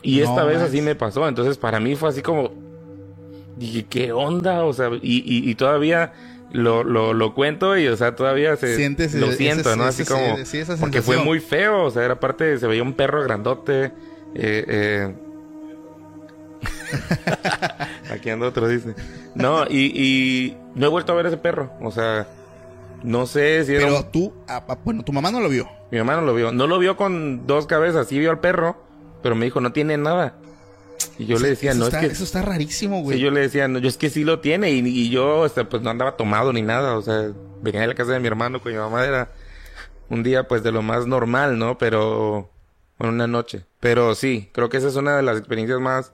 Y 0.01 0.19
No 0.19 0.25
esta 0.25 0.43
vez 0.43 0.57
así 0.61 0.81
me 0.81 0.95
pasó. 0.95 1.27
Entonces, 1.27 1.57
para 1.57 1.79
mí 1.79 1.95
fue 1.95 2.09
así 2.09 2.21
como. 2.21 2.51
Dije, 3.57 3.85
¿qué 3.89 4.11
onda? 4.11 4.63
O 4.65 4.73
sea, 4.73 4.89
y, 5.01 5.17
y, 5.25 5.49
y 5.49 5.55
todavía 5.55 6.13
lo, 6.51 6.83
lo, 6.83 7.13
lo 7.13 7.33
cuento 7.33 7.77
y, 7.77 7.87
o 7.87 7.97
sea, 7.97 8.15
todavía 8.15 8.55
se, 8.55 8.75
Sientes 8.75 9.13
lo 9.15 9.31
siento, 9.31 9.69
ese- 9.71 9.77
¿no? 9.77 9.87
ese- 9.87 10.03
Así 10.03 10.13
como. 10.13 10.45
sí, 10.45 10.61
porque 10.79 11.01
fue 11.01 11.17
muy 11.17 11.39
feo. 11.39 11.85
O 11.85 11.89
sea, 11.91 12.03
era 12.03 12.19
parte, 12.19 12.57
se 12.59 12.67
veía 12.67 12.83
un 12.83 12.93
perro 12.93 13.23
grandote. 13.23 13.85
Eh, 13.85 13.91
eh, 14.67 15.15
Aquí 18.11 18.29
anda 18.29 18.47
otro, 18.47 18.67
dice. 18.67 18.95
No, 19.35 19.65
y, 19.69 19.91
y 19.93 20.57
no 20.75 20.85
he 20.87 20.89
vuelto 20.89 21.11
a 21.11 21.15
ver 21.15 21.25
ese 21.27 21.37
perro. 21.37 21.71
O 21.81 21.91
sea, 21.91 22.27
no 23.03 23.25
sé 23.27 23.63
si 23.65 23.73
era 23.75 23.85
Pero 23.85 23.97
un- 23.97 24.11
tú, 24.11 24.33
ah, 24.47 24.63
ah, 24.67 24.77
bueno, 24.83 25.03
tu 25.03 25.13
mamá 25.13 25.31
no 25.31 25.39
lo 25.39 25.49
vio. 25.49 25.67
Mi 25.91 25.97
mamá 25.99 26.15
no 26.15 26.21
lo 26.21 26.33
vio. 26.33 26.51
No 26.51 26.67
lo 26.67 26.79
vio 26.79 26.97
con 26.97 27.45
dos 27.47 27.67
cabezas. 27.67 28.07
Sí 28.07 28.19
vio 28.19 28.31
al 28.31 28.39
perro, 28.39 28.77
pero 29.23 29.35
me 29.35 29.45
dijo, 29.45 29.61
no 29.61 29.71
tiene 29.73 29.97
nada. 29.97 30.33
Y 31.19 31.25
yo 31.25 31.37
le 31.39 31.49
decía, 31.49 31.73
no, 31.73 31.85
está, 31.85 32.01
es 32.01 32.07
que... 32.07 32.13
Eso 32.13 32.23
está 32.23 32.41
rarísimo, 32.41 33.01
güey. 33.01 33.17
Sí, 33.17 33.23
yo 33.23 33.31
le 33.31 33.41
decía, 33.41 33.67
no, 33.67 33.79
yo 33.79 33.87
es 33.87 33.97
que 33.97 34.09
sí 34.09 34.23
lo 34.23 34.39
tiene. 34.39 34.71
Y, 34.71 34.79
y 34.79 35.09
yo, 35.09 35.45
este, 35.45 35.63
pues 35.65 35.81
no 35.83 35.89
andaba 35.89 36.15
tomado 36.17 36.53
ni 36.53 36.61
nada. 36.61 36.97
O 36.97 37.01
sea, 37.01 37.31
venía 37.61 37.81
de 37.81 37.87
la 37.87 37.95
casa 37.95 38.13
de 38.13 38.19
mi 38.19 38.27
hermano 38.27 38.61
con 38.61 38.71
mi 38.71 38.77
mamá. 38.77 39.05
Era 39.05 39.31
un 40.09 40.23
día, 40.23 40.47
pues, 40.47 40.63
de 40.63 40.71
lo 40.71 40.81
más 40.81 41.05
normal, 41.05 41.59
¿no? 41.59 41.77
Pero, 41.77 42.49
bueno, 42.97 43.13
una 43.13 43.27
noche. 43.27 43.65
Pero 43.79 44.15
sí, 44.15 44.49
creo 44.53 44.69
que 44.69 44.77
esa 44.77 44.87
es 44.87 44.95
una 44.95 45.15
de 45.15 45.23
las 45.23 45.37
experiencias 45.37 45.79
más 45.79 46.13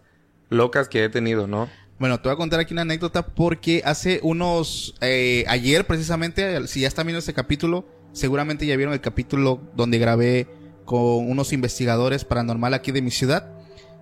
locas 0.53 0.87
que 0.87 1.03
he 1.03 1.09
tenido, 1.09 1.47
¿no? 1.47 1.69
Bueno, 1.99 2.17
te 2.19 2.29
voy 2.29 2.33
a 2.33 2.37
contar 2.37 2.59
aquí 2.59 2.73
una 2.73 2.81
anécdota 2.81 3.25
porque 3.27 3.81
hace 3.85 4.19
unos... 4.23 4.95
eh, 5.01 5.45
ayer 5.47 5.85
precisamente, 5.85 6.67
si 6.67 6.81
ya 6.81 6.87
están 6.87 7.05
viendo 7.07 7.19
este 7.19 7.33
capítulo, 7.33 7.85
seguramente 8.11 8.65
ya 8.65 8.75
vieron 8.75 8.93
el 8.93 9.01
capítulo 9.01 9.61
donde 9.75 9.99
grabé 9.99 10.47
con 10.85 11.29
unos 11.29 11.53
investigadores 11.53 12.25
paranormal 12.25 12.73
aquí 12.73 12.91
de 12.91 13.01
mi 13.01 13.11
ciudad, 13.11 13.51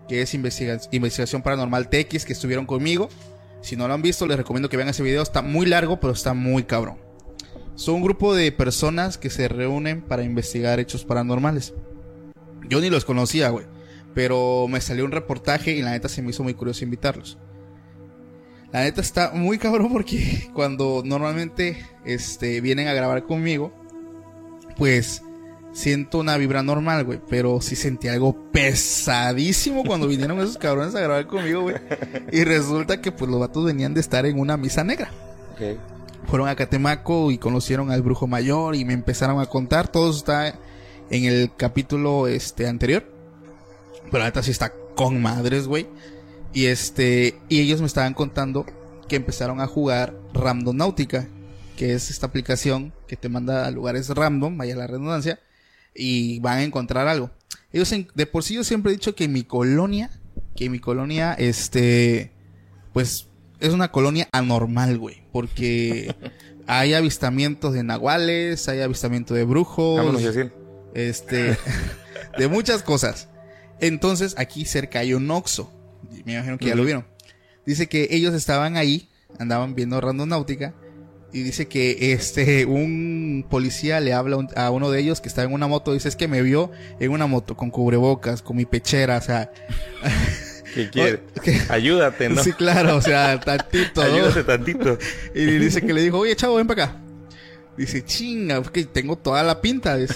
que 0.08 0.22
es 0.22 0.34
investiga- 0.34 0.80
Investigación 0.92 1.42
Paranormal 1.44 1.90
TX, 1.90 2.26
que 2.26 2.34
estuvieron 2.34 2.66
conmigo. 2.66 3.10
Si 3.62 3.76
no 3.76 3.88
lo 3.88 3.94
han 3.94 4.02
visto, 4.02 4.26
les 4.26 4.38
recomiendo 4.38 4.70
que 4.70 4.78
vean 4.78 4.90
ese 4.90 5.04
video. 5.04 5.22
Está 5.22 5.42
muy 5.44 5.68
largo, 5.68 6.00
pero 6.00 6.14
está 6.14 6.34
muy 6.34 6.64
cabrón. 6.64 6.98
Son 7.76 7.96
un 7.96 8.02
grupo 8.02 8.34
de 8.34 8.52
personas 8.52 9.18
que 9.18 9.30
se 9.30 9.48
reúnen 9.48 10.02
para 10.02 10.24
investigar 10.24 10.80
hechos 10.80 11.06
paranormales. 11.06 11.74
Yo 12.68 12.82
ni 12.82 12.90
los 12.90 13.06
conocía, 13.06 13.50
güey. 13.50 13.66
Pero 14.14 14.68
me 14.68 14.82
salió 14.82 15.06
un 15.06 15.12
reportaje 15.12 15.72
y 15.72 15.82
la 15.82 15.92
neta 15.92 16.10
se 16.10 16.22
me 16.22 16.32
hizo 16.32 16.44
muy 16.44 16.54
curioso 16.54 16.84
invitarlos. 16.84 17.38
La 18.72 18.84
neta 18.84 19.02
está 19.02 19.32
muy 19.34 19.58
cabrón 19.58 19.92
porque 19.92 20.50
cuando 20.54 21.02
normalmente 21.06 21.86
este, 22.06 22.62
vienen 22.62 22.88
a 22.88 22.94
grabar 22.94 23.24
conmigo, 23.24 23.74
pues 24.78 25.22
siento 25.74 26.20
una 26.20 26.38
vibra 26.38 26.64
normal, 26.64 27.04
güey. 27.04 27.20
Pero 27.30 27.62
sí 27.62 27.76
sentí 27.76 28.08
algo 28.08 28.52
pesadísimo 28.52 29.84
cuando 29.84 30.08
vinieron 30.08 30.40
esos 30.40 30.58
cabrones 30.58 30.96
a 30.96 31.02
grabar 31.02 31.28
conmigo, 31.28 31.64
güey. 31.64 31.76
Y 32.32 32.44
resulta 32.44 33.02
que 33.02 33.12
pues 33.12 33.30
los 33.30 33.40
vatos 33.40 33.66
venían 33.66 33.94
de 33.94 34.02
estar 34.02 34.26
en 34.26 34.40
una 34.40 34.58
misa 34.58 34.84
negra. 34.84 35.12
Ok. 35.54 35.78
Fueron 36.28 36.48
a 36.48 36.56
Catemaco 36.56 37.32
y 37.32 37.38
conocieron 37.38 37.92
al 37.92 38.02
brujo 38.02 38.28
mayor 38.28 38.76
y 38.76 38.86
me 38.86 38.94
empezaron 38.94 39.42
a 39.42 39.48
contar. 39.48 39.90
Todo 39.90 40.10
eso 40.10 40.20
está 40.20 40.56
en 41.10 41.26
el 41.26 41.52
capítulo 41.58 42.28
este 42.28 42.68
anterior. 42.68 43.04
Pero 44.12 44.20
la 44.20 44.26
neta 44.26 44.44
sí 44.44 44.52
está 44.52 44.74
con 44.96 45.22
madres, 45.22 45.68
güey. 45.68 45.88
Y 46.54 46.66
este, 46.66 47.40
y 47.50 47.62
ellos 47.62 47.80
me 47.80 47.88
estaban 47.88 48.14
contando 48.14 48.66
que 49.08 49.16
empezaron 49.16 49.62
a 49.62 49.68
jugar 49.68 50.14
Randonáutica, 50.34 51.28
que 51.78 51.94
es 51.94 52.10
esta 52.10 52.28
aplicación 52.28 52.94
que 53.08 53.16
te 53.16 53.30
manda 53.30 53.66
a 53.66 53.72
lugares 53.72 54.10
random, 54.10 54.58
vaya 54.58 54.76
la 54.76 54.88
redundancia, 54.88 55.40
y 55.96 56.40
van 56.40 56.58
a 56.60 56.64
encontrar 56.64 57.08
algo. 57.08 57.32
Ellos 57.74 57.92
en- 57.94 58.08
de 58.16 58.26
por 58.26 58.44
sí 58.44 58.54
yo 58.56 58.64
siempre 58.64 58.92
he 58.92 58.96
dicho 58.96 59.16
que 59.16 59.28
mi 59.28 59.44
colonia, 59.44 60.10
que 60.56 60.70
mi 60.70 60.80
colonia, 60.80 61.34
este, 61.34 62.32
pues 62.94 63.28
es 63.60 63.74
una 63.74 63.92
colonia 63.92 64.28
anormal, 64.34 64.98
güey, 64.98 65.24
porque 65.32 66.14
hay 66.68 66.94
avistamientos 66.94 67.74
de 67.74 67.84
nahuales, 67.84 68.68
hay 68.68 68.82
avistamiento 68.82 69.34
de 69.34 69.46
brujos, 69.46 69.98
Vámonos, 69.98 70.22
este, 70.94 71.58
de 72.38 72.48
muchas 72.50 72.84
cosas. 72.84 73.30
Entonces, 73.82 74.36
aquí 74.38 74.64
cerca 74.66 75.00
hay 75.00 75.14
un 75.14 75.30
Oxxo. 75.30 75.72
Me 76.26 76.34
imagino 76.34 76.58
que 76.58 76.66
ya 76.66 76.76
lo 76.76 76.86
vieron. 76.86 77.06
Dice 77.66 77.88
que 77.88 78.08
ellos 78.12 78.34
estaban 78.34 78.78
ahí, 78.78 79.10
andaban 79.40 79.76
viendo 79.76 80.00
Randonáutica, 80.00 80.74
y 81.34 81.44
dice 81.44 81.68
que 81.68 82.12
este, 82.14 82.66
un 82.66 83.46
policía 83.50 84.00
le 84.00 84.14
habla 84.14 84.38
a 84.56 84.70
uno 84.72 84.92
de 84.92 85.00
ellos 85.00 85.22
que 85.22 85.30
está 85.30 85.44
en 85.44 85.54
una 85.54 85.68
moto, 85.68 85.94
dice, 85.94 86.10
es 86.10 86.16
que 86.16 86.28
me 86.28 86.42
vio 86.42 86.72
en 87.00 87.12
una 87.12 87.26
moto 87.28 87.56
con 87.56 87.70
cubrebocas, 87.72 88.42
con 88.42 88.58
mi 88.58 88.66
pechera, 88.66 89.18
o 89.18 89.22
sea, 89.22 89.52
¿Qué 90.74 90.90
quiere? 90.92 91.22
que- 91.44 91.62
Ayúdate, 91.70 92.30
¿no? 92.30 92.44
sí, 92.44 92.52
claro, 92.54 92.98
o 92.98 93.02
sea, 93.02 93.40
tantito, 93.40 94.04
¿no? 94.04 94.14
Ayúdate 94.14 94.44
tantito. 94.44 94.98
Y 95.34 95.46
dice 95.46 95.82
que 95.82 95.94
le 95.94 96.02
dijo, 96.02 96.20
oye, 96.20 96.36
chavo, 96.36 96.56
ven 96.56 96.68
para 96.68 96.84
acá. 96.86 97.02
Dice, 97.78 98.04
chinga, 98.04 98.62
que 98.64 98.84
tengo 98.86 99.18
toda 99.18 99.42
la 99.44 99.62
pinta. 99.62 99.96
Dice, 99.96 100.16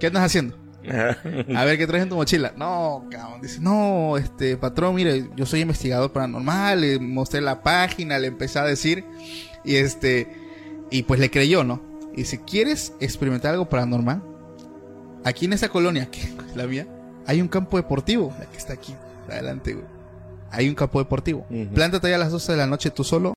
¿qué 0.00 0.06
andas 0.06 0.24
haciendo? 0.24 0.56
A 1.56 1.64
ver, 1.64 1.78
¿qué 1.78 1.86
traes 1.86 2.02
en 2.02 2.08
tu 2.08 2.16
mochila? 2.16 2.52
No, 2.56 3.06
cabrón. 3.10 3.40
Dice, 3.40 3.60
no, 3.60 4.16
este, 4.16 4.56
patrón, 4.56 4.94
mire, 4.94 5.30
yo 5.36 5.46
soy 5.46 5.60
investigador 5.60 6.12
paranormal. 6.12 6.80
Le 6.80 6.98
mostré 6.98 7.40
la 7.40 7.62
página, 7.62 8.18
le 8.18 8.28
empecé 8.28 8.58
a 8.58 8.64
decir. 8.64 9.04
Y 9.64 9.76
este, 9.76 10.28
y 10.90 11.04
pues 11.04 11.20
le 11.20 11.30
creyó, 11.30 11.64
¿no? 11.64 11.82
Y 12.12 12.18
dice, 12.18 12.40
¿quieres 12.44 12.92
experimentar 13.00 13.52
algo 13.52 13.68
paranormal? 13.68 14.22
Aquí 15.24 15.46
en 15.46 15.52
esa 15.52 15.68
colonia, 15.68 16.10
que 16.10 16.20
es 16.20 16.56
la 16.56 16.66
mía, 16.66 16.86
hay 17.26 17.40
un 17.40 17.48
campo 17.48 17.76
deportivo. 17.76 18.34
La 18.38 18.46
que 18.46 18.58
está 18.58 18.74
aquí, 18.74 18.94
adelante, 19.28 19.74
güey. 19.74 19.86
Hay 20.50 20.68
un 20.68 20.74
campo 20.74 20.98
deportivo. 20.98 21.46
Plántate 21.74 22.08
ahí 22.08 22.12
a 22.12 22.18
las 22.18 22.30
12 22.30 22.52
de 22.52 22.58
la 22.58 22.66
noche 22.66 22.90
tú 22.90 23.04
solo 23.04 23.32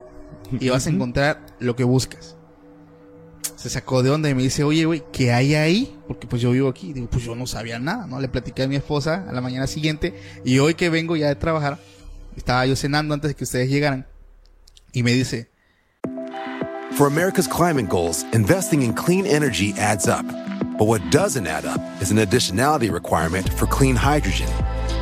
y 0.51 0.69
vas 0.69 0.85
a 0.85 0.89
encontrar 0.89 1.39
lo 1.59 1.75
que 1.75 1.85
buscas. 1.85 2.34
Se 3.55 3.69
sacó 3.69 4.03
de 4.03 4.09
onda 4.09 4.29
y 4.29 4.35
me 4.35 4.43
dice, 4.43 4.63
oye, 4.63 4.85
güey, 4.85 5.03
¿qué 5.11 5.31
hay 5.31 5.55
ahí? 5.55 5.97
Porque 6.07 6.27
pues 6.27 6.41
yo 6.41 6.51
vivo 6.51 6.69
aquí. 6.69 6.93
Digo, 6.93 7.07
pues 7.09 7.23
yo 7.23 7.35
no 7.35 7.47
sabía 7.47 7.79
nada, 7.79 8.07
¿no? 8.07 8.19
Le 8.19 8.27
platiqué 8.27 8.63
a 8.63 8.67
mi 8.67 8.75
esposa 8.75 9.25
a 9.27 9.31
la 9.31 9.41
mañana 9.41 9.67
siguiente 9.67 10.13
y 10.43 10.59
hoy 10.59 10.75
que 10.75 10.89
vengo 10.89 11.15
ya 11.15 11.27
de 11.27 11.35
trabajar, 11.35 11.79
estaba 12.35 12.65
yo 12.65 12.75
cenando 12.75 13.13
antes 13.13 13.29
de 13.29 13.35
que 13.35 13.43
ustedes 13.43 13.69
llegaran 13.69 14.05
y 14.91 15.03
me 15.03 15.13
dice, 15.13 15.49
For 16.95 17.07
America's 17.07 17.47
climate 17.47 17.89
goals, 17.89 18.23
investing 18.33 18.81
in 18.81 18.93
clean 18.93 19.25
energy 19.25 19.73
adds 19.77 20.07
up. 20.07 20.25
But 20.77 20.87
what 20.87 21.01
doesn't 21.11 21.47
add 21.47 21.65
up 21.65 21.81
is 22.01 22.11
an 22.11 22.17
additionality 22.17 22.91
requirement 22.91 23.49
for 23.49 23.65
clean 23.65 23.95
hydrogen. 23.95 24.47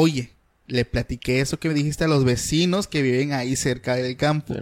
Oye, 0.00 0.30
le 0.68 0.84
platiqué 0.84 1.40
eso 1.40 1.58
que 1.58 1.66
me 1.66 1.74
dijiste 1.74 2.04
a 2.04 2.06
los 2.08 2.24
vecinos 2.24 2.86
que 2.86 3.02
viven 3.02 3.32
ahí 3.32 3.56
cerca 3.56 3.96
del 3.96 4.16
campo. 4.16 4.54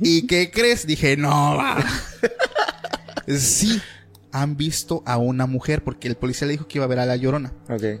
¿Y 0.00 0.26
qué 0.26 0.50
crees? 0.50 0.84
Dije, 0.84 1.16
no, 1.16 1.56
va. 1.56 1.76
sí, 3.38 3.80
han 4.32 4.56
visto 4.56 5.04
a 5.06 5.16
una 5.16 5.46
mujer 5.46 5.84
porque 5.84 6.08
el 6.08 6.16
policía 6.16 6.48
le 6.48 6.54
dijo 6.54 6.66
que 6.66 6.78
iba 6.78 6.86
a 6.86 6.88
ver 6.88 6.98
a 6.98 7.06
la 7.06 7.14
llorona. 7.14 7.52
Ok. 7.68 8.00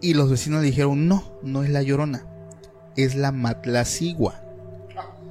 Y 0.00 0.14
los 0.14 0.30
vecinos 0.30 0.60
le 0.60 0.68
dijeron, 0.68 1.08
no, 1.08 1.32
no 1.42 1.64
es 1.64 1.70
la 1.70 1.82
llorona, 1.82 2.24
es 2.96 3.16
la 3.16 3.32
matlacigua. 3.32 4.40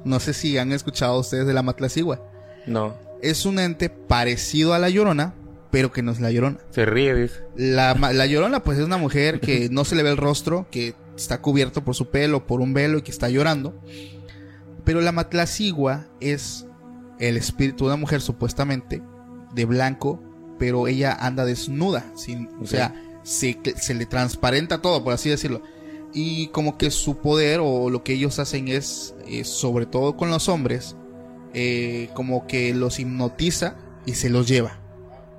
No 0.04 0.20
sé 0.20 0.34
si 0.34 0.58
han 0.58 0.72
escuchado 0.72 1.18
ustedes 1.18 1.46
de 1.46 1.54
la 1.54 1.62
matlacigua. 1.62 2.22
No. 2.66 2.94
Es 3.22 3.46
un 3.46 3.58
ente 3.58 3.88
parecido 3.88 4.74
a 4.74 4.78
la 4.78 4.90
llorona, 4.90 5.32
pero 5.70 5.92
que 5.92 6.02
no 6.02 6.12
es 6.12 6.20
la 6.20 6.30
llorona. 6.30 6.58
Se 6.70 6.86
ríe, 6.86 7.14
dice. 7.14 7.42
La, 7.56 7.94
la 7.94 8.26
llorona, 8.26 8.62
pues 8.62 8.78
es 8.78 8.84
una 8.84 8.96
mujer 8.96 9.40
que 9.40 9.68
no 9.70 9.84
se 9.84 9.96
le 9.96 10.02
ve 10.02 10.10
el 10.10 10.16
rostro, 10.16 10.66
que 10.70 10.94
está 11.16 11.40
cubierto 11.40 11.84
por 11.84 11.94
su 11.94 12.10
pelo, 12.10 12.46
por 12.46 12.60
un 12.60 12.74
velo 12.74 12.98
y 12.98 13.02
que 13.02 13.10
está 13.10 13.28
llorando. 13.28 13.80
Pero 14.84 15.00
la 15.00 15.12
matlacigua 15.12 16.06
es 16.20 16.66
el 17.18 17.36
espíritu 17.36 17.84
de 17.84 17.90
una 17.90 17.96
mujer 17.96 18.20
supuestamente 18.20 19.02
de 19.54 19.64
blanco, 19.64 20.22
pero 20.58 20.88
ella 20.88 21.12
anda 21.12 21.44
desnuda, 21.44 22.10
sin, 22.14 22.48
o 22.60 22.66
sea, 22.66 22.94
se, 23.22 23.58
se 23.76 23.94
le 23.94 24.06
transparenta 24.06 24.80
todo, 24.80 25.04
por 25.04 25.12
así 25.12 25.28
decirlo. 25.28 25.62
Y 26.14 26.48
como 26.48 26.78
que 26.78 26.90
su 26.90 27.18
poder 27.18 27.60
o 27.62 27.90
lo 27.90 28.02
que 28.02 28.14
ellos 28.14 28.38
hacen 28.38 28.68
es, 28.68 29.14
eh, 29.26 29.44
sobre 29.44 29.84
todo 29.84 30.16
con 30.16 30.30
los 30.30 30.48
hombres, 30.48 30.96
eh, 31.54 32.08
como 32.14 32.46
que 32.46 32.74
los 32.74 32.98
hipnotiza 32.98 33.76
y 34.06 34.14
se 34.14 34.30
los 34.30 34.48
lleva. 34.48 34.80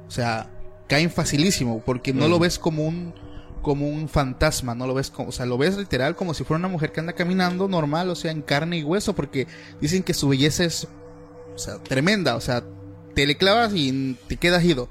O 0.09 0.11
sea, 0.11 0.49
caen 0.89 1.09
facilísimo 1.09 1.81
porque 1.85 2.13
no 2.13 2.27
Mm. 2.27 2.29
lo 2.31 2.39
ves 2.39 2.59
como 2.59 2.85
un 2.85 3.13
como 3.61 3.87
un 3.89 4.07
fantasma, 4.09 4.73
no 4.73 4.87
lo 4.87 4.93
ves 4.93 5.11
como, 5.11 5.29
o 5.29 5.31
sea, 5.33 5.45
lo 5.45 5.57
ves 5.57 5.77
literal 5.77 6.15
como 6.15 6.33
si 6.33 6.45
fuera 6.45 6.59
una 6.59 6.69
mujer 6.69 6.91
que 6.93 7.01
anda 7.01 7.11
caminando 7.13 7.67
normal, 7.67 8.09
o 8.09 8.15
sea, 8.15 8.31
en 8.31 8.41
carne 8.41 8.77
y 8.77 8.83
hueso, 8.83 9.13
porque 9.15 9.47
dicen 9.81 10.01
que 10.01 10.13
su 10.13 10.29
belleza 10.29 10.63
es, 10.63 10.87
o 11.55 11.57
sea, 11.57 11.77
tremenda, 11.83 12.35
o 12.37 12.41
sea, 12.41 12.63
te 13.15 13.27
le 13.27 13.35
clavas 13.35 13.73
y 13.75 14.17
te 14.29 14.37
quedas 14.37 14.63
ido. 14.63 14.87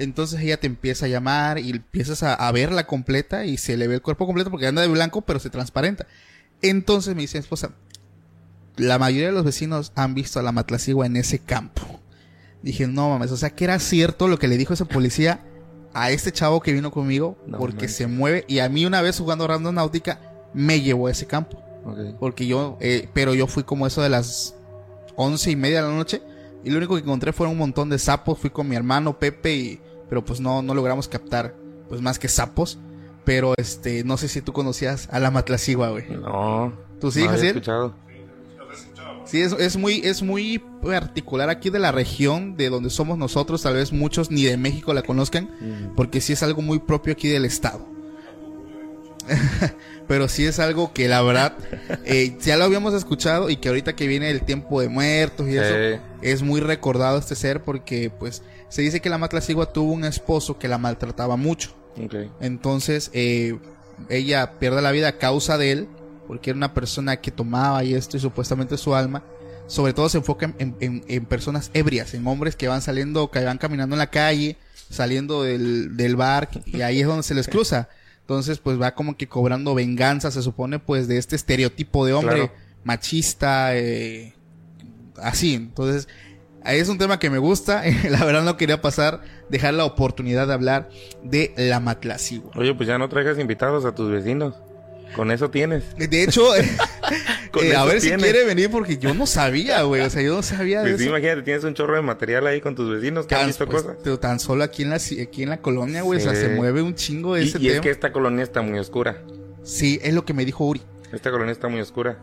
Entonces 0.00 0.40
ella 0.40 0.58
te 0.58 0.66
empieza 0.66 1.06
a 1.06 1.08
llamar 1.08 1.60
y 1.60 1.70
empiezas 1.70 2.24
a, 2.24 2.34
a 2.34 2.50
verla 2.50 2.86
completa 2.88 3.44
y 3.44 3.56
se 3.56 3.76
le 3.76 3.86
ve 3.86 3.94
el 3.94 4.02
cuerpo 4.02 4.26
completo 4.26 4.50
porque 4.50 4.66
anda 4.66 4.82
de 4.82 4.88
blanco, 4.88 5.20
pero 5.22 5.38
se 5.38 5.48
transparenta. 5.48 6.06
Entonces 6.60 7.14
me 7.14 7.22
dice 7.22 7.38
mi 7.38 7.42
esposa, 7.42 7.70
la 8.76 8.98
mayoría 8.98 9.28
de 9.28 9.32
los 9.32 9.44
vecinos 9.44 9.92
han 9.94 10.14
visto 10.14 10.40
a 10.40 10.42
la 10.42 10.50
matlacigua 10.52 11.06
en 11.06 11.16
ese 11.16 11.38
campo. 11.38 12.00
Dije, 12.62 12.86
no 12.86 13.08
mames, 13.10 13.30
o 13.30 13.36
sea 13.36 13.50
que 13.50 13.64
era 13.64 13.78
cierto 13.78 14.28
lo 14.28 14.38
que 14.38 14.48
le 14.48 14.56
dijo 14.56 14.74
ese 14.74 14.84
policía 14.84 15.44
a 15.94 16.10
este 16.10 16.32
chavo 16.32 16.60
que 16.60 16.72
vino 16.72 16.90
conmigo, 16.90 17.38
No 17.46 17.58
porque 17.58 17.88
se 17.88 18.06
mueve. 18.06 18.44
Y 18.48 18.58
a 18.58 18.68
mí 18.68 18.84
una 18.84 19.02
vez 19.02 19.18
jugando 19.18 19.46
Random 19.46 19.74
Náutica, 19.74 20.20
me 20.54 20.80
llevó 20.80 21.06
a 21.06 21.10
ese 21.10 21.26
campo. 21.26 21.62
Porque 22.20 22.46
yo, 22.46 22.76
eh, 22.80 23.08
pero 23.14 23.34
yo 23.34 23.46
fui 23.46 23.62
como 23.62 23.86
eso 23.86 24.02
de 24.02 24.10
las 24.10 24.54
once 25.16 25.50
y 25.50 25.56
media 25.56 25.82
de 25.82 25.88
la 25.88 25.94
noche. 25.94 26.22
Y 26.64 26.70
lo 26.70 26.78
único 26.78 26.94
que 26.94 27.02
encontré 27.02 27.32
fueron 27.32 27.52
un 27.52 27.58
montón 27.58 27.88
de 27.88 27.98
sapos. 27.98 28.38
Fui 28.38 28.50
con 28.50 28.68
mi 28.68 28.76
hermano 28.76 29.18
Pepe 29.18 29.54
y, 29.54 29.80
pero 30.08 30.24
pues 30.24 30.40
no, 30.40 30.60
no 30.60 30.74
logramos 30.74 31.08
captar, 31.08 31.54
pues 31.88 32.00
más 32.00 32.18
que 32.18 32.28
sapos. 32.28 32.78
Pero 33.24 33.54
este, 33.56 34.04
no 34.04 34.16
sé 34.16 34.28
si 34.28 34.42
tú 34.42 34.52
conocías 34.52 35.08
a 35.10 35.20
la 35.20 35.30
matlacigua, 35.30 35.90
güey. 35.90 36.08
No. 36.08 36.72
¿Tú 37.00 37.10
sí, 37.10 37.22
no 37.22 37.30
Jaciel? 37.30 37.48
escuchado. 37.48 37.94
Sí, 39.28 39.42
es, 39.42 39.52
es 39.52 39.76
muy, 39.76 40.00
es 40.04 40.22
muy 40.22 40.58
particular 40.82 41.50
aquí 41.50 41.68
de 41.68 41.78
la 41.78 41.92
región 41.92 42.56
de 42.56 42.70
donde 42.70 42.88
somos 42.88 43.18
nosotros. 43.18 43.62
Tal 43.62 43.74
vez 43.74 43.92
muchos 43.92 44.30
ni 44.30 44.44
de 44.44 44.56
México 44.56 44.94
la 44.94 45.02
conozcan, 45.02 45.50
porque 45.96 46.20
sí 46.20 46.32
es 46.32 46.42
algo 46.42 46.62
muy 46.62 46.78
propio 46.78 47.12
aquí 47.12 47.28
del 47.28 47.44
estado. 47.44 47.86
Pero 50.08 50.28
sí 50.28 50.46
es 50.46 50.58
algo 50.58 50.94
que 50.94 51.06
la 51.06 51.20
verdad 51.20 51.52
eh, 52.06 52.38
ya 52.40 52.56
lo 52.56 52.64
habíamos 52.64 52.94
escuchado 52.94 53.50
y 53.50 53.56
que 53.56 53.68
ahorita 53.68 53.94
que 53.94 54.06
viene 54.06 54.30
el 54.30 54.40
tiempo 54.40 54.80
de 54.80 54.88
muertos 54.88 55.46
y 55.48 55.58
eso 55.58 56.00
es 56.22 56.42
muy 56.42 56.60
recordado 56.60 57.18
este 57.18 57.34
ser 57.34 57.62
porque 57.62 58.10
pues 58.10 58.42
se 58.70 58.80
dice 58.80 59.00
que 59.00 59.10
la 59.10 59.18
Matlacigua 59.18 59.70
tuvo 59.70 59.92
un 59.92 60.04
esposo 60.04 60.58
que 60.58 60.68
la 60.68 60.78
maltrataba 60.78 61.36
mucho. 61.36 61.74
Entonces, 62.40 63.10
eh, 63.12 63.58
ella 64.08 64.52
pierde 64.58 64.80
la 64.80 64.92
vida 64.92 65.08
a 65.08 65.18
causa 65.18 65.58
de 65.58 65.72
él, 65.72 65.88
porque 66.28 66.50
era 66.50 66.56
una 66.56 66.72
persona 66.74 67.16
que 67.16 67.32
tomaba 67.32 67.82
y 67.82 67.94
esto, 67.94 68.16
y 68.16 68.20
supuestamente 68.20 68.76
su 68.76 68.94
alma, 68.94 69.24
sobre 69.66 69.92
todo 69.94 70.08
se 70.08 70.18
enfoca 70.18 70.54
en, 70.58 70.76
en- 70.78 71.04
en 71.08 71.24
personas 71.26 71.70
ebrias, 71.74 72.14
en 72.14 72.24
hombres 72.28 72.54
que 72.54 72.68
van 72.68 72.80
saliendo, 72.82 73.30
que 73.32 73.42
van 73.42 73.58
caminando 73.58 73.96
en 73.96 73.98
la 73.98 74.10
calle, 74.10 74.56
saliendo 74.90 75.42
del, 75.42 75.96
del 75.96 76.14
bar, 76.14 76.48
y 76.66 76.82
ahí 76.82 77.00
es 77.00 77.06
donde 77.08 77.24
se 77.24 77.34
les 77.34 77.48
cruza. 77.48 77.88
Entonces, 78.20 78.58
pues 78.58 78.80
va 78.80 78.94
como 78.94 79.16
que 79.16 79.26
cobrando 79.26 79.74
venganza, 79.74 80.30
se 80.30 80.42
supone, 80.42 80.78
pues 80.78 81.08
de 81.08 81.16
este 81.18 81.34
estereotipo 81.34 82.04
de 82.06 82.12
hombre 82.12 82.36
Claro. 82.36 82.52
machista, 82.84 83.74
eh, 83.74 84.34
así. 85.16 85.54
Entonces, 85.54 86.08
ahí 86.62 86.78
es 86.78 86.88
un 86.90 86.98
tema 86.98 87.18
que 87.18 87.30
me 87.30 87.38
gusta. 87.38 87.82
la 88.10 88.24
verdad 88.24 88.42
no 88.44 88.56
quería 88.58 88.82
pasar, 88.82 89.22
dejar 89.48 89.72
la 89.74 89.84
oportunidad 89.86 90.46
de 90.46 90.52
hablar 90.52 90.90
de 91.22 91.54
la 91.56 91.80
matlacigua. 91.80 92.52
Oye, 92.56 92.74
pues 92.74 92.86
ya 92.86 92.98
no 92.98 93.08
traigas 93.08 93.38
invitados 93.38 93.84
a 93.86 93.94
tus 93.94 94.10
vecinos. 94.10 94.54
Con 95.16 95.30
eso 95.30 95.50
tienes. 95.50 95.84
De 95.96 96.22
hecho, 96.22 96.54
eh, 96.56 96.64
eh, 97.62 97.74
a 97.74 97.84
ver 97.84 98.00
si 98.00 98.10
quiere 98.10 98.44
venir 98.44 98.70
porque 98.70 98.98
yo 98.98 99.14
no 99.14 99.26
sabía, 99.26 99.82
güey. 99.82 100.02
O 100.02 100.10
sea, 100.10 100.22
yo 100.22 100.34
no 100.36 100.42
sabía 100.42 100.82
de 100.82 100.90
Pues 100.90 100.98
sí, 100.98 101.04
eso. 101.04 101.10
imagínate, 101.16 101.42
tienes 101.42 101.64
un 101.64 101.74
chorro 101.74 101.96
de 101.96 102.02
material 102.02 102.46
ahí 102.46 102.60
con 102.60 102.74
tus 102.74 102.90
vecinos 102.90 103.26
que 103.26 103.34
han 103.34 103.40
Tan, 103.42 103.46
visto 103.48 103.66
pues, 103.66 103.82
cosas. 103.82 103.98
pero 104.04 104.18
tan 104.18 104.38
solo 104.38 104.62
aquí 104.64 104.82
en 104.82 104.90
la, 104.90 104.96
aquí 104.96 105.42
en 105.42 105.48
la 105.48 105.60
colonia, 105.60 106.02
güey. 106.02 106.20
O 106.20 106.22
sea, 106.22 106.34
se 106.34 106.50
mueve 106.50 106.82
un 106.82 106.94
chingo 106.94 107.34
de 107.34 107.44
Y, 107.44 107.48
ese 107.48 107.58
y 107.58 107.66
es 107.68 107.72
tema. 107.74 107.82
que 107.82 107.90
esta 107.90 108.12
colonia 108.12 108.42
está 108.44 108.62
muy 108.62 108.78
oscura. 108.78 109.22
Sí, 109.64 109.98
es 110.02 110.14
lo 110.14 110.24
que 110.24 110.34
me 110.34 110.44
dijo 110.44 110.64
Uri. 110.66 110.82
Esta 111.12 111.30
colonia 111.30 111.52
está 111.52 111.68
muy 111.68 111.80
oscura. 111.80 112.18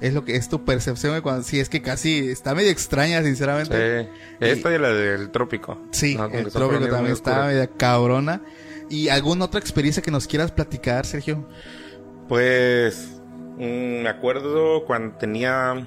Es 0.00 0.12
lo 0.12 0.24
que 0.24 0.36
es 0.36 0.48
tu 0.48 0.64
percepción 0.64 1.14
de 1.14 1.22
cuando 1.22 1.42
sí 1.42 1.58
es 1.60 1.68
que 1.70 1.80
casi 1.80 2.28
está 2.28 2.54
medio 2.54 2.70
extraña, 2.70 3.22
sinceramente. 3.22 4.02
Sí. 4.02 4.08
Esta 4.40 4.74
y 4.74 4.78
la 4.78 4.88
del 4.90 5.30
trópico. 5.30 5.80
Sí, 5.90 6.16
No, 6.16 6.26
el 6.26 6.50
trópico 6.50 6.86
también 6.88 7.12
está 7.14 7.44
media 7.46 7.66
cabrona. 7.66 8.42
¿Y 8.90 9.08
alguna 9.08 9.46
otra 9.46 9.58
experiencia 9.58 10.02
que 10.02 10.10
nos 10.10 10.26
quieras 10.26 10.52
platicar, 10.52 11.06
Sergio? 11.06 11.48
Pues 12.26 13.22
mm, 13.56 14.02
me 14.02 14.08
acuerdo 14.08 14.84
cuando 14.86 15.16
tenía, 15.18 15.86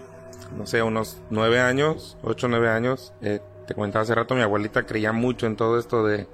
no 0.52 0.66
sé, 0.66 0.82
unos 0.84 1.24
nueve 1.30 1.60
años, 1.60 2.18
ocho, 2.22 2.48
nueve 2.48 2.70
años. 2.70 3.14
eh, 3.22 3.42
te 3.68 3.76
comentaba 3.76 4.04
hace 4.04 4.16
rato, 4.16 4.36
mi 4.36 4.42
abuelita 4.42 4.86
creía 4.86 5.12
mucho 5.14 5.46
en 5.46 5.56
todo 5.56 5.78
esto 5.80 6.04
de, 6.06 6.28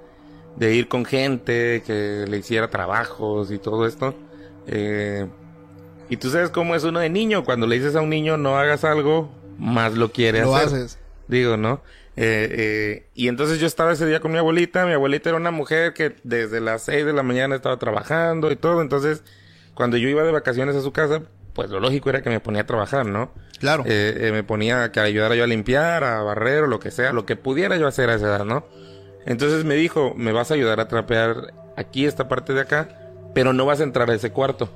de 0.56 0.74
ir 0.74 0.88
con 0.88 1.04
gente, 1.04 1.82
que 1.86 2.24
le 2.28 2.38
hiciera 2.38 2.70
trabajos 2.70 3.50
y 3.52 3.58
todo 3.58 3.86
esto. 3.86 4.14
Eh, 4.66 5.28
y 6.08 6.16
tú 6.18 6.30
sabes 6.30 6.50
cómo 6.50 6.74
es 6.74 6.84
uno 6.84 7.00
de 7.00 7.10
niño, 7.10 7.44
cuando 7.44 7.66
le 7.66 7.76
dices 7.76 7.96
a 7.96 8.00
un 8.02 8.10
niño 8.10 8.36
no 8.36 8.58
hagas 8.58 8.84
algo, 8.84 9.30
más 9.58 9.94
lo 9.94 10.12
quiere 10.12 10.40
Lo 10.40 10.54
hacer. 10.56 10.56
haces. 10.56 10.98
Digo, 11.28 11.56
¿no? 11.56 11.82
Eh, 12.16 12.48
eh, 12.52 13.10
y 13.14 13.28
entonces 13.28 13.58
yo 13.60 13.66
estaba 13.66 13.92
ese 13.92 14.06
día 14.06 14.20
con 14.20 14.32
mi 14.32 14.38
abuelita. 14.38 14.86
Mi 14.86 14.92
abuelita 14.92 15.30
era 15.30 15.38
una 15.38 15.50
mujer 15.50 15.92
que 15.94 16.16
desde 16.24 16.60
las 16.60 16.82
6 16.84 17.04
de 17.06 17.12
la 17.12 17.22
mañana 17.24 17.56
estaba 17.56 17.78
trabajando 17.78 18.50
y 18.52 18.56
todo. 18.56 18.80
Entonces, 18.82 19.24
cuando 19.76 19.96
yo 19.96 20.08
iba 20.08 20.24
de 20.24 20.32
vacaciones 20.32 20.74
a 20.74 20.80
su 20.80 20.92
casa, 20.92 21.22
pues 21.52 21.70
lo 21.70 21.78
lógico 21.78 22.10
era 22.10 22.22
que 22.22 22.30
me 22.30 22.40
ponía 22.40 22.62
a 22.62 22.66
trabajar, 22.66 23.06
¿no? 23.06 23.30
Claro. 23.60 23.84
Eh, 23.86 24.28
eh, 24.28 24.32
me 24.32 24.42
ponía 24.42 24.84
a 24.84 24.90
que 24.90 25.00
ayudara 25.00 25.36
yo 25.36 25.44
a 25.44 25.46
limpiar, 25.46 26.02
a 26.02 26.22
barrer 26.22 26.64
o 26.64 26.66
lo 26.66 26.80
que 26.80 26.90
sea, 26.90 27.12
lo 27.12 27.26
que 27.26 27.36
pudiera 27.36 27.76
yo 27.76 27.86
hacer 27.86 28.10
a 28.10 28.14
esa 28.14 28.26
edad, 28.26 28.44
¿no? 28.44 28.66
Entonces 29.26 29.64
me 29.64 29.74
dijo, 29.74 30.14
me 30.16 30.32
vas 30.32 30.50
a 30.50 30.54
ayudar 30.54 30.80
a 30.80 30.88
trapear 30.88 31.52
aquí 31.76 32.06
esta 32.06 32.26
parte 32.26 32.54
de 32.54 32.62
acá, 32.62 32.88
pero 33.34 33.52
no 33.52 33.66
vas 33.66 33.80
a 33.80 33.84
entrar 33.84 34.10
a 34.10 34.14
ese 34.14 34.32
cuarto. 34.32 34.68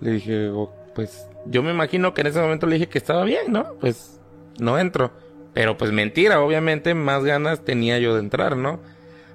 Le 0.00 0.12
dije, 0.12 0.48
ok, 0.48 0.72
pues 0.98 1.28
yo 1.46 1.62
me 1.62 1.70
imagino 1.70 2.12
que 2.12 2.22
en 2.22 2.26
ese 2.26 2.40
momento 2.40 2.66
le 2.66 2.74
dije 2.74 2.88
que 2.88 2.98
estaba 2.98 3.22
bien, 3.22 3.52
¿no? 3.52 3.74
Pues 3.80 4.20
no 4.58 4.80
entro. 4.80 5.12
Pero 5.54 5.78
pues 5.78 5.92
mentira, 5.92 6.40
obviamente 6.40 6.92
más 6.94 7.24
ganas 7.24 7.64
tenía 7.64 8.00
yo 8.00 8.14
de 8.14 8.20
entrar, 8.20 8.56
¿no? 8.56 8.80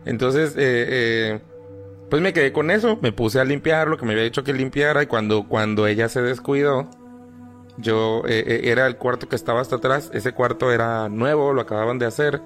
Entonces, 0.06 0.56
eh, 0.58 0.86
eh, 0.90 1.40
pues 2.10 2.22
me 2.22 2.34
quedé 2.34 2.52
con 2.52 2.72
eso, 2.72 2.98
me 3.02 3.12
puse 3.12 3.40
a 3.40 3.46
limpiar 3.46 3.88
lo 3.88 3.98
que 3.98 4.06
me 4.06 4.14
había 4.14 4.24
dicho 4.24 4.44
que 4.44 4.54
limpiara 4.54 5.04
y 5.04 5.08
cuando, 5.08 5.48
cuando 5.48 5.88
ella 5.88 6.10
se 6.10 6.22
descuidó, 6.22 6.90
yo 7.78 8.24
eh, 8.28 8.44
eh, 8.46 8.62
era 8.66 8.86
el 8.86 8.98
cuarto 8.98 9.28
que 9.28 9.36
estaba 9.36 9.62
hasta 9.62 9.78
atrás, 9.78 10.12
ese 10.14 10.34
cuarto 10.34 10.72
era 10.72 11.10
nuevo, 11.10 11.54
lo 11.54 11.62
acababan 11.62 12.00
de 12.00 12.06
hacer 12.06 12.42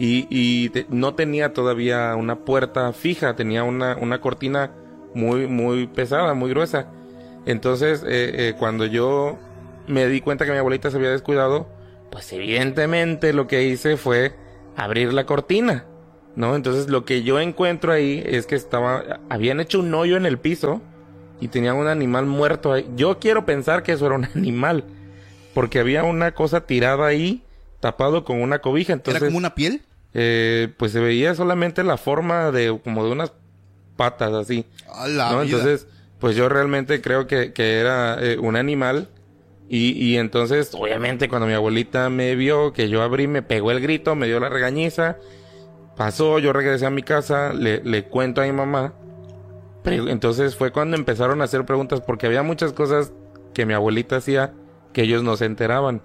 y, 0.00 0.70
no 0.88 1.14
tenía 1.14 1.52
todavía 1.52 2.16
una 2.16 2.44
puerta 2.44 2.92
fija, 2.94 3.36
tenía 3.36 3.64
una, 3.64 3.96
una 3.96 4.20
cortina 4.20 4.72
muy, 5.14 5.46
muy 5.46 5.86
pesada, 5.88 6.32
muy 6.32 6.50
gruesa. 6.50 6.86
Entonces, 7.44 8.02
eh, 8.06 8.48
eh, 8.48 8.54
cuando 8.58 8.86
yo 8.86 9.38
me 9.86 10.06
di 10.06 10.22
cuenta 10.22 10.46
que 10.46 10.52
mi 10.52 10.58
abuelita 10.58 10.90
se 10.90 10.96
había 10.96 11.10
descuidado, 11.10 11.68
pues 12.10 12.32
evidentemente 12.32 13.34
lo 13.34 13.46
que 13.46 13.64
hice 13.64 13.98
fue 13.98 14.34
abrir 14.74 15.12
la 15.12 15.26
cortina, 15.26 15.84
¿no? 16.36 16.56
Entonces 16.56 16.88
lo 16.88 17.04
que 17.04 17.22
yo 17.22 17.40
encuentro 17.40 17.92
ahí 17.92 18.22
es 18.24 18.46
que 18.46 18.54
estaba, 18.54 19.20
habían 19.28 19.60
hecho 19.60 19.80
un 19.80 19.92
hoyo 19.94 20.16
en 20.16 20.26
el 20.26 20.38
piso 20.38 20.80
y 21.40 21.48
tenían 21.48 21.76
un 21.76 21.86
animal 21.88 22.26
muerto 22.26 22.72
ahí. 22.72 22.88
Yo 22.96 23.18
quiero 23.18 23.46
pensar 23.46 23.82
que 23.82 23.92
eso 23.92 24.06
era 24.06 24.14
un 24.14 24.24
animal, 24.34 24.84
porque 25.54 25.78
había 25.78 26.04
una 26.04 26.32
cosa 26.32 26.62
tirada 26.66 27.06
ahí, 27.06 27.42
tapado 27.80 28.24
con 28.24 28.40
una 28.42 28.60
cobija. 28.60 28.92
Entonces, 28.92 29.22
¿Era 29.22 29.28
como 29.30 29.38
una 29.38 29.54
piel? 29.54 29.82
eh, 30.14 30.68
pues 30.76 30.92
se 30.92 31.00
veía 31.00 31.34
solamente 31.34 31.82
la 31.84 31.96
forma 31.96 32.50
de 32.50 32.78
como 32.82 33.04
de 33.04 33.12
unas 33.12 33.32
patas 33.96 34.32
así. 34.32 34.64
Entonces, 35.42 35.86
pues 36.18 36.36
yo 36.36 36.48
realmente 36.48 37.00
creo 37.00 37.26
que, 37.26 37.52
que 37.52 37.78
era 37.78 38.18
eh, 38.20 38.38
un 38.38 38.56
animal. 38.56 39.08
Y, 39.68 39.92
y 39.92 40.16
entonces, 40.16 40.74
obviamente, 40.74 41.28
cuando 41.28 41.46
mi 41.46 41.52
abuelita 41.52 42.10
me 42.10 42.34
vio 42.34 42.72
que 42.72 42.88
yo 42.88 43.02
abrí, 43.02 43.28
me 43.28 43.42
pegó 43.42 43.70
el 43.70 43.80
grito, 43.80 44.16
me 44.16 44.26
dio 44.26 44.40
la 44.40 44.48
regañiza. 44.48 45.16
Pasó, 45.96 46.38
yo 46.38 46.52
regresé 46.52 46.86
a 46.86 46.90
mi 46.90 47.02
casa, 47.02 47.52
le, 47.52 47.82
le 47.82 48.04
cuento 48.04 48.40
a 48.40 48.44
mi 48.44 48.52
mamá. 48.52 48.94
Pero 49.82 50.08
entonces 50.08 50.56
fue 50.56 50.72
cuando 50.72 50.96
empezaron 50.96 51.40
a 51.40 51.44
hacer 51.44 51.64
preguntas, 51.64 52.00
porque 52.00 52.26
había 52.26 52.42
muchas 52.42 52.72
cosas 52.72 53.12
que 53.54 53.66
mi 53.66 53.74
abuelita 53.74 54.16
hacía 54.16 54.52
que 54.92 55.02
ellos 55.02 55.22
no 55.22 55.36
se 55.36 55.46
enteraban. 55.46 56.02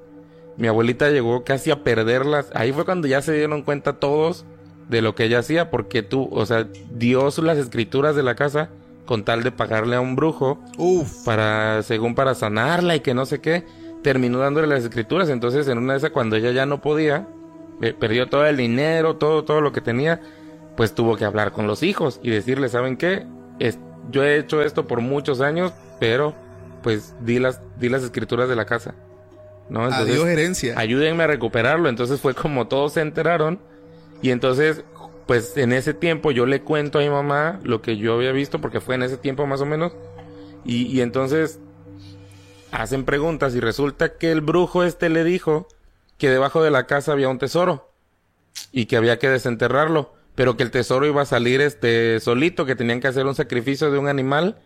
Mi 0.57 0.67
abuelita 0.67 1.09
llegó 1.09 1.43
casi 1.43 1.71
a 1.71 1.83
perderlas. 1.83 2.49
Ahí 2.53 2.71
fue 2.71 2.85
cuando 2.85 3.07
ya 3.07 3.21
se 3.21 3.33
dieron 3.33 3.63
cuenta 3.63 3.93
todos 3.93 4.45
de 4.89 5.01
lo 5.01 5.15
que 5.15 5.25
ella 5.25 5.39
hacía, 5.39 5.71
porque 5.71 6.03
tú, 6.03 6.29
o 6.31 6.45
sea, 6.45 6.67
dio 6.91 7.29
las 7.41 7.57
escrituras 7.57 8.15
de 8.15 8.23
la 8.23 8.35
casa 8.35 8.69
con 9.05 9.23
tal 9.23 9.43
de 9.43 9.51
pagarle 9.51 9.95
a 9.95 10.01
un 10.01 10.15
brujo 10.15 10.59
Uf. 10.77 11.25
para, 11.25 11.83
según 11.83 12.15
para 12.15 12.33
sanarla 12.35 12.95
y 12.95 13.01
que 13.01 13.13
no 13.13 13.25
sé 13.25 13.39
qué, 13.39 13.65
terminó 14.03 14.39
dándole 14.39 14.67
las 14.67 14.83
escrituras. 14.83 15.29
Entonces, 15.29 15.67
en 15.67 15.77
una 15.77 15.93
de 15.93 15.97
esas, 15.97 16.11
cuando 16.11 16.35
ella 16.35 16.51
ya 16.51 16.65
no 16.65 16.81
podía, 16.81 17.27
eh, 17.81 17.93
perdió 17.97 18.27
todo 18.27 18.45
el 18.45 18.57
dinero, 18.57 19.17
todo, 19.17 19.43
todo 19.43 19.61
lo 19.61 19.71
que 19.71 19.81
tenía, 19.81 20.21
pues 20.77 20.93
tuvo 20.93 21.15
que 21.17 21.25
hablar 21.25 21.51
con 21.51 21.67
los 21.67 21.83
hijos 21.83 22.19
y 22.23 22.29
decirles, 22.29 22.71
¿saben 22.71 22.97
qué? 22.97 23.25
Es- 23.59 23.79
yo 24.11 24.23
he 24.23 24.37
hecho 24.37 24.61
esto 24.61 24.87
por 24.87 25.01
muchos 25.01 25.41
años, 25.41 25.73
pero 25.99 26.35
pues 26.83 27.15
di 27.21 27.39
las, 27.39 27.61
di 27.79 27.89
las 27.89 28.03
escrituras 28.03 28.47
de 28.49 28.55
la 28.55 28.65
casa. 28.65 28.93
¿No? 29.67 29.83
Adiós 29.85 30.27
herencia. 30.27 30.77
ayúdenme 30.77 31.23
a 31.23 31.27
recuperarlo. 31.27 31.89
Entonces 31.89 32.21
fue 32.21 32.35
como 32.35 32.67
todos 32.67 32.93
se 32.93 33.01
enteraron. 33.01 33.59
Y 34.21 34.29
entonces, 34.29 34.83
pues 35.25 35.57
en 35.57 35.73
ese 35.73 35.95
tiempo 35.95 36.29
yo 36.29 36.45
le 36.45 36.61
cuento 36.61 36.99
a 36.99 37.01
mi 37.01 37.09
mamá 37.09 37.59
lo 37.63 37.81
que 37.81 37.97
yo 37.97 38.13
había 38.13 38.31
visto, 38.31 38.61
porque 38.61 38.79
fue 38.79 38.93
en 38.93 39.01
ese 39.03 39.17
tiempo 39.17 39.47
más 39.47 39.61
o 39.61 39.65
menos. 39.65 39.93
Y, 40.63 40.85
y 40.85 41.01
entonces 41.01 41.59
hacen 42.71 43.05
preguntas 43.05 43.55
y 43.55 43.59
resulta 43.59 44.17
que 44.17 44.31
el 44.31 44.41
brujo 44.41 44.83
este 44.83 45.09
le 45.09 45.23
dijo 45.23 45.67
que 46.17 46.29
debajo 46.29 46.63
de 46.63 46.71
la 46.71 46.87
casa 46.87 47.11
había 47.11 47.29
un 47.29 47.39
tesoro 47.39 47.91
y 48.71 48.85
que 48.85 48.97
había 48.97 49.19
que 49.19 49.29
desenterrarlo, 49.29 50.13
pero 50.35 50.57
que 50.57 50.63
el 50.63 50.71
tesoro 50.71 51.05
iba 51.05 51.21
a 51.21 51.25
salir 51.25 51.61
este 51.61 52.19
solito, 52.19 52.65
que 52.65 52.75
tenían 52.75 52.99
que 52.99 53.07
hacer 53.07 53.25
un 53.25 53.35
sacrificio 53.35 53.91
de 53.91 53.97
un 53.97 54.07
animal 54.07 54.57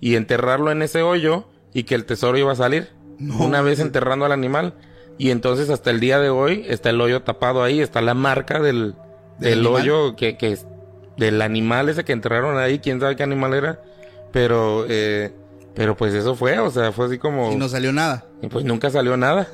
y 0.00 0.16
enterrarlo 0.16 0.70
en 0.70 0.82
ese 0.82 1.02
hoyo 1.02 1.48
y 1.72 1.84
que 1.84 1.94
el 1.94 2.04
tesoro 2.04 2.38
iba 2.38 2.52
a 2.52 2.56
salir 2.56 2.90
No, 3.18 3.44
una 3.44 3.62
vez 3.62 3.80
enterrando 3.80 4.24
al 4.24 4.32
animal. 4.32 4.74
Y 5.18 5.30
entonces 5.30 5.70
hasta 5.70 5.90
el 5.90 6.00
día 6.00 6.18
de 6.20 6.28
hoy 6.28 6.64
está 6.68 6.90
el 6.90 7.00
hoyo 7.00 7.22
tapado 7.22 7.62
ahí, 7.62 7.80
está 7.80 8.02
la 8.02 8.14
marca 8.14 8.60
del, 8.60 8.94
¿Del 9.38 9.66
hoyo 9.66 10.16
que, 10.16 10.36
que 10.36 10.52
es 10.52 10.66
del 11.16 11.42
animal 11.42 11.88
ese 11.88 12.04
que 12.04 12.12
enterraron 12.12 12.58
ahí, 12.58 12.78
quién 12.78 13.00
sabe 13.00 13.16
qué 13.16 13.22
animal 13.22 13.54
era, 13.54 13.80
pero 14.32 14.86
eh, 14.88 15.32
pero 15.76 15.94
pues 15.94 16.14
eso 16.14 16.34
fue, 16.34 16.58
o 16.58 16.70
sea, 16.70 16.90
fue 16.90 17.06
así 17.06 17.18
como 17.18 17.52
Y 17.52 17.56
no 17.56 17.68
salió 17.68 17.92
nada. 17.92 18.24
y 18.42 18.48
pues 18.48 18.64
nunca 18.64 18.90
salió 18.90 19.16
nada. 19.18 19.46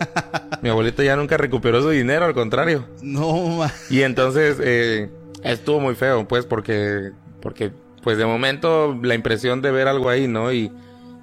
Mi 0.63 0.69
abuelita 0.69 1.03
ya 1.03 1.17
nunca 1.17 1.37
recuperó 1.37 1.83
su 1.83 1.91
dinero, 1.91 2.25
al 2.25 2.33
contrario. 2.33 2.87
No, 3.03 3.49
ma. 3.49 3.73
Y 3.91 4.03
entonces 4.03 4.57
eh, 4.61 5.11
estuvo 5.43 5.81
muy 5.81 5.97
feo, 5.97 6.27
pues, 6.29 6.47
porque, 6.47 7.11
porque, 7.41 7.73
pues 8.05 8.19
de 8.19 8.25
momento 8.25 8.97
la 9.03 9.17
impresión 9.17 9.63
de 9.63 9.73
ver 9.73 9.89
algo 9.89 10.09
ahí, 10.09 10.29
¿no? 10.29 10.53
Y, 10.53 10.71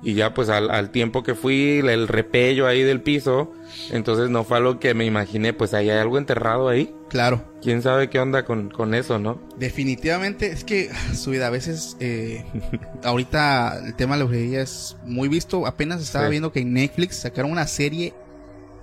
y 0.02 0.14
ya 0.14 0.34
pues 0.34 0.50
al, 0.50 0.70
al 0.72 0.92
tiempo 0.92 1.24
que 1.24 1.36
fui, 1.36 1.80
el 1.80 2.08
repello 2.08 2.68
ahí 2.68 2.84
del 2.84 3.02
piso, 3.02 3.52
entonces 3.92 4.30
no 4.30 4.44
fue 4.44 4.58
algo 4.58 4.80
que 4.80 4.94
me 4.94 5.06
imaginé, 5.06 5.52
pues 5.54 5.74
ahí 5.74 5.90
hay 5.90 5.98
algo 6.00 6.18
enterrado 6.18 6.70
ahí. 6.70 6.94
Claro. 7.10 7.44
¿Quién 7.62 7.82
sabe 7.82 8.10
qué 8.10 8.20
onda 8.20 8.46
con, 8.46 8.70
con 8.70 8.94
eso, 8.94 9.20
no? 9.20 9.42
Definitivamente, 9.58 10.52
es 10.52 10.64
que 10.64 10.90
ah, 10.94 11.14
su 11.16 11.32
vida 11.32 11.48
a 11.48 11.50
veces, 11.50 11.98
eh, 12.00 12.46
ahorita 13.04 13.82
el 13.86 13.96
tema 13.96 14.16
de 14.16 14.20
la 14.20 14.26
brujería 14.26 14.62
es 14.62 14.96
muy 15.06 15.28
visto. 15.28 15.66
Apenas 15.66 16.02
estaba 16.02 16.26
Sí. 16.26 16.32
viendo 16.32 16.52
que 16.52 16.60
en 16.62 16.74
Netflix 16.74 17.18
sacaron 17.18 17.52
una 17.52 17.68
serie, 17.68 18.14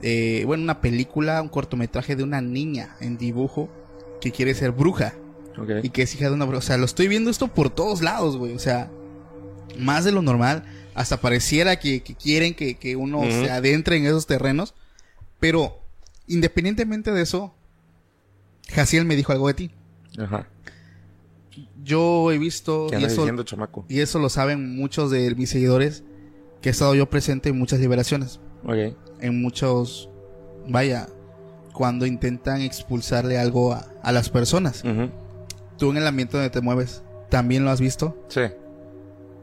eh, 0.02 0.42
bueno, 0.46 0.62
una 0.64 0.80
película, 0.80 1.40
un 1.40 1.48
cortometraje 1.48 2.16
de 2.16 2.22
una 2.24 2.40
niña 2.40 2.96
en 3.00 3.16
dibujo 3.16 3.70
que 4.20 4.32
quiere 4.32 4.54
ser 4.54 4.72
bruja 4.72 5.14
Ok. 5.58 5.70
y 5.82 5.90
que 5.90 6.02
es 6.02 6.14
hija 6.14 6.28
de 6.28 6.34
una 6.34 6.44
bruja. 6.44 6.58
O 6.58 6.62
sea, 6.62 6.76
lo 6.76 6.84
estoy 6.84 7.08
viendo 7.08 7.30
esto 7.30 7.48
por 7.48 7.70
todos 7.70 8.02
lados, 8.02 8.36
güey. 8.36 8.54
O 8.54 8.58
sea, 8.58 8.90
más 9.78 10.04
de 10.04 10.12
lo 10.12 10.20
normal. 10.22 10.64
Hasta 10.96 11.20
pareciera 11.20 11.78
que, 11.78 12.02
que 12.02 12.14
quieren 12.14 12.54
que, 12.54 12.76
que 12.78 12.96
uno 12.96 13.20
se 13.22 13.50
adentre 13.50 13.98
en 13.98 14.06
esos 14.06 14.26
terrenos. 14.26 14.74
Pero, 15.38 15.82
independientemente 16.26 17.12
de 17.12 17.20
eso, 17.20 17.54
Jaciel 18.70 19.04
me 19.04 19.14
dijo 19.14 19.30
algo 19.32 19.46
de 19.46 19.54
ti. 19.54 19.70
Ajá. 20.18 20.48
Yo 21.84 22.32
he 22.32 22.38
visto, 22.38 22.86
¿Qué 22.88 22.98
y 22.98 23.04
eso, 23.04 23.26
diciendo, 23.26 23.44
y 23.88 24.00
eso 24.00 24.18
lo 24.18 24.30
saben 24.30 24.74
muchos 24.74 25.10
de 25.10 25.34
mis 25.34 25.50
seguidores, 25.50 26.02
que 26.62 26.70
he 26.70 26.72
estado 26.72 26.94
yo 26.94 27.10
presente 27.10 27.50
en 27.50 27.58
muchas 27.58 27.78
liberaciones, 27.78 28.40
Ok. 28.64 28.96
en 29.20 29.40
muchos, 29.42 30.08
vaya, 30.66 31.08
cuando 31.74 32.06
intentan 32.06 32.62
expulsarle 32.62 33.38
algo 33.38 33.74
a, 33.74 33.86
a 34.02 34.12
las 34.12 34.30
personas. 34.30 34.82
Ujú. 34.82 35.10
Tú 35.76 35.90
en 35.90 35.98
el 35.98 36.06
ambiente 36.06 36.38
donde 36.38 36.48
te 36.50 36.62
mueves, 36.62 37.02
¿también 37.28 37.64
lo 37.66 37.70
has 37.70 37.82
visto? 37.82 38.24
Sí. 38.28 38.40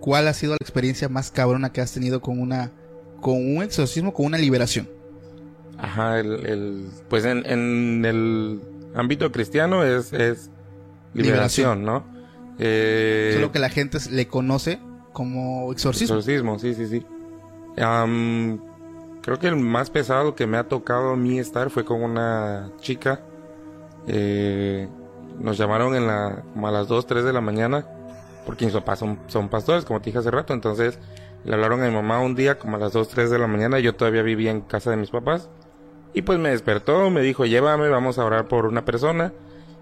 ¿Cuál 0.04 0.28
ha 0.28 0.34
sido 0.34 0.51
la 0.51 0.58
experiencia 0.60 1.08
más 1.08 1.32
cabrona 1.32 1.72
que 1.72 1.80
has 1.80 1.93
tenido 1.93 2.20
con 2.20 2.38
una, 2.41 2.72
con 3.22 3.36
un 3.36 3.64
exorcismo, 3.64 4.14
con 4.14 4.26
una 4.26 4.38
liberación? 4.38 4.89
Ajá, 5.78 6.20
el, 6.20 6.45
el- 6.45 6.88
pues 7.10 7.24
en, 7.24 7.45
en 7.45 8.04
el 8.04 8.60
ámbito 8.95 9.32
cristiano 9.32 9.86
es, 9.86 10.12
es 10.12 10.49
liberación, 11.14 11.86
¿no? 11.86 12.04
Eh, 12.60 13.32
Solo 13.36 13.54
que 13.54 13.60
la 13.60 13.70
gente 13.70 13.97
le 14.12 14.28
conoce 14.28 14.80
como 15.14 15.72
exorcismo. 15.72 16.18
exorcismo, 16.18 16.60
sí, 16.60 16.74
sí, 16.76 16.86
sí. 16.88 17.06
Creo 19.22 19.39
que 19.39 19.47
el 19.47 19.56
más 19.56 19.89
pesado 19.89 20.36
que 20.36 20.45
me 20.47 20.58
ha 20.58 20.66
tocado 20.68 21.12
a 21.12 21.16
mí 21.16 21.39
estar 21.39 21.70
fue 21.70 21.86
con 21.86 22.01
una 22.04 22.72
chica. 22.82 23.22
Eh, 24.08 24.89
nos 25.39 25.58
llamaron 25.58 25.95
en 25.95 26.08
la, 26.08 26.43
como 26.54 26.68
a 26.68 26.72
las 26.72 26.89
2, 26.89 27.08
3 27.08 27.24
de 27.24 27.32
la 27.32 27.39
mañana, 27.39 27.88
porque 28.45 28.65
mis 28.65 28.73
papás 28.73 28.99
son, 28.99 29.19
son 29.27 29.49
pastores, 29.49 29.85
como 29.85 29.99
te 30.01 30.05
dije 30.05 30.19
hace 30.19 30.31
rato, 30.31 30.53
entonces 30.53 30.99
le 31.45 31.53
hablaron 31.53 31.81
a 31.81 31.87
mi 31.87 31.93
mamá 31.93 32.19
un 32.21 32.35
día 32.35 32.57
como 32.59 32.77
a 32.77 32.79
las 32.79 32.93
2, 32.93 33.09
3 33.09 33.29
de 33.29 33.39
la 33.39 33.47
mañana, 33.47 33.79
yo 33.79 33.95
todavía 33.95 34.21
vivía 34.23 34.51
en 34.51 34.61
casa 34.61 34.91
de 34.91 34.97
mis 34.97 35.09
papás, 35.09 35.49
y 36.13 36.21
pues 36.21 36.39
me 36.39 36.49
despertó, 36.49 37.09
me 37.09 37.21
dijo, 37.21 37.45
llévame, 37.45 37.89
vamos 37.89 38.17
a 38.19 38.25
orar 38.25 38.47
por 38.47 38.65
una 38.65 38.85
persona, 38.85 39.33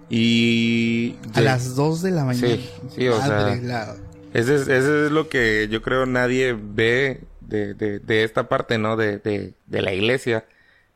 y... 0.09 1.15
A 1.33 1.41
las 1.41 1.75
2 1.75 2.01
de 2.01 2.11
la 2.11 2.23
mañana. 2.25 2.47
Sí, 2.55 2.69
sí, 2.95 3.07
o 3.07 3.21
sea, 3.21 3.55
la- 3.61 3.95
ese 4.33 4.55
es, 4.55 4.61
ese 4.67 5.05
es 5.05 5.11
lo 5.11 5.29
que 5.29 5.67
yo 5.69 5.81
creo 5.81 6.05
nadie 6.05 6.53
ve 6.53 7.21
de, 7.41 7.73
de, 7.73 7.99
de 7.99 8.23
esta 8.23 8.47
parte, 8.47 8.77
¿no? 8.77 8.95
De, 8.97 9.17
de, 9.19 9.53
de 9.67 9.81
la 9.81 9.93
iglesia. 9.93 10.45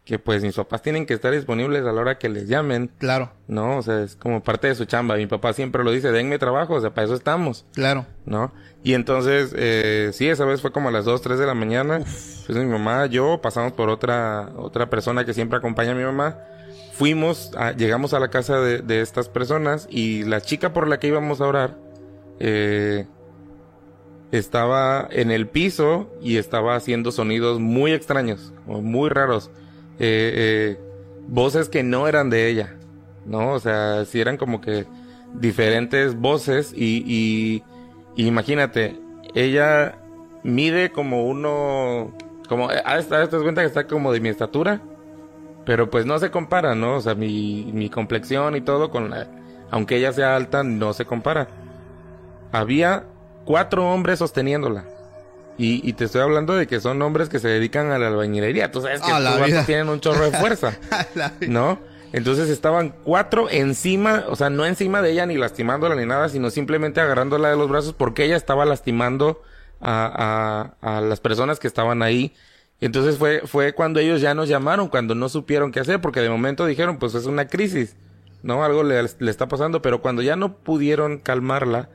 Que 0.05 0.19
pues 0.19 0.43
mis 0.43 0.55
papás 0.55 0.83
tienen 0.83 1.07
que 1.07 1.15
estar 1.15 1.33
disponibles 1.33 1.83
a 1.83 1.91
la 1.91 1.99
hora 1.99 2.19
que 2.19 2.29
les 2.29 2.47
llamen, 2.47 2.91
Claro, 2.99 3.31
¿no? 3.47 3.77
O 3.77 3.81
sea, 3.81 4.03
es 4.03 4.15
como 4.15 4.43
parte 4.43 4.67
de 4.67 4.75
su 4.75 4.85
chamba. 4.85 5.15
Mi 5.15 5.25
papá 5.25 5.51
siempre 5.53 5.83
lo 5.83 5.89
dice, 5.91 6.11
denme 6.11 6.37
trabajo, 6.37 6.75
o 6.75 6.79
sea, 6.81 6.93
para 6.93 7.05
eso 7.05 7.15
estamos, 7.15 7.65
claro. 7.73 8.05
¿no? 8.23 8.53
Y 8.83 8.93
entonces, 8.93 9.51
eh, 9.57 10.11
sí, 10.13 10.29
esa 10.29 10.45
vez 10.45 10.61
fue 10.61 10.71
como 10.71 10.89
a 10.89 10.91
las 10.91 11.05
2, 11.05 11.21
3 11.23 11.39
de 11.39 11.47
la 11.47 11.55
mañana. 11.55 12.01
Pues 12.45 12.49
mi 12.55 12.65
mamá, 12.65 13.07
yo, 13.07 13.41
pasamos 13.41 13.73
por 13.73 13.89
otra, 13.89 14.51
otra 14.57 14.91
persona 14.91 15.25
que 15.25 15.33
siempre 15.33 15.57
acompaña 15.57 15.93
a 15.93 15.95
mi 15.95 16.03
mamá. 16.03 16.37
Fuimos, 16.93 17.51
a- 17.57 17.71
llegamos 17.71 18.13
a 18.13 18.19
la 18.19 18.29
casa 18.29 18.59
de, 18.61 18.83
de 18.83 19.01
estas 19.01 19.27
personas 19.27 19.87
y 19.89 20.23
la 20.23 20.39
chica 20.39 20.71
por 20.71 20.87
la 20.87 20.99
que 20.99 21.07
íbamos 21.07 21.41
a 21.41 21.47
orar, 21.47 21.77
eh, 22.39 23.07
estaba 24.31 25.07
en 25.11 25.31
el 25.31 25.47
piso 25.47 26.11
y 26.21 26.37
estaba 26.37 26.75
haciendo 26.75 27.11
sonidos 27.11 27.59
muy 27.59 27.91
extraños, 27.91 28.53
muy 28.67 29.09
raros. 29.09 29.49
Eh, 29.99 30.77
eh, 30.79 30.79
voces 31.27 31.69
que 31.69 31.83
no 31.83 32.07
eran 32.07 32.29
de 32.29 32.49
ella, 32.49 32.75
¿no? 33.25 33.53
O 33.53 33.59
sea, 33.59 34.05
sí 34.05 34.19
eran 34.19 34.37
como 34.37 34.61
que 34.61 34.85
diferentes 35.33 36.15
voces 36.15 36.73
y, 36.75 37.63
y, 38.15 38.27
imagínate, 38.27 38.99
ella 39.33 39.97
mide 40.43 40.91
como 40.91 41.25
uno, 41.25 42.13
como, 42.47 42.69
ah, 42.69 42.99
¿te 43.01 43.15
das 43.15 43.29
cuenta 43.29 43.61
que 43.61 43.67
está 43.67 43.87
como 43.87 44.11
de 44.11 44.19
mi 44.19 44.29
estatura? 44.29 44.81
Pero 45.65 45.89
pues 45.89 46.05
no 46.05 46.19
se 46.19 46.29
compara, 46.29 46.75
¿no? 46.75 46.97
O 46.97 47.01
sea, 47.01 47.15
mi, 47.15 47.71
mi 47.73 47.89
complexión 47.89 48.55
y 48.55 48.61
todo 48.61 48.91
con 48.91 49.09
la, 49.09 49.27
aunque 49.71 49.97
ella 49.97 50.13
sea 50.13 50.35
alta, 50.35 50.63
no 50.63 50.93
se 50.93 51.05
compara. 51.05 51.47
Había 52.51 53.05
cuatro 53.45 53.89
hombres 53.91 54.19
sosteniéndola. 54.19 54.85
Y, 55.57 55.87
y 55.87 55.93
te 55.93 56.05
estoy 56.05 56.21
hablando 56.21 56.53
de 56.53 56.67
que 56.67 56.79
son 56.81 57.01
hombres 57.01 57.29
que 57.29 57.39
se 57.39 57.47
dedican 57.47 57.91
a 57.91 57.97
la 57.97 58.07
albañilería. 58.07 58.71
Tú 58.71 58.81
sabes 58.81 59.01
que 59.01 59.11
estos 59.11 59.39
vatos 59.39 59.65
tienen 59.65 59.89
un 59.89 59.99
chorro 60.01 60.29
de 60.29 60.31
fuerza. 60.37 60.77
¿no? 61.47 61.79
Entonces 62.11 62.49
estaban 62.49 62.93
cuatro 63.03 63.49
encima, 63.49 64.25
o 64.29 64.35
sea, 64.35 64.49
no 64.49 64.65
encima 64.65 65.01
de 65.01 65.11
ella 65.11 65.25
ni 65.25 65.35
lastimándola 65.37 65.95
ni 65.95 66.05
nada, 66.05 66.29
sino 66.29 66.49
simplemente 66.49 67.01
agarrándola 67.01 67.49
de 67.49 67.57
los 67.57 67.69
brazos 67.69 67.93
porque 67.93 68.23
ella 68.23 68.37
estaba 68.37 68.65
lastimando 68.65 69.41
a, 69.81 70.73
a, 70.81 70.97
a 70.97 71.01
las 71.01 71.19
personas 71.19 71.59
que 71.59 71.67
estaban 71.67 72.01
ahí. 72.01 72.33
Entonces 72.81 73.17
fue, 73.17 73.41
fue 73.45 73.73
cuando 73.73 73.99
ellos 73.99 74.21
ya 74.21 74.33
nos 74.33 74.49
llamaron, 74.49 74.89
cuando 74.89 75.15
no 75.15 75.29
supieron 75.29 75.71
qué 75.71 75.79
hacer, 75.79 76.01
porque 76.01 76.21
de 76.21 76.29
momento 76.29 76.65
dijeron, 76.65 76.99
pues 76.99 77.15
es 77.15 77.25
una 77.25 77.47
crisis, 77.47 77.95
¿no? 78.43 78.63
Algo 78.63 78.83
le, 78.83 79.01
le 79.01 79.31
está 79.31 79.47
pasando, 79.47 79.81
pero 79.81 80.01
cuando 80.01 80.21
ya 80.21 80.35
no 80.35 80.57
pudieron 80.57 81.17
calmarla, 81.17 81.89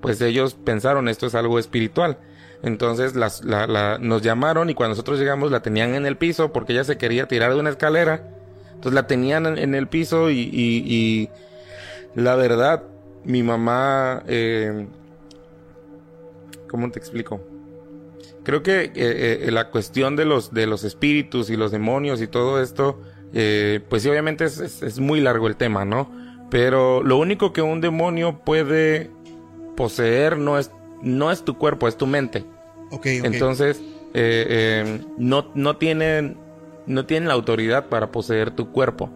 pues 0.00 0.20
ellos 0.20 0.54
pensaron, 0.54 1.08
esto 1.08 1.26
es 1.26 1.34
algo 1.34 1.58
espiritual. 1.58 2.18
Entonces 2.64 3.14
nos 3.14 4.22
llamaron 4.22 4.70
y 4.70 4.74
cuando 4.74 4.92
nosotros 4.92 5.18
llegamos 5.18 5.50
la 5.50 5.60
tenían 5.60 5.94
en 5.94 6.06
el 6.06 6.16
piso 6.16 6.50
porque 6.50 6.72
ella 6.72 6.84
se 6.84 6.96
quería 6.96 7.28
tirar 7.28 7.52
de 7.52 7.60
una 7.60 7.68
escalera. 7.68 8.26
Entonces 8.68 8.94
la 8.94 9.06
tenían 9.06 9.44
en, 9.44 9.58
en 9.58 9.74
el 9.74 9.86
piso 9.86 10.30
y, 10.30 10.40
y, 10.40 10.82
y 10.86 11.28
la 12.14 12.36
verdad, 12.36 12.82
mi 13.24 13.42
mamá, 13.42 14.22
eh, 14.26 14.86
¿cómo 16.68 16.90
te 16.90 16.98
explico? 16.98 17.40
Creo 18.44 18.62
que 18.62 18.84
eh, 18.84 18.92
eh, 18.94 19.50
la 19.50 19.70
cuestión 19.70 20.16
de 20.16 20.24
los, 20.24 20.54
de 20.54 20.66
los 20.66 20.84
espíritus 20.84 21.50
y 21.50 21.56
los 21.56 21.70
demonios 21.70 22.22
y 22.22 22.28
todo 22.28 22.62
esto, 22.62 22.98
eh, 23.34 23.80
pues 23.90 24.02
sí, 24.02 24.08
obviamente 24.08 24.44
es, 24.44 24.58
es, 24.58 24.82
es 24.82 25.00
muy 25.00 25.20
largo 25.20 25.48
el 25.48 25.56
tema, 25.56 25.84
¿no? 25.84 26.10
Pero 26.50 27.02
lo 27.02 27.18
único 27.18 27.52
que 27.52 27.60
un 27.60 27.82
demonio 27.82 28.40
puede 28.44 29.10
poseer 29.76 30.38
no 30.38 30.58
es, 30.58 30.70
no 31.02 31.30
es 31.30 31.44
tu 31.44 31.58
cuerpo, 31.58 31.88
es 31.88 31.96
tu 31.96 32.06
mente. 32.06 32.44
Ok, 32.94 33.06
ok. 33.20 33.24
Entonces, 33.24 33.78
eh, 34.14 34.46
eh, 34.48 35.00
no, 35.18 35.50
no 35.54 35.76
tienen, 35.76 36.36
no 36.86 37.06
tienen 37.06 37.28
la 37.28 37.34
autoridad 37.34 37.86
para 37.88 38.10
poseer 38.12 38.50
tu 38.50 38.70
cuerpo. 38.72 39.10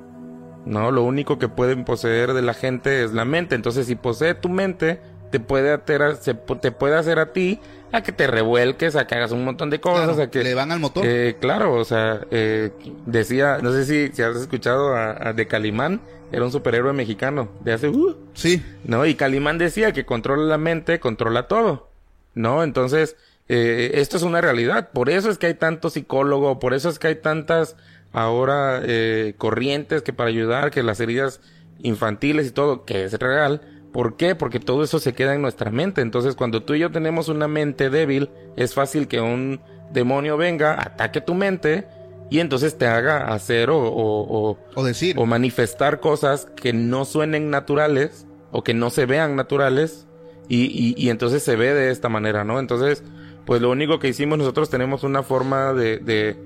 No, 0.65 0.91
lo 0.91 1.03
único 1.05 1.39
que 1.39 1.49
pueden 1.49 1.85
poseer 1.85 2.35
de 2.35 2.43
la 2.43 2.53
gente 2.55 3.03
es 3.05 3.13
la 3.13 3.25
mente. 3.25 3.55
Entonces, 3.55 3.87
si 3.87 3.95
posee 3.95 4.35
tu 4.35 4.49
mente, 4.49 5.01
te 5.31 5.41
puede, 5.41 5.73
ater- 5.75 6.17
se 6.17 6.35
te 6.35 6.73
puede 6.73 6.97
hacer 6.97 7.19
a 7.19 7.33
ti 7.33 7.61
a 7.91 8.03
que 8.03 8.13
te 8.13 8.27
revuelques, 8.27 8.97
a 8.97 9.07
que 9.07 9.15
hagas 9.15 9.33
un 9.33 9.45
montón 9.45 9.71
de 9.71 9.81
cosas, 9.81 10.17
Claro, 10.17 10.23
a 10.23 10.31
que 10.31 10.43
le 10.43 10.53
van 10.55 10.73
al 10.73 10.79
motor. 10.81 11.05
eh, 11.07 11.37
claro, 11.41 11.73
o 11.75 11.85
sea, 11.85 12.21
eh, 12.31 12.71
decía, 13.07 13.59
no 13.63 13.73
sé 13.73 13.87
si, 13.87 14.15
si 14.15 14.21
has 14.23 14.37
escuchado 14.37 14.95
a, 14.95 15.29
a 15.29 15.33
de 15.33 15.47
Calimán, 15.47 16.03
era 16.33 16.45
un 16.45 16.53
superhéroe 16.53 16.93
mexicano 16.93 17.49
de 17.65 17.73
hace 17.73 17.89
uh, 17.89 18.15
sí. 18.35 18.63
¿no? 18.85 19.07
Y 19.07 19.15
Calimán 19.15 19.57
decía 19.57 19.93
que 19.93 20.05
controla 20.05 20.45
la 20.45 20.59
mente, 20.59 21.01
controla 21.01 21.49
todo, 21.49 21.89
¿no? 22.35 22.63
Entonces, 22.63 23.17
eh, 23.49 23.93
esto 23.95 24.17
es 24.17 24.23
una 24.23 24.41
realidad. 24.41 24.91
Por 24.93 25.11
eso 25.11 25.31
es 25.31 25.39
que 25.39 25.47
hay 25.47 25.55
tanto 25.55 25.91
psicólogo, 25.91 26.59
por 26.59 26.75
eso 26.75 26.89
es 26.89 26.99
que 26.99 27.09
hay 27.09 27.15
tantas 27.17 27.77
ahora 28.13 28.81
eh, 28.85 29.35
corrientes 29.39 30.03
que 30.03 30.13
para 30.13 30.31
ayudar, 30.31 30.71
que 30.71 30.83
las 30.83 31.01
heridas 31.01 31.41
infantiles 31.81 32.47
y 32.49 32.51
todo, 32.51 32.85
que 32.85 33.05
es 33.05 33.13
real. 33.19 33.61
¿Por 33.93 34.17
qué? 34.17 34.35
Porque 34.35 34.61
todo 34.61 34.83
eso 34.85 34.99
se 34.99 35.15
queda 35.15 35.35
en 35.35 35.43
nuestra 35.43 35.71
mente. 35.71 36.01
Entonces, 36.03 36.35
cuando 36.35 36.63
tú 36.63 36.75
y 36.75 36.81
yo 36.81 36.91
tenemos 36.91 37.29
una 37.29 37.49
mente 37.49 37.89
débil, 37.91 38.31
es 38.57 38.75
fácil 38.75 39.09
que 39.09 39.21
un 39.21 39.61
demonio 39.93 40.37
venga, 40.37 40.75
ataque 40.81 41.21
tu 41.23 41.35
mente 41.35 41.87
y 42.31 42.41
entonces 42.41 42.77
te 42.77 42.87
haga 42.87 43.33
hacer 43.33 43.71
o, 43.71 43.79
o- 43.79 44.51
o- 44.51 44.59
O 44.75 44.85
decir. 44.85 45.17
o 45.19 45.25
manifestar 45.25 46.01
cosas 46.01 46.47
que 46.57 46.75
no 46.75 47.07
suenen 47.07 47.49
naturales 47.49 48.27
o 48.53 48.63
que 48.63 48.75
no 48.75 48.91
se 48.91 49.07
vean 49.07 49.35
naturales 49.37 50.07
y, 50.49 50.65
y, 50.67 50.95
y 50.99 51.09
entonces 51.09 51.43
se 51.43 51.57
ve 51.57 51.73
de 51.73 51.91
esta 51.91 52.11
manera, 52.11 52.45
¿no? 52.45 52.59
Entonces, 52.61 53.03
pues 53.49 53.63
lo 53.63 53.71
único 53.71 53.99
que 53.99 54.09
hicimos 54.09 54.37
nosotros 54.37 54.69
tenemos 54.69 55.05
una 55.05 55.23
forma 55.23 55.73
de, 55.73 55.97
de, 56.01 56.37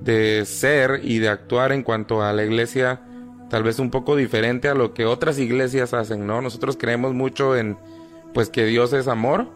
de 0.00 0.46
ser 0.46 1.02
y 1.04 1.18
de 1.18 1.28
actuar 1.28 1.72
en 1.72 1.82
cuanto 1.82 2.22
a 2.22 2.32
la 2.32 2.42
iglesia 2.42 3.02
tal 3.50 3.64
vez 3.64 3.78
un 3.78 3.90
poco 3.90 4.16
diferente 4.16 4.70
a 4.70 4.74
lo 4.74 4.94
que 4.94 5.04
otras 5.04 5.38
iglesias 5.38 5.92
hacen, 5.92 6.26
¿no? 6.26 6.40
Nosotros 6.40 6.78
creemos 6.78 7.12
mucho 7.12 7.54
en 7.54 7.76
pues 8.32 8.48
que 8.48 8.64
Dios 8.64 8.94
es 8.94 9.08
amor, 9.08 9.48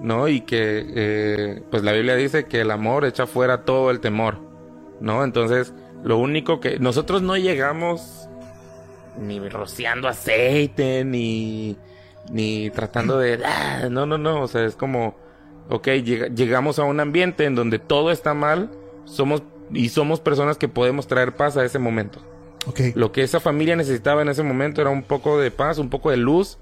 ¿no? 0.00 0.26
Y 0.26 0.40
que 0.40 0.84
eh, 0.92 1.62
pues 1.70 1.84
la 1.84 1.92
Biblia 1.92 2.16
dice 2.16 2.46
que 2.46 2.62
el 2.62 2.72
amor 2.72 3.04
echa 3.04 3.28
fuera 3.28 3.64
todo 3.64 3.92
el 3.92 4.00
temor, 4.00 4.38
¿no? 5.00 5.22
Entonces, 5.22 5.72
lo 6.02 6.18
único 6.18 6.58
que 6.58 6.80
nosotros 6.80 7.22
no 7.22 7.36
llegamos 7.36 8.28
ni 9.20 9.38
rociando 9.48 10.08
aceite, 10.08 11.04
ni, 11.04 11.76
ni 12.28 12.70
tratando 12.70 13.18
de, 13.18 13.40
"Ah", 13.44 13.86
no, 13.88 14.04
no, 14.04 14.18
no, 14.18 14.42
o 14.42 14.48
sea, 14.48 14.64
es 14.64 14.74
como, 14.74 15.14
ok, 15.70 15.88
llega- 16.04 16.28
llegamos 16.28 16.78
a 16.78 16.84
un 16.84 17.00
ambiente 17.00 17.44
en 17.44 17.54
donde 17.54 17.78
todo 17.78 18.10
está 18.10 18.34
mal, 18.34 18.70
somos, 19.04 19.42
y 19.72 19.88
somos 19.88 20.20
personas 20.20 20.58
que 20.58 20.68
podemos 20.68 21.06
traer 21.06 21.34
paz 21.36 21.56
a 21.56 21.64
ese 21.64 21.78
momento. 21.78 22.20
Ok. 22.66 22.80
Lo 22.94 23.12
que 23.12 23.22
esa 23.22 23.40
familia 23.40 23.76
necesitaba 23.76 24.22
en 24.22 24.28
ese 24.28 24.42
momento 24.42 24.80
era 24.80 24.90
un 24.90 25.02
poco 25.02 25.40
de 25.40 25.50
paz, 25.50 25.78
un 25.78 25.88
poco 25.88 26.10
de 26.10 26.18
luz, 26.18 26.58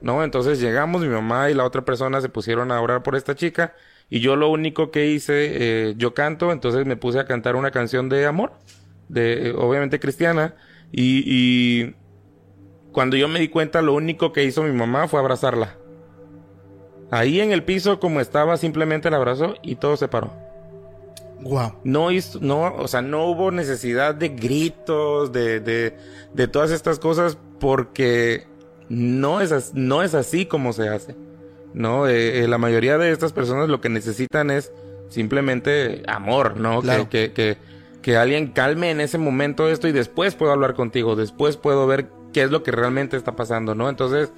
¿no? 0.00 0.22
Entonces 0.22 0.60
llegamos, 0.60 1.02
mi 1.02 1.08
mamá 1.08 1.50
y 1.50 1.54
la 1.54 1.64
otra 1.64 1.84
persona 1.84 2.20
se 2.20 2.28
pusieron 2.28 2.70
a 2.70 2.80
orar 2.80 3.02
por 3.02 3.16
esta 3.16 3.34
chica 3.34 3.74
y 4.10 4.20
yo 4.20 4.36
lo 4.36 4.50
único 4.50 4.90
que 4.90 5.06
hice, 5.06 5.32
eh, 5.90 5.94
yo 5.96 6.14
canto, 6.14 6.52
entonces 6.52 6.86
me 6.86 6.96
puse 6.96 7.18
a 7.18 7.24
cantar 7.26 7.56
una 7.56 7.70
canción 7.70 8.08
de 8.08 8.26
amor, 8.26 8.52
de 9.08 9.48
eh, 9.48 9.54
obviamente 9.56 9.98
cristiana 10.00 10.54
y, 10.92 11.22
y 11.26 11.94
cuando 12.92 13.16
yo 13.16 13.28
me 13.28 13.40
di 13.40 13.48
cuenta 13.48 13.82
lo 13.82 13.94
único 13.94 14.32
que 14.32 14.44
hizo 14.44 14.62
mi 14.62 14.72
mamá 14.72 15.08
fue 15.08 15.20
abrazarla. 15.20 15.76
Ahí 17.10 17.40
en 17.40 17.52
el 17.52 17.64
piso 17.64 18.00
como 18.00 18.20
estaba 18.20 18.56
simplemente 18.56 19.10
la 19.10 19.16
abrazó 19.16 19.54
y 19.62 19.76
todo 19.76 19.96
se 19.96 20.08
paró. 20.08 20.32
Wow. 21.40 21.74
No 21.84 22.10
hizo, 22.10 22.38
no, 22.40 22.74
o 22.74 22.88
sea, 22.88 23.00
no 23.00 23.26
hubo 23.26 23.50
necesidad 23.50 24.14
de 24.14 24.30
gritos, 24.30 25.32
de, 25.32 25.60
de, 25.60 25.96
de 26.34 26.48
todas 26.48 26.70
estas 26.70 26.98
cosas, 26.98 27.38
porque 27.60 28.46
no 28.88 29.40
es, 29.40 29.72
no 29.74 30.02
es 30.02 30.14
así 30.14 30.46
como 30.46 30.72
se 30.72 30.88
hace. 30.88 31.14
No, 31.74 32.08
Eh, 32.08 32.42
eh, 32.42 32.48
la 32.48 32.58
mayoría 32.58 32.98
de 32.98 33.12
estas 33.12 33.32
personas 33.32 33.68
lo 33.68 33.80
que 33.80 33.88
necesitan 33.88 34.50
es 34.50 34.72
simplemente 35.08 36.02
amor, 36.08 36.58
¿no? 36.58 36.80
Claro. 36.82 37.08
Que, 37.08 37.32
que, 37.32 37.32
que, 37.32 37.58
que 38.02 38.16
alguien 38.16 38.48
calme 38.48 38.90
en 38.90 39.00
ese 39.00 39.18
momento 39.18 39.68
esto 39.68 39.86
y 39.86 39.92
después 39.92 40.34
puedo 40.34 40.52
hablar 40.52 40.74
contigo, 40.74 41.14
después 41.14 41.56
puedo 41.56 41.86
ver 41.86 42.08
qué 42.32 42.42
es 42.42 42.50
lo 42.50 42.62
que 42.62 42.72
realmente 42.72 43.16
está 43.16 43.36
pasando, 43.36 43.74
¿no? 43.74 43.88
Entonces, 43.88 44.32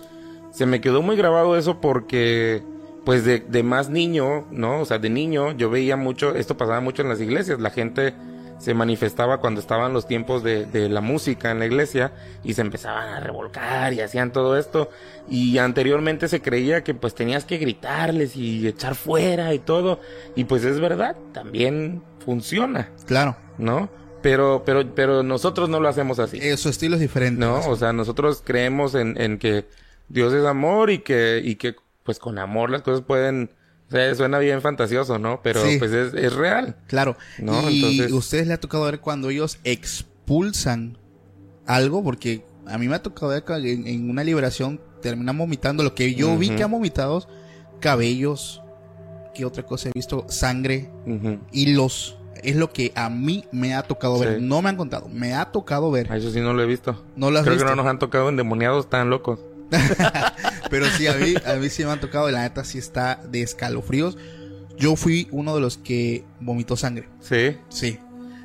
se 0.51 0.67
me 0.67 0.81
quedó 0.81 1.03
muy 1.03 1.17
grabado 1.17 1.57
eso 1.57 1.81
porque, 1.81 2.63
pues 3.05 3.25
de, 3.25 3.41
de 3.41 3.63
más 3.63 3.89
niño, 3.89 4.47
¿no? 4.51 4.81
O 4.81 4.85
sea, 4.85 4.99
de 4.99 5.11
niño 5.11 5.53
yo 5.53 5.71
veía 5.71 5.97
mucho, 5.97 6.35
esto 6.35 6.57
pasaba 6.57 6.81
mucho 6.81 7.03
en 7.03 7.09
las 7.09 7.21
iglesias, 7.21 7.61
la 7.61 7.71
gente 7.71 8.15
se 8.59 8.75
manifestaba 8.75 9.39
cuando 9.39 9.59
estaban 9.59 9.95
los 9.95 10.07
tiempos 10.07 10.43
de, 10.43 10.67
de 10.67 10.91
la 10.91 11.01
música 11.01 11.51
en 11.51 11.61
la 11.61 11.65
iglesia 11.67 12.13
y 12.45 12.53
se 12.53 12.61
empezaban 12.61 13.09
a 13.09 13.21
revolcar 13.21 13.95
y 13.95 14.03
hacían 14.03 14.33
todo 14.33 14.59
esto 14.59 14.91
y 15.31 15.57
anteriormente 15.57 16.29
se 16.29 16.43
creía 16.43 16.85
que 16.85 16.93
pues 16.93 17.15
tenías 17.15 17.47
que 17.47 17.57
gritarles 17.57 18.37
y 18.37 18.69
echar 18.69 18.97
fuera 18.97 19.55
y 19.55 19.61
todo 19.61 19.99
y 20.37 20.45
pues 20.45 20.65
es 20.65 20.79
verdad, 20.79 21.17
también 21.33 22.03
funciona, 22.23 22.91
Claro. 23.07 23.35
¿no? 23.57 23.89
Pero, 24.21 24.63
pero, 24.67 24.95
pero 24.95 25.23
nosotros 25.23 25.71
no 25.71 25.81
lo 25.81 25.89
hacemos 25.89 26.19
así. 26.19 26.39
Eh, 26.43 26.59
su 26.59 26.69
estilo 26.69 26.97
es 26.97 27.01
diferente. 27.01 27.41
No, 27.41 27.61
o 27.67 27.77
sea, 27.77 27.95
nosotros 27.95 28.43
creemos 28.45 28.95
en, 28.95 29.19
en 29.19 29.39
que 29.39 29.65
Dios 30.11 30.35
es 30.35 30.45
amor 30.45 30.91
y 30.91 30.99
que, 30.99 31.41
y 31.43 31.55
que 31.55 31.75
pues 32.03 32.19
con 32.19 32.39
amor 32.39 32.69
las 32.71 32.83
cosas 32.83 33.01
pueden, 33.03 33.51
o 33.89 33.91
sea, 33.93 34.15
suena 34.15 34.39
bien 34.39 34.61
fantasioso, 34.61 35.19
¿no? 35.19 35.41
Pero 35.43 35.65
Sí. 35.65 35.77
pues 35.79 35.93
es, 35.93 36.13
es 36.15 36.35
real. 36.35 36.77
Claro. 36.89 37.17
No, 37.39 37.71
y 37.71 37.77
entonces- 37.83 38.13
ustedes 38.13 38.47
le 38.47 38.55
ha 38.55 38.61
tocado 38.61 38.85
ver 38.85 39.01
cuando 39.01 39.31
ellos 39.31 39.59
expulsan 39.65 40.99
algo, 41.67 42.03
porque 42.03 42.45
a 42.67 42.77
mí 42.79 42.89
me 42.89 42.97
ha 42.97 43.03
tocado 43.03 43.29
ver 43.33 43.45
que 43.45 43.55
en, 43.73 43.87
en 43.87 44.11
una 44.11 44.25
liberación 44.25 44.81
terminan 45.03 45.39
vomitando 45.39 45.83
lo 45.83 45.95
que 45.95 46.15
yo 46.15 46.37
vi 46.37 46.51
que 46.51 46.63
han 46.63 46.71
vomitado, 46.71 47.27
cabellos, 47.81 48.63
¿qué 49.35 49.45
otra 49.45 49.63
cosa 49.65 49.89
he 49.89 49.93
visto? 49.95 50.27
Sangre, 50.29 50.91
Ujú. 51.07 51.39
hilos. 51.53 52.17
Es 52.43 52.57
lo 52.57 52.71
que 52.73 52.91
a 52.95 53.11
mí 53.11 53.45
me 53.53 53.75
ha 53.75 53.83
tocado 53.83 54.19
ver. 54.19 54.39
Sí. 54.39 54.45
No 54.45 54.63
me 54.63 54.71
han 54.71 54.77
contado, 54.77 55.09
me 55.11 55.35
ha 55.35 55.53
tocado 55.53 55.91
ver. 55.91 56.11
A 56.11 56.17
Eso 56.17 56.31
sí 56.31 56.41
no 56.41 56.55
lo 56.55 56.63
he 56.63 56.67
visto. 56.67 57.05
¿No 57.15 57.31
lo 57.31 57.39
has 57.39 57.45
Creo 57.45 57.55
visto? 57.55 57.67
que 57.67 57.71
no 57.77 57.83
nos 57.83 57.91
han 57.91 57.99
tocado 57.99 58.29
endemoniados 58.31 58.89
tan 58.89 59.11
locos. 59.11 59.41
Pero 60.71 60.87
sí, 60.97 61.07
a 61.07 61.15
mí, 61.15 61.35
a 61.47 61.55
mí 61.55 61.69
sí 61.69 61.85
me 61.85 61.91
han 61.91 62.01
tocado 62.01 62.29
y 62.29 62.33
la 62.33 62.43
neta 62.43 62.65
sí 62.65 62.79
está 62.79 63.21
de 63.29 63.43
escalofríos. 63.43 64.17
Yo 64.77 64.97
fui 64.97 65.29
uno 65.31 65.55
de 65.55 65.61
los 65.61 65.77
que 65.79 66.25
vomitó 66.41 66.77
sangre. 66.77 67.09
Sí. 67.21 67.57
Sí. 67.69 67.99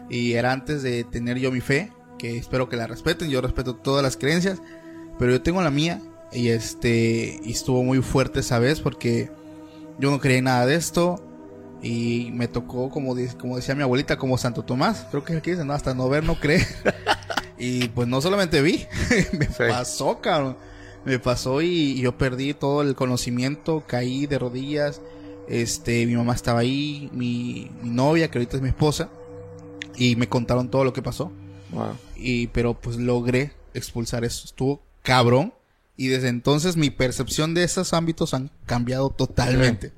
Y 0.09 0.33
era 0.33 0.51
antes 0.51 0.83
de 0.83 1.03
tener 1.03 1.37
yo 1.39 1.51
mi 1.51 1.61
fe, 1.61 1.91
que 2.17 2.37
espero 2.37 2.67
que 2.69 2.75
la 2.77 2.87
respeten. 2.87 3.29
Yo 3.29 3.41
respeto 3.41 3.75
todas 3.75 4.03
las 4.03 4.17
creencias, 4.17 4.59
pero 5.19 5.31
yo 5.31 5.41
tengo 5.41 5.61
la 5.61 5.71
mía. 5.71 6.01
Y 6.31 6.49
este, 6.49 7.39
y 7.43 7.51
estuvo 7.51 7.83
muy 7.83 8.01
fuerte 8.01 8.41
esa 8.41 8.59
vez 8.59 8.81
porque 8.81 9.29
yo 9.99 10.11
no 10.11 10.19
creía 10.19 10.39
en 10.39 10.43
nada 10.45 10.65
de 10.65 10.75
esto. 10.75 11.21
Y 11.81 12.31
me 12.33 12.47
tocó, 12.47 12.89
como, 12.89 13.15
como 13.39 13.55
decía 13.57 13.75
mi 13.75 13.83
abuelita, 13.83 14.17
como 14.17 14.37
Santo 14.37 14.63
Tomás. 14.63 15.05
Creo 15.11 15.23
que 15.23 15.33
es 15.33 15.37
el 15.37 15.41
que 15.43 15.51
dice, 15.51 15.65
no, 15.65 15.73
hasta 15.73 15.93
no 15.93 16.09
ver, 16.09 16.23
no 16.23 16.39
creer. 16.39 16.65
y 17.57 17.87
pues 17.89 18.07
no 18.07 18.21
solamente 18.21 18.61
vi, 18.61 18.85
me 19.37 19.45
Sí. 19.45 19.63
pasó, 19.69 20.19
cabrón. 20.19 20.57
Me 21.05 21.19
pasó 21.19 21.61
y, 21.61 21.67
y 21.67 22.01
yo 22.01 22.17
perdí 22.17 22.53
todo 22.53 22.81
el 22.81 22.95
conocimiento, 22.95 23.83
caí 23.87 24.25
de 24.25 24.39
rodillas. 24.39 25.01
Este, 25.47 26.05
mi 26.07 26.15
mamá 26.15 26.33
estaba 26.33 26.61
ahí, 26.61 27.09
mi, 27.13 27.69
mi 27.83 27.89
novia, 27.91 28.31
que 28.31 28.39
ahorita 28.39 28.57
es 28.57 28.63
mi 28.63 28.69
esposa, 28.69 29.09
y 29.95 30.15
me 30.15 30.27
contaron 30.27 30.69
todo 30.69 30.83
lo 30.83 30.93
que 30.93 31.03
pasó. 31.03 31.31
Wow. 31.71 31.95
Y, 32.15 32.47
pero 32.47 32.73
pues 32.73 32.97
logré 32.97 33.51
expulsar 33.73 34.25
eso. 34.25 34.45
Estuvo 34.45 34.81
cabrón. 35.03 35.53
Y 35.97 36.07
desde 36.07 36.27
entonces 36.27 36.75
mi 36.75 36.89
percepción 36.89 37.53
de 37.53 37.63
esos 37.63 37.93
ámbitos 37.93 38.33
han 38.33 38.51
cambiado 38.65 39.11
totalmente. 39.11 39.93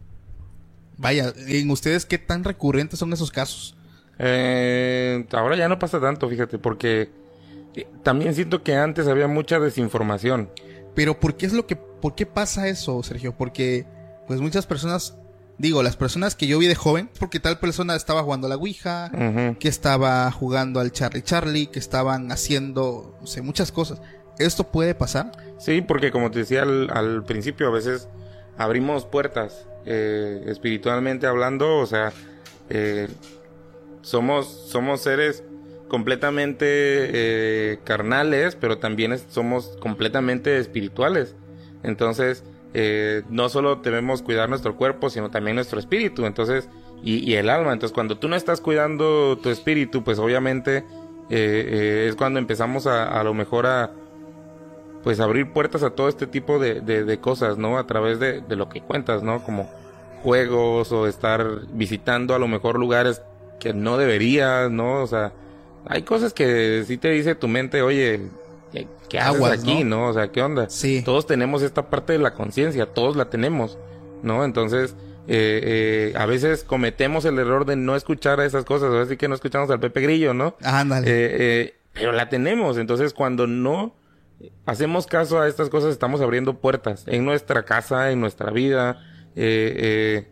Vaya, 0.97 1.34
en 1.47 1.72
ustedes 1.72 2.05
qué 2.05 2.20
tan 2.20 2.43
recurrentes 2.43 2.99
son 2.99 3.14
esos 3.14 3.32
casos. 3.32 3.76
Eh, 4.20 5.26
ahora 5.32 5.55
ya 5.55 5.68
no 5.70 5.80
pasa 5.80 5.99
tanto, 5.99 6.30
fíjate, 6.30 6.60
porque 6.60 7.10
eh, 7.76 7.88
también 8.03 8.36
siento 8.36 8.62
que 8.62 8.76
antes 8.76 9.08
había 9.08 9.28
mucha 9.28 9.60
desinformación. 9.60 10.49
Pero 10.98 11.20
¿por 11.20 11.38
qué 11.38 11.45
es 11.45 11.54
lo 11.54 11.68
que, 11.68 11.76
por 11.76 12.16
qué 12.16 12.26
pasa 12.26 12.68
eso, 12.68 13.04
Sergio? 13.04 13.38
Porque, 13.38 13.86
pues 14.26 14.41
muchas 14.41 14.66
personas, 14.66 15.16
digo, 15.60 15.84
las 15.84 15.95
personas 15.95 16.34
que 16.34 16.48
yo 16.48 16.58
vi 16.58 16.66
de 16.66 16.74
joven, 16.74 17.08
porque 17.20 17.39
tal 17.39 17.60
persona 17.60 17.95
estaba 17.95 18.24
jugando 18.24 18.48
a 18.48 18.50
la 18.50 18.56
Ouija, 18.56 19.12
que 19.60 19.68
estaba 19.68 20.32
jugando 20.32 20.80
al 20.80 20.91
Charlie 20.91 21.22
Charlie, 21.22 21.68
que 21.68 21.78
estaban 21.78 22.32
haciendo, 22.32 23.16
no 23.22 23.28
sé, 23.28 23.43
muchas 23.43 23.72
cosas. 23.72 24.02
¿Esto 24.39 24.64
puede 24.72 24.95
pasar? 24.95 25.34
Sí, 25.60 25.82
porque 25.82 26.12
como 26.12 26.32
te 26.32 26.39
decía 26.39 26.64
al, 26.64 26.89
al 26.89 27.24
principio, 27.26 27.68
a 27.68 27.72
veces 27.72 28.10
abrimos 28.58 29.06
puertas 29.06 29.68
eh, 29.86 30.45
espiritualmente 30.48 31.28
hablando, 31.28 31.78
o 31.78 31.86
sea, 31.86 32.12
eh, 32.72 33.08
somos, 34.02 34.48
somos 34.48 35.02
seres 35.02 35.43
completamente 35.88 36.66
eh, 36.70 37.80
carnales, 37.84 38.56
pero 38.56 38.78
también 38.78 39.18
somos 39.30 39.78
completamente 39.80 40.58
espirituales. 40.58 41.36
Entonces, 41.84 42.44
eh, 42.74 43.24
no 43.30 43.50
solo 43.50 43.78
debemos 43.78 44.22
cuidar 44.22 44.50
nuestro 44.50 44.76
cuerpo, 44.76 45.10
sino 45.10 45.30
también 45.32 45.56
nuestro 45.56 45.80
espíritu, 45.80 46.26
entonces, 46.26 46.70
y, 47.04 47.34
el 47.36 47.50
alma. 47.50 47.74
Entonces, 47.74 47.94
cuando 47.94 48.18
tú 48.18 48.28
no 48.28 48.36
estás 48.36 48.60
cuidando 48.60 49.38
tu 49.42 49.50
espíritu, 49.50 50.04
pues 50.04 50.20
obviamente 50.20 50.84
eh, 51.30 52.08
es 52.10 52.16
cuando 52.16 52.40
empezamos 52.40 52.88
a, 52.88 53.20
a 53.20 53.24
lo 53.24 53.34
mejor 53.34 53.68
a, 53.68 53.92
pues 55.04 55.20
abrir 55.20 55.54
puertas 55.54 55.84
a 55.84 55.92
todo 55.92 56.10
este 56.10 56.28
tipo 56.28 56.60
de, 56.60 56.82
de- 56.82 57.04
de 57.06 57.20
cosas, 57.20 57.58
¿no? 57.58 57.78
A 57.78 57.88
través 57.88 58.20
de, 58.20 58.42
de 58.42 58.56
lo 58.56 58.68
que 58.68 58.82
cuentas, 58.82 59.24
¿no? 59.24 59.44
Como 59.44 59.70
juegos 60.24 60.92
o 60.92 61.08
estar 61.08 61.46
visitando 61.72 62.34
a 62.36 62.40
lo 62.40 62.48
mejor 62.48 62.80
lugares 62.80 63.22
que 63.60 63.74
no 63.74 63.98
deberías, 63.98 64.70
¿no? 64.72 65.02
O 65.04 65.08
sea, 65.08 65.32
hay 65.90 66.04
cosas 66.04 66.34
que 66.34 66.84
sí 66.88 66.98
te 66.98 67.10
dice 67.12 67.36
tu 67.36 67.48
mente, 67.48 67.82
oye, 67.82 68.22
¿qué, 68.72 68.88
qué 69.10 69.20
haces 69.20 69.36
Aguas, 69.36 69.60
aquí, 69.62 69.84
¿no? 69.84 69.98
¿no? 69.98 70.08
O 70.10 70.14
sea, 70.14 70.32
¿qué 70.32 70.42
onda? 70.42 70.70
Sí. 70.70 71.02
Todos 71.04 71.26
tenemos 71.28 71.62
esta 71.62 71.90
parte 71.90 72.14
de 72.14 72.20
la 72.20 72.34
conciencia, 72.34 72.86
todos 72.88 73.16
la 73.16 73.30
tenemos, 73.30 73.78
¿no? 74.24 74.44
Entonces, 74.46 74.96
eh, 75.28 76.12
eh, 76.14 76.18
a 76.18 76.26
veces 76.26 76.64
cometemos 76.64 77.26
el 77.26 77.38
error 77.40 77.66
de 77.66 77.76
no 77.76 77.96
escuchar 77.96 78.40
a 78.40 78.46
esas 78.46 78.64
cosas, 78.66 78.94
así 78.94 79.18
que 79.18 79.28
no 79.28 79.36
escuchamos 79.36 79.70
al 79.70 79.80
Pepe 79.80 80.02
Grillo, 80.02 80.34
¿no? 80.34 80.56
Ándale. 80.64 81.08
Eh, 81.08 81.12
eh, 81.40 81.74
pero 81.94 82.12
la 82.12 82.30
tenemos, 82.30 82.78
entonces 82.78 83.14
cuando 83.14 83.48
no 83.48 83.96
hacemos 84.66 85.08
caso 85.08 85.40
a 85.42 85.48
estas 85.48 85.70
cosas 85.70 85.92
estamos 85.92 86.22
abriendo 86.22 86.60
puertas 86.60 87.04
en 87.08 87.26
nuestra 87.26 87.64
casa, 87.64 88.12
en 88.12 88.20
nuestra 88.22 88.52
vida, 88.52 89.04
eh, 89.36 89.74
eh, 90.26 90.28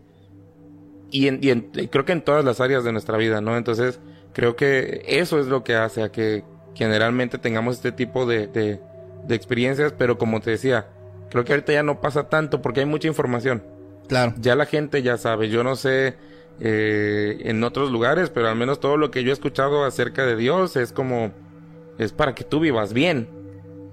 y, 1.10 1.28
en, 1.28 1.38
y 1.42 1.50
en- 1.50 1.70
y 1.74 1.88
creo 1.88 2.04
que 2.04 2.12
en 2.12 2.22
todas 2.22 2.44
las 2.44 2.60
áreas 2.60 2.84
de 2.84 2.92
nuestra 2.92 3.16
vida, 3.18 3.40
¿no? 3.40 3.56
Entonces 3.56 3.98
creo 4.36 4.54
que 4.54 5.02
eso 5.06 5.40
es 5.40 5.46
lo 5.46 5.64
que 5.64 5.76
hace 5.76 6.02
a 6.02 6.12
que 6.12 6.44
generalmente 6.74 7.38
tengamos 7.38 7.76
este 7.76 7.90
tipo 7.90 8.26
de, 8.26 8.46
de, 8.48 8.78
de 9.26 9.34
experiencias, 9.34 9.94
pero 9.96 10.18
como 10.18 10.40
te 10.40 10.50
decía, 10.50 10.88
creo 11.30 11.42
que 11.46 11.54
ahorita 11.54 11.72
ya 11.72 11.82
no 11.82 12.02
pasa 12.02 12.28
tanto 12.28 12.60
porque 12.60 12.80
hay 12.80 12.86
mucha 12.86 13.08
información 13.08 13.62
claro. 14.06 14.34
ya 14.36 14.54
la 14.54 14.66
gente 14.66 15.02
ya 15.02 15.16
sabe. 15.16 15.48
Yo 15.48 15.64
no 15.64 15.74
sé 15.74 16.16
eh, 16.60 17.38
en 17.44 17.64
otros 17.64 17.90
lugares, 17.90 18.28
pero 18.28 18.48
al 18.48 18.56
menos 18.56 18.78
todo 18.78 18.98
lo 18.98 19.10
que 19.10 19.24
yo 19.24 19.30
he 19.30 19.32
escuchado 19.32 19.86
acerca 19.86 20.26
de 20.26 20.36
Dios 20.36 20.76
es 20.76 20.92
como 20.92 21.32
es 21.96 22.12
para 22.12 22.34
que 22.34 22.44
tú 22.44 22.60
vivas 22.60 22.92
bien. 22.92 23.30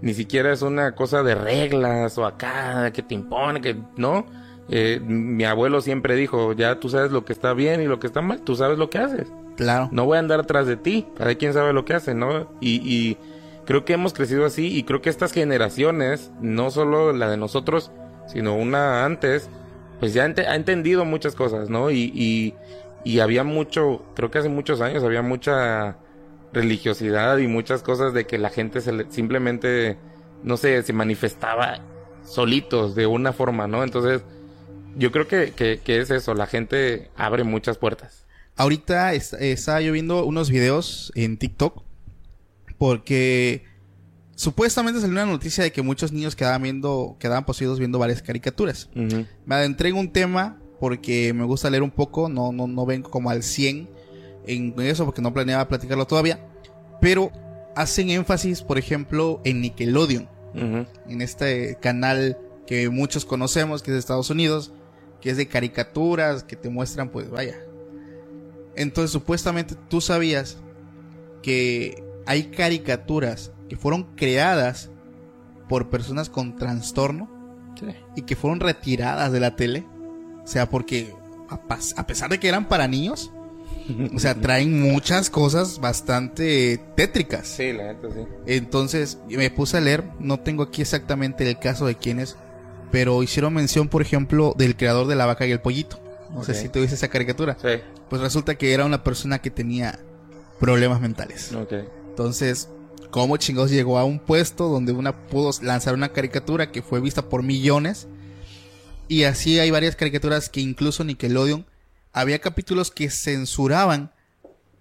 Ni 0.02 0.14
siquiera 0.14 0.52
es 0.52 0.62
una 0.62 0.94
cosa 0.94 1.24
de 1.24 1.36
reglas 1.36 2.18
o 2.18 2.26
acá 2.26 2.92
que 2.92 3.02
te 3.02 3.16
impone, 3.16 3.62
que 3.62 3.78
no. 3.96 4.26
Eh, 4.68 5.00
mi 5.02 5.46
abuelo 5.46 5.80
siempre 5.80 6.18
dijo, 6.18 6.52
ya 6.52 6.82
tú 6.82 6.90
sabes 6.90 7.14
lo 7.14 7.24
que 7.24 7.32
está 7.32 7.54
bien 7.54 7.80
y 7.82 7.86
lo 7.86 8.02
que 8.02 8.08
está 8.08 8.22
mal, 8.22 8.42
tú 8.42 8.58
sabes 8.58 8.78
lo 8.78 8.90
que 8.90 8.98
haces. 8.98 9.32
Claro. 9.56 9.90
No 9.92 10.06
voy 10.06 10.18
a 10.18 10.20
andar 10.20 10.40
atrás 10.40 10.66
de 10.68 10.78
ti, 10.78 11.08
cada 11.16 11.36
quien 11.36 11.54
sabe 11.54 11.74
lo 11.74 11.86
que 11.86 11.94
hace, 11.94 12.14
¿no? 12.16 12.50
Y, 12.60 12.82
y 12.84 13.18
creo 13.66 13.86
que 13.86 13.94
hemos 13.94 14.14
crecido 14.14 14.46
así 14.46 14.76
y 14.78 14.84
creo 14.84 15.02
que 15.02 15.10
estas 15.10 15.32
generaciones, 15.32 16.32
no 16.42 16.72
solo 16.72 17.14
la 17.14 17.30
de 17.30 17.38
nosotros, 17.38 17.92
sino 18.28 18.56
una 18.56 19.06
antes, 19.06 19.50
pues 20.00 20.14
ya 20.14 20.24
ha 20.24 20.56
entendido 20.56 21.06
muchas 21.06 21.36
cosas, 21.36 21.70
¿no? 21.70 21.92
Y, 21.92 22.56
y, 23.06 23.20
había 23.20 23.44
mucho, 23.44 24.04
creo 24.16 24.32
que 24.32 24.40
hace 24.40 24.50
muchos 24.50 24.82
años 24.82 25.04
había 25.04 25.22
mucha 25.22 25.98
religiosidad 26.52 27.38
y 27.38 27.48
muchas 27.48 27.84
cosas 27.84 28.14
de 28.14 28.26
que 28.26 28.38
la 28.38 28.50
gente 28.50 28.82
se 28.82 28.92
le- 28.94 29.12
simplemente, 29.12 29.98
no 30.44 30.58
sé, 30.58 30.82
se 30.84 30.94
manifestaba 30.94 31.80
solitos 32.26 32.96
de 32.96 33.06
una 33.08 33.34
forma, 33.34 33.68
¿no? 33.68 33.84
Entonces, 33.84 34.24
yo 34.96 35.12
creo 35.12 35.28
que 35.28 35.54
es 35.86 36.12
eso, 36.12 36.34
la 36.36 36.48
gente 36.48 37.12
abre 37.16 37.44
muchas 37.44 37.78
puertas. 37.78 38.23
Ahorita 38.56 39.14
es- 39.14 39.34
estaba 39.34 39.82
yo 39.82 39.92
viendo 39.94 40.26
unos 40.26 40.50
videos 40.50 41.12
en 41.16 41.38
TikTok 41.38 41.84
porque 42.78 43.64
supuestamente 44.36 45.00
salió 45.00 45.14
una 45.14 45.26
noticia 45.26 45.64
de 45.64 45.72
que 45.72 45.82
muchos 45.82 46.12
niños 46.12 46.36
quedaban 46.36 46.62
viendo, 46.64 47.16
quedaban 47.20 47.46
poseídos 47.46 47.80
viendo 47.80 48.00
varias 48.00 48.22
caricaturas. 48.22 48.90
Me 49.46 49.56
adentré 49.56 49.90
en 49.90 49.96
un 49.96 50.12
tema 50.12 50.60
porque 50.80 51.34
me 51.34 51.44
gusta 51.46 51.70
leer 51.70 51.84
un 51.84 51.92
poco, 51.92 52.30
no, 52.30 52.52
no, 52.52 52.68
no 52.68 52.86
vengo 52.86 53.10
como 53.10 53.30
al 53.30 53.44
100 53.44 53.90
en 54.46 54.74
eso 54.80 55.06
porque 55.06 55.22
no 55.22 55.34
planeaba 55.34 55.68
platicarlo 55.68 56.06
todavía, 56.06 56.46
pero 57.00 57.32
hacen 57.76 58.10
énfasis, 58.10 58.62
por 58.62 58.78
ejemplo, 58.78 59.40
en 59.46 59.62
Nickelodeon, 59.62 60.28
en 61.08 61.22
este 61.22 61.78
canal 61.82 62.38
que 62.68 62.90
muchos 62.90 63.26
conocemos, 63.26 63.82
que 63.82 63.92
es 63.92 63.94
de 63.96 64.00
Estados 64.00 64.30
Unidos, 64.30 64.72
que 65.22 65.30
es 65.30 65.38
de 65.38 65.48
caricaturas, 65.48 66.44
que 66.44 66.56
te 66.56 66.70
muestran, 66.70 67.10
pues 67.10 67.30
vaya. 67.30 67.56
Entonces, 68.76 69.12
supuestamente 69.12 69.76
tú 69.90 70.02
sabías 70.02 70.58
que 71.42 72.04
hay 72.26 72.46
caricaturas 72.46 73.52
que 73.70 73.76
fueron 73.76 74.16
creadas 74.16 74.90
por 75.70 75.90
personas 75.90 76.30
con 76.30 76.56
trastorno 76.56 77.30
y 78.16 78.22
que 78.24 78.36
fueron 78.36 78.60
retiradas 78.60 79.32
de 79.32 79.40
la 79.40 79.56
tele. 79.56 79.86
O 80.44 80.48
sea, 80.48 80.70
porque 80.70 81.14
a, 81.50 82.08
pesar 82.08 82.30
de 82.30 82.40
que 82.40 82.48
eran 82.48 82.68
para 82.68 82.88
niños, 82.88 83.32
o 84.14 84.20
sea, 84.20 84.36
traen 84.42 84.82
muchas 84.82 85.30
cosas 85.30 85.80
bastante 85.80 86.80
tétricas. 86.96 87.48
Sí, 87.48 87.74
la 87.74 87.94
neta, 87.94 88.08
sí. 88.14 88.22
Entonces 88.46 89.20
me 89.28 89.50
puse 89.50 89.78
a 89.78 89.82
leer, 89.82 90.04
no 90.20 90.40
tengo 90.40 90.64
aquí 90.64 90.82
exactamente 90.82 91.48
el 91.48 91.60
caso 91.60 91.86
de 91.86 91.96
quién 91.96 92.20
es, 92.20 92.38
pero 92.92 93.24
hicieron 93.24 93.54
mención, 93.54 93.88
por 93.88 94.02
ejemplo, 94.02 94.54
del 94.58 94.76
creador 94.76 95.08
de 95.08 95.16
la 95.16 95.26
vaca 95.26 95.46
y 95.46 95.52
el 95.52 95.62
pollito. 95.62 96.00
No 96.32 96.44
sé 96.44 96.56
si 96.56 96.68
te 96.68 96.80
viste 96.80 96.96
esa 96.96 97.10
caricatura. 97.10 97.58
Sí, 97.62 97.80
Pues 98.14 98.22
resulta 98.22 98.54
que 98.60 98.74
era 98.74 98.86
una 98.86 99.04
persona 99.04 99.40
que 99.42 99.50
tenía 99.50 99.98
problemas 100.60 101.02
mentales. 101.02 101.52
Entonces, 102.10 102.70
¿cómo 103.10 103.38
chingados 103.38 103.72
llegó 103.72 103.98
a 103.98 104.04
un 104.06 104.20
puesto 104.20 104.68
donde 104.70 104.92
una 104.92 105.26
pudo 105.26 105.50
lanzar 105.64 105.96
una 105.96 106.10
caricatura 106.10 106.72
que 106.72 106.84
fue 106.84 107.02
vista 107.02 107.28
por 107.28 107.42
millones? 107.42 108.06
Y 109.08 109.24
así 109.24 109.58
hay 109.58 109.72
varias 109.72 109.96
caricaturas 109.96 110.48
que 110.50 110.62
incluso 110.62 111.04
Nickelodeon 111.04 111.66
había 112.12 112.38
capítulos 112.38 112.92
que 112.92 113.10
censuraban, 113.10 114.12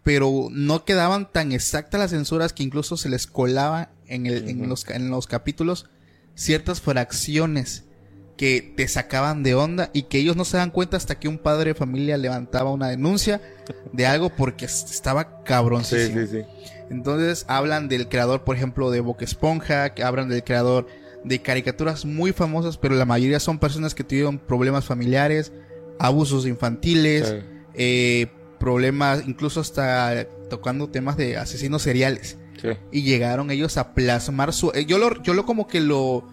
pero 0.03 0.49
no 0.51 0.85
quedaban 0.85 1.33
tan 1.33 1.53
exactas 1.53 1.99
las 2.01 2.11
censuras 2.11 2.53
que 2.53 2.65
incluso 2.65 2.99
se 2.99 3.09
les 3.09 3.27
colaba 3.27 3.89
en, 4.09 4.27
el, 4.27 4.47
en, 4.51 4.69
los, 4.69 4.85
ca- 4.85 4.95
en 4.97 5.09
los 5.09 5.27
capítulos 5.27 5.87
ciertas 6.35 6.83
fracciones 6.83 7.85
que 8.43 8.73
te 8.77 8.89
sacaban 8.89 9.45
de 9.45 9.55
onda 9.55 9.91
y 9.93 10.03
que 10.03 10.19
ellos 10.19 10.35
no 10.35 10.45
se 10.45 10.57
dan 10.57 10.73
cuenta 10.73 10.97
hasta 10.97 11.15
que 11.15 11.29
un 11.29 11.39
padre 11.39 11.71
de 11.71 11.75
familia 11.77 12.17
levantaba 12.17 12.73
una 12.73 12.89
denuncia 12.89 13.41
de 13.93 14.05
algo 14.05 14.31
porque 14.31 14.65
estaba 14.65 15.45
cabroncísimo. 15.45 16.27
sí, 16.27 16.27
sí. 16.27 16.45
Entonces 16.91 17.45
hablan 17.47 17.87
del 17.87 18.09
creador, 18.09 18.43
por 18.43 18.57
ejemplo, 18.57 18.91
de 18.91 18.99
Boca 18.99 19.25
Esponja, 19.25 19.95
que 19.95 20.03
hablan 20.03 20.29
del 20.29 20.43
creador 20.43 20.89
de 21.23 21.41
caricaturas 21.41 22.05
muy 22.05 22.33
famosas, 22.33 22.79
pero 22.79 22.97
la 22.97 23.05
mayoría 23.05 23.39
son 23.39 23.61
personas 23.61 23.95
que 23.95 24.03
tuvieron 24.03 24.41
problemas 24.41 24.87
familiares, 24.87 25.53
abusos 26.01 26.45
infantiles, 26.45 27.37
eh, 27.75 28.27
problemas, 28.59 29.23
incluso 29.25 29.61
hasta 29.61 30.27
tocando 30.51 30.89
temas 30.89 31.17
de 31.17 31.37
asesinos 31.37 31.83
seriales. 31.83 32.39
Y 32.91 33.03
llegaron 33.03 33.53
ellos 33.53 33.77
a 33.77 33.95
plasmar 33.95 34.53
su... 34.53 34.73
eh, 34.75 34.85
yo, 34.85 34.99
lo, 34.99 35.23
yo 35.23 35.33
lo 35.33 35.47
como 35.47 35.69
que 35.69 35.81
lo, 35.81 36.25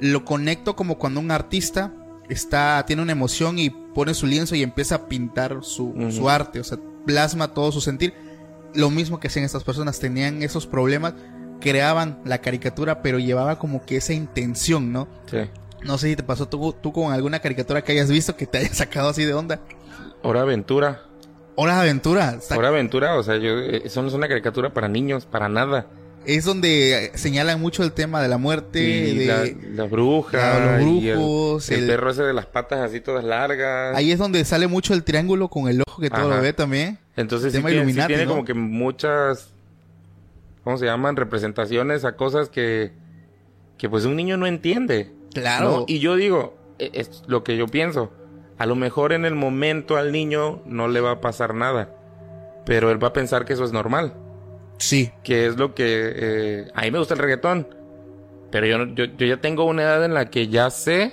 lo 0.00 0.24
conecto 0.24 0.76
como 0.76 0.98
cuando 0.98 1.20
un 1.20 1.30
artista 1.30 1.92
está 2.28 2.84
tiene 2.86 3.02
una 3.02 3.12
emoción 3.12 3.58
y 3.58 3.70
pone 3.70 4.14
su 4.14 4.26
lienzo 4.26 4.54
y 4.54 4.62
empieza 4.62 4.96
a 4.96 5.08
pintar 5.08 5.58
su, 5.62 5.94
su 6.10 6.28
arte, 6.28 6.60
o 6.60 6.64
sea, 6.64 6.78
plasma 7.06 7.54
todo 7.54 7.72
su 7.72 7.80
sentir. 7.80 8.14
Lo 8.74 8.90
mismo 8.90 9.20
que 9.20 9.28
hacían 9.28 9.44
estas 9.44 9.62
personas, 9.62 10.00
tenían 10.00 10.42
esos 10.42 10.66
problemas, 10.66 11.14
creaban 11.60 12.20
la 12.24 12.38
caricatura, 12.38 13.02
pero 13.02 13.18
llevaba 13.18 13.58
como 13.58 13.84
que 13.84 13.96
esa 13.96 14.12
intención, 14.12 14.92
¿no? 14.92 15.06
Sí. 15.26 15.38
No 15.84 15.98
sé 15.98 16.08
si 16.08 16.16
te 16.16 16.22
pasó 16.22 16.48
tú, 16.48 16.74
tú 16.82 16.92
con 16.92 17.12
alguna 17.12 17.38
caricatura 17.38 17.82
que 17.82 17.92
hayas 17.92 18.10
visto 18.10 18.36
que 18.36 18.46
te 18.46 18.58
haya 18.58 18.74
sacado 18.74 19.10
así 19.10 19.24
de 19.24 19.34
onda. 19.34 19.60
Hora 20.22 20.40
Aventura. 20.40 21.02
Hora 21.56 21.74
de 21.76 21.80
Aventura. 21.82 22.38
Hora 22.56 22.68
Aventura, 22.68 23.16
o 23.16 23.22
sea, 23.22 23.36
yo, 23.36 23.58
eh, 23.58 23.82
eso 23.84 24.02
no 24.02 24.08
es 24.08 24.14
una 24.14 24.26
caricatura 24.26 24.74
para 24.74 24.88
niños, 24.88 25.24
para 25.26 25.48
nada. 25.48 25.86
Es 26.26 26.44
donde 26.44 27.10
señalan 27.14 27.60
mucho 27.60 27.82
el 27.82 27.92
tema 27.92 28.22
de 28.22 28.28
la 28.28 28.38
muerte, 28.38 28.80
Y 28.82 29.18
de... 29.18 29.26
la, 29.26 29.82
la 29.84 29.84
bruja. 29.90 30.38
la- 30.60 30.78
los 30.78 30.86
y 31.02 31.08
el- 31.10 31.16
brujos, 31.16 31.70
el, 31.70 31.80
el- 31.80 31.86
perro 31.88 32.10
ese 32.10 32.22
de 32.22 32.32
las 32.32 32.46
patas 32.46 32.80
así 32.80 33.00
todas 33.00 33.24
largas. 33.24 33.96
Ahí 33.96 34.10
es 34.12 34.18
donde 34.18 34.44
sale 34.44 34.66
mucho 34.66 34.94
el 34.94 35.04
triángulo 35.04 35.48
con 35.48 35.68
el 35.68 35.82
ojo 35.86 36.00
que 36.00 36.10
todo 36.10 36.26
Ajá. 36.28 36.36
lo 36.36 36.42
ve 36.42 36.52
también. 36.52 36.98
Entonces 37.16 37.52
sí 37.52 37.62
tiene, 37.62 37.92
sí 37.92 38.00
tiene 38.06 38.24
¿no? 38.26 38.32
como 38.32 38.44
que 38.44 38.54
muchas, 38.54 39.52
¿cómo 40.64 40.78
se 40.78 40.86
llaman? 40.86 41.16
Representaciones 41.16 42.04
a 42.04 42.16
cosas 42.16 42.48
que, 42.48 42.92
que 43.78 43.88
pues 43.88 44.04
un 44.04 44.16
niño 44.16 44.36
no 44.36 44.46
entiende. 44.46 45.12
Claro. 45.32 45.70
¿no? 45.70 45.84
Y 45.86 45.98
yo 46.00 46.16
digo, 46.16 46.56
e- 46.78 46.90
es 46.94 47.22
lo 47.26 47.44
que 47.44 47.56
yo 47.56 47.66
pienso. 47.68 48.12
A 48.58 48.66
lo 48.66 48.76
mejor 48.76 49.12
en 49.12 49.24
el 49.24 49.34
momento 49.34 49.96
al 49.96 50.12
niño 50.12 50.62
no 50.66 50.88
le 50.88 51.00
va 51.00 51.12
a 51.12 51.20
pasar 51.20 51.54
nada. 51.54 51.90
Pero 52.66 52.90
él 52.90 53.02
va 53.02 53.08
a 53.08 53.12
pensar 53.12 53.44
que 53.44 53.52
eso 53.52 53.64
es 53.64 53.72
normal. 53.72 54.14
Sí, 54.78 55.10
Que 55.22 55.46
es 55.46 55.56
lo 55.56 55.74
que... 55.74 55.84
eh, 55.86 56.68
a 56.74 56.82
mí 56.82 56.90
me 56.90 56.98
gusta 56.98 57.14
el 57.14 57.20
reggaetón. 57.20 57.66
Pero 58.50 58.66
yo, 58.66 58.84
yo, 58.94 59.04
yo 59.16 59.26
ya 59.26 59.40
tengo 59.40 59.64
una 59.64 59.82
edad 59.82 60.04
en 60.04 60.14
la 60.14 60.30
que 60.30 60.48
ya 60.48 60.70
sé 60.70 61.12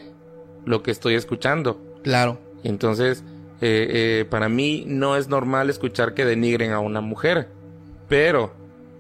lo 0.65 0.83
que 0.83 0.91
estoy 0.91 1.15
escuchando. 1.15 1.79
claro. 2.03 2.39
Entonces, 2.63 3.23
eh, 3.59 4.19
eh, 4.21 4.25
para 4.29 4.47
mí 4.47 4.83
no 4.85 5.17
es 5.17 5.27
normal 5.29 5.71
escuchar 5.71 6.13
que 6.13 6.25
denigren 6.25 6.71
a 6.73 6.79
una 6.79 7.01
mujer. 7.01 7.47
Pero, 8.07 8.53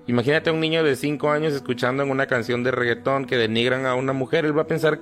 imagínate 0.07 0.49
a 0.49 0.53
un 0.53 0.59
niño 0.59 0.83
de 0.83 0.95
5 0.95 1.29
años 1.29 1.53
escuchando 1.53 2.01
en 2.01 2.09
una 2.09 2.25
canción 2.25 2.63
de 2.63 2.71
reggaetón 2.71 3.25
que 3.25 3.37
denigran 3.37 3.85
a 3.85 3.93
una 3.93 4.13
mujer. 4.13 4.45
Él 4.45 4.57
va 4.57 4.63
a 4.63 4.67
pensar 4.67 4.99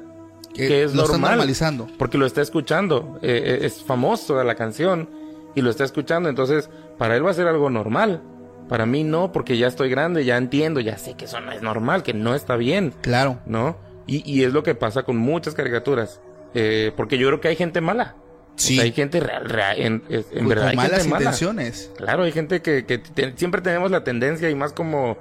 que 0.54 0.84
es 0.84 0.94
lo 0.94 1.04
normal. 1.04 1.32
normalizando. 1.38 1.88
Porque 1.98 2.18
lo 2.18 2.26
está 2.26 2.42
escuchando. 2.42 3.18
Eh, 3.22 3.60
es 3.62 3.82
famoso 3.82 4.44
la 4.44 4.56
canción 4.56 5.10
y 5.56 5.62
lo 5.62 5.70
está 5.70 5.86
escuchando. 5.86 6.28
Entonces, 6.28 6.70
para 6.98 7.16
él 7.16 7.26
va 7.26 7.32
a 7.32 7.34
ser 7.34 7.48
algo 7.48 7.70
normal. 7.70 8.22
Para 8.70 8.86
mí 8.86 9.04
no, 9.04 9.32
porque 9.34 9.58
ya 9.58 9.68
estoy 9.68 9.90
grande, 9.90 10.24
ya 10.24 10.38
entiendo, 10.38 10.80
ya 10.80 10.98
sé 10.98 11.16
que 11.16 11.26
eso 11.26 11.42
no 11.42 11.52
es 11.52 11.62
normal, 11.62 12.04
que 12.04 12.14
no 12.14 12.36
está 12.36 12.56
bien. 12.56 12.94
Claro. 13.02 13.40
¿no? 13.46 13.78
Y, 14.08 14.24
y 14.32 14.44
es 14.46 14.54
lo 14.54 14.64
que 14.64 14.76
pasa 14.76 15.04
con 15.04 15.18
muchas 15.18 15.56
caricaturas. 15.56 16.22
Eh, 16.54 16.92
porque 16.96 17.18
yo 17.18 17.28
creo 17.28 17.42
que 17.42 17.48
hay 17.50 17.56
gente 17.56 17.82
mala. 17.82 18.16
O 18.18 18.62
Sí. 18.62 18.76
sea, 18.76 18.84
hay 18.86 18.92
gente 18.92 19.20
real, 19.20 19.46
real- 19.50 19.80
en, 19.80 20.04
en 20.10 20.24
Con 20.24 20.48
verdad 20.50 20.68
hay 20.70 20.76
malas 20.76 20.92
gente 21.00 21.10
mala. 21.10 21.22
intenciones. 21.26 21.92
Claro, 21.98 22.24
hay 22.24 22.32
gente 22.32 22.62
que, 22.62 22.86
que 22.86 22.98
te- 22.98 23.34
siempre 23.38 23.62
tenemos 23.62 23.90
la 23.92 24.04
tendencia 24.04 24.50
y 24.50 24.56
más 24.56 24.74
como 24.74 25.18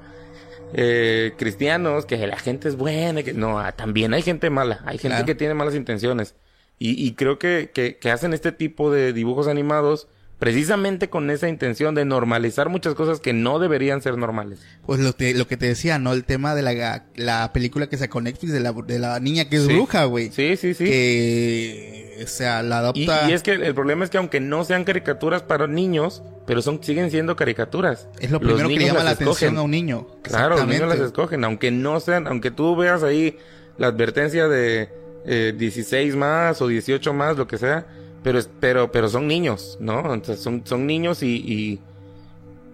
eh, 0.75 1.33
cristianos 1.39 2.05
que 2.07 2.27
la 2.27 2.37
gente 2.39 2.69
es 2.69 2.77
buena. 2.77 3.23
Que, 3.23 3.33
no, 3.33 3.59
ah, 3.59 3.73
también 3.73 4.13
hay 4.15 4.23
gente 4.23 4.51
mala. 4.51 4.81
Hay 4.85 4.99
gente 4.99 5.09
Claro. 5.17 5.27
que 5.27 5.35
tiene 5.35 5.55
malas 5.55 5.75
intenciones. 5.75 6.35
Y, 6.79 7.05
y 7.07 7.15
creo 7.15 7.39
que, 7.39 7.71
que, 7.73 7.97
que 7.99 8.11
hacen 8.11 8.33
este 8.35 8.53
tipo 8.53 8.91
de 8.91 9.13
dibujos 9.13 9.49
animados 9.49 10.09
precisamente 10.39 11.11
con 11.11 11.31
esa 11.31 11.49
intención 11.49 11.95
de 11.97 12.05
normalizar 12.05 12.69
muchas 12.69 12.95
cosas 12.95 13.19
que 13.21 13.33
no 13.33 13.59
deberían 13.59 14.01
ser 14.03 14.17
normales. 14.17 14.61
Pues 14.87 15.01
lo, 15.01 15.13
te- 15.13 15.35
lo 15.35 15.49
que 15.49 15.57
te 15.57 15.67
decía, 15.67 15.99
¿no? 15.99 16.13
El 16.13 16.25
tema 16.25 16.55
de 16.55 16.63
la, 16.63 17.05
la 17.17 17.53
película 17.53 17.89
que 17.89 17.97
sacó 17.97 18.21
Netflix 18.21 18.53
de 18.53 18.61
la, 18.61 18.73
de 18.73 18.99
la 19.01 19.19
niña 19.21 19.49
que 19.49 19.57
es 19.57 19.63
Sí. 19.65 19.75
bruja, 19.75 20.05
güey. 20.05 20.31
Sí, 20.31 20.57
sí, 20.57 20.75
sí. 20.75 20.85
Que, 20.85 22.21
o 22.25 22.27
sea, 22.29 22.63
la 22.63 22.79
adopta... 22.79 23.29
y 23.29 23.33
es 23.33 23.43
que 23.43 23.53
el 23.53 23.75
problema 23.75 24.05
es 24.05 24.11
que 24.11 24.19
aunque 24.19 24.41
no 24.41 24.65
sean 24.65 24.85
caricaturas 24.85 25.43
para 25.43 25.67
niños, 25.67 26.23
pero 26.47 26.63
son 26.63 26.83
siguen 26.83 27.11
siendo 27.11 27.37
caricaturas. 27.37 28.09
Es 28.21 28.31
lo 28.31 28.41
primero 28.41 28.69
que 28.69 28.77
le 28.79 28.87
llama 28.87 29.03
la 29.05 29.11
atención 29.11 29.57
a 29.59 29.63
un 29.63 29.71
niño. 29.71 30.07
Claro, 30.23 30.57
los 30.57 30.67
niños 30.67 30.89
las 30.89 31.01
escogen, 31.01 31.45
aunque 31.45 31.71
no 31.71 32.01
sean, 32.01 32.27
aunque 32.27 32.51
tú 32.51 32.77
veas 32.77 33.03
ahí 33.03 33.37
la 33.77 33.89
advertencia 33.89 34.49
de 34.49 34.89
eh, 35.27 35.53
16 35.57 36.17
más 36.17 36.63
o 36.63 36.69
18 36.69 37.13
más, 37.13 37.37
lo 37.37 37.47
que 37.47 37.59
sea, 37.59 37.87
pero 38.23 38.39
es- 38.39 38.51
pero 38.61 38.91
pero 38.93 39.09
son 39.09 39.27
niños, 39.27 39.77
¿no? 39.81 40.13
Entonces 40.15 40.41
son 40.43 40.63
son 40.65 40.87
niños 40.87 41.23
y, 41.23 41.37
y 41.37 41.81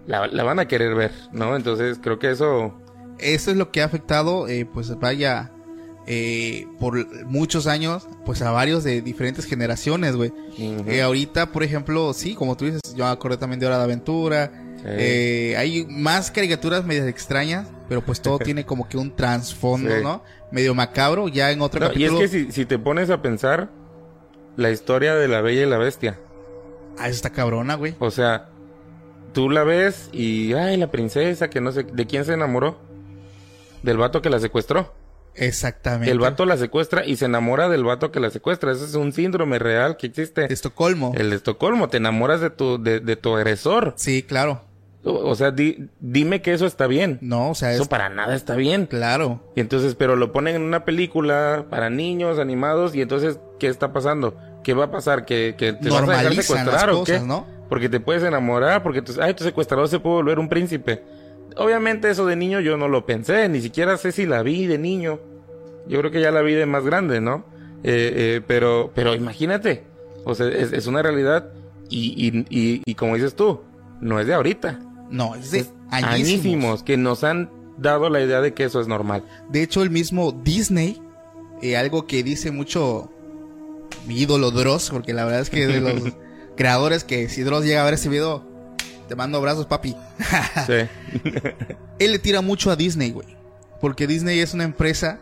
la, 0.07 0.27
la 0.27 0.43
van 0.43 0.59
a 0.59 0.67
querer 0.67 0.95
ver, 0.95 1.11
¿no? 1.31 1.55
Entonces 1.55 1.97
creo 2.01 2.19
que 2.19 2.31
eso 2.31 2.73
Eso 3.19 3.51
es 3.51 3.57
lo 3.57 3.71
que 3.71 3.81
ha 3.81 3.85
afectado, 3.85 4.47
eh, 4.47 4.65
pues 4.65 4.93
vaya, 4.99 5.51
eh, 6.07 6.67
por 6.79 7.07
muchos 7.25 7.65
años, 7.65 8.07
pues 8.25 8.41
a 8.41 8.51
varios 8.51 8.83
de 8.83 9.01
diferentes 9.01 9.45
generaciones, 9.45 10.15
güey. 10.15 10.31
Eh, 10.59 11.01
ahorita, 11.01 11.51
por 11.51 11.63
ejemplo, 11.63 12.13
sí, 12.13 12.35
como 12.35 12.55
tú 12.57 12.65
dices, 12.65 12.81
yo 12.95 13.05
me 13.05 13.09
acordé 13.11 13.37
también 13.37 13.59
de 13.59 13.65
Hora 13.67 13.77
de 13.77 13.83
Aventura. 13.85 14.51
Sí. 14.77 14.83
Eh, 14.87 15.55
hay 15.57 15.85
más 15.89 16.29
caricaturas 16.29 16.85
medias 16.85 17.07
extrañas, 17.07 17.67
pero 17.89 18.01
pues 18.05 18.21
todo 18.21 18.37
tiene 18.39 18.65
como 18.65 18.87
que 18.87 18.97
un 18.97 19.15
trasfondo, 19.15 19.89
Sí. 19.89 20.03
¿no? 20.03 20.21
Medio 20.51 20.75
macabro, 20.75 21.27
ya 21.27 21.51
en 21.51 21.61
otro 21.61 21.79
No, 21.87 21.91
y 21.97 22.03
es 22.05 22.11
que 22.11 22.27
si, 22.27 22.51
si 22.51 22.65
te 22.65 22.77
pones 22.77 23.09
a 23.09 23.21
pensar 23.21 23.69
la 24.57 24.71
historia 24.71 25.15
de 25.15 25.27
la 25.27 25.41
Bella 25.41 25.63
y 25.63 25.69
la 25.69 25.77
Bestia, 25.77 26.19
Ah, 26.97 27.07
eso 27.07 27.15
está 27.15 27.31
cabrona, 27.31 27.75
güey. 27.75 27.95
O 27.99 28.09
sea, 28.09 28.47
tú 29.33 29.49
la 29.49 29.63
ves 29.63 30.09
y, 30.13 30.53
ay, 30.53 30.77
la 30.77 30.91
princesa, 30.91 31.49
que 31.49 31.59
no 31.59 31.71
sé, 31.73 31.83
¿de 31.83 32.05
quién 32.07 32.23
se 32.23 32.33
enamoró? 32.33 32.77
Del 33.83 33.97
vato 33.97 34.21
que 34.21 34.29
la 34.29 34.39
secuestró. 34.39 34.93
Exactamente. 35.35 36.09
El 36.09 36.19
vato 36.19 36.45
la 36.45 36.55
secuestra 36.55 37.05
y 37.05 37.17
se 37.17 37.25
enamora 37.25 37.67
del 37.67 37.83
vato 37.83 38.11
que 38.11 38.21
la 38.21 38.29
secuestra. 38.29 38.71
Ese 38.71 38.85
es 38.85 38.95
un 38.95 39.11
síndrome 39.11 39.59
real 39.59 39.97
que 39.97 40.07
existe. 40.07 40.47
De 40.47 40.53
Estocolmo. 40.53 41.13
El 41.17 41.29
de 41.29 41.35
Estocolmo, 41.35 41.89
te 41.89 41.97
enamoras 41.97 42.39
de 42.39 42.49
tu, 42.49 42.81
de, 42.81 43.01
de 43.01 43.15
tu 43.17 43.35
agresor. 43.35 43.93
Sí, 43.97 44.23
claro. 44.23 44.61
O, 45.07 45.35
sea, 45.35 45.51
di- 45.51 45.87
dime 45.99 46.41
que 46.41 46.51
eso 46.53 46.65
está 46.65 46.87
bien. 46.87 47.19
No, 47.21 47.51
o 47.51 47.55
sea, 47.55 47.71
Eso 47.73 47.83
es 47.83 47.87
para 47.87 48.09
nada 48.09 48.35
está 48.35 48.55
bien. 48.55 48.87
claro. 48.87 49.41
Y 49.55 49.59
entonces, 49.61 49.93
pero 49.93 50.15
lo 50.15 50.31
ponen 50.31 50.55
en 50.55 50.63
una 50.63 50.83
película 50.83 51.65
para 51.69 51.91
niños 51.91 52.39
animados 52.39 52.95
y 52.95 53.01
entonces, 53.01 53.39
¿qué 53.59 53.67
está 53.67 53.93
pasando? 53.93 54.35
¿Qué 54.63 54.73
va 54.73 54.85
a 54.85 54.91
pasar? 54.91 55.25
¿Que, 55.25 55.53
que 55.57 55.73
te 55.73 55.89
vas 55.89 55.99
a 55.99 56.01
dejar 56.01 56.23
Normalizan 56.23 56.43
secuestrar 56.43 56.87
las 56.89 56.97
o 56.97 57.03
qué? 57.03 57.19
¿no? 57.19 57.45
Porque 57.69 57.87
te 57.87 57.99
puedes 57.99 58.23
enamorar, 58.23 58.81
porque 58.81 59.03
tu, 59.03 59.13
ay, 59.21 59.35
tu 59.35 59.43
secuestrador 59.43 59.87
se 59.87 59.99
puede 59.99 60.15
volver 60.15 60.39
un 60.39 60.49
príncipe. 60.49 61.03
Obviamente 61.57 62.09
eso 62.09 62.25
de 62.25 62.35
niño 62.35 62.59
yo 62.59 62.75
no 62.75 62.87
lo 62.87 63.05
pensé, 63.05 63.47
ni 63.47 63.61
siquiera 63.61 63.97
sé 63.97 64.11
si 64.11 64.25
la 64.25 64.41
vi 64.41 64.65
de 64.65 64.77
niño. 64.79 65.19
Yo 65.87 65.99
creo 65.99 66.09
que 66.11 66.19
ya 66.19 66.31
la 66.31 66.41
vi 66.41 66.53
de 66.55 66.65
más 66.65 66.83
grande, 66.83 67.21
¿no? 67.21 67.45
Eh, 67.83 68.13
eh, 68.15 68.41
pero, 68.47 68.91
pero 68.95 69.13
imagínate, 69.13 69.83
o 70.23 70.33
sea, 70.33 70.47
es, 70.47 70.73
es 70.73 70.87
una 70.87 71.03
realidad 71.03 71.49
y, 71.89 72.13
y, 72.17 72.45
y, 72.49 72.81
y 72.83 72.95
como 72.95 73.13
dices 73.13 73.35
tú, 73.35 73.61
no 74.01 74.19
es 74.19 74.25
de 74.25 74.33
ahorita. 74.33 74.79
No, 75.15 75.35
es 75.35 75.51
de 75.51 75.59
Es 75.59 75.69
añísimos. 75.89 76.13
añísimos 76.13 76.83
que 76.83 76.97
nos 76.97 77.23
han 77.23 77.49
dado 77.77 78.09
la 78.09 78.21
idea 78.21 78.41
de 78.41 78.53
que 78.53 78.63
eso 78.65 78.79
es 78.81 78.87
normal. 78.87 79.23
De 79.49 79.61
hecho, 79.63 79.81
el 79.83 79.89
mismo 79.89 80.31
Disney, 80.31 81.01
eh, 81.61 81.77
algo 81.77 82.05
que 82.07 82.23
dice 82.23 82.51
mucho 82.51 83.11
mi 84.07 84.19
ídolo 84.19 84.51
Dross, 84.51 84.89
porque 84.91 85.13
la 85.13 85.25
verdad 85.25 85.41
es 85.41 85.49
que 85.49 85.67
de 85.67 85.81
los 85.81 86.13
creadores 86.57 87.03
que 87.03 87.29
si 87.29 87.43
Dross 87.43 87.65
llega 87.65 87.81
a 87.81 87.85
ver 87.85 87.95
ese 87.95 88.09
video, 88.09 88.43
te 89.07 89.15
mando 89.15 89.37
abrazos, 89.37 89.65
papi. 89.65 89.95
Sí. 90.67 90.73
Él 91.99 92.11
le 92.11 92.19
tira 92.19 92.41
mucho 92.41 92.71
a 92.71 92.75
Disney, 92.75 93.11
güey. 93.11 93.27
Porque 93.81 94.07
Disney 94.07 94.39
es 94.39 94.53
una 94.53 94.63
empresa 94.63 95.19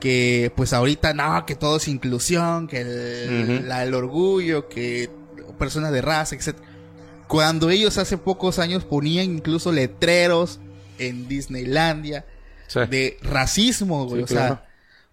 que, 0.00 0.52
pues 0.54 0.72
ahorita, 0.72 1.14
no, 1.14 1.44
que 1.46 1.54
todo 1.56 1.78
es 1.78 1.88
inclusión, 1.88 2.68
que 2.68 2.80
el, 2.82 3.68
la- 3.68 3.82
el 3.84 3.94
orgullo, 3.94 4.68
que 4.68 5.10
personas 5.58 5.90
de 5.92 6.02
raza, 6.02 6.34
etc. 6.36 6.56
Cuando 7.28 7.70
ellos 7.70 7.98
hace 7.98 8.18
pocos 8.18 8.58
años 8.58 8.84
ponían 8.84 9.24
incluso 9.26 9.72
letreros 9.72 10.60
en 10.98 11.28
Disneylandia 11.28 12.24
Sí. 12.68 12.80
de 12.90 13.16
racismo, 13.22 14.06
güey. 14.06 14.18
Sí, 14.18 14.24
o 14.24 14.26
sea, 14.36 14.64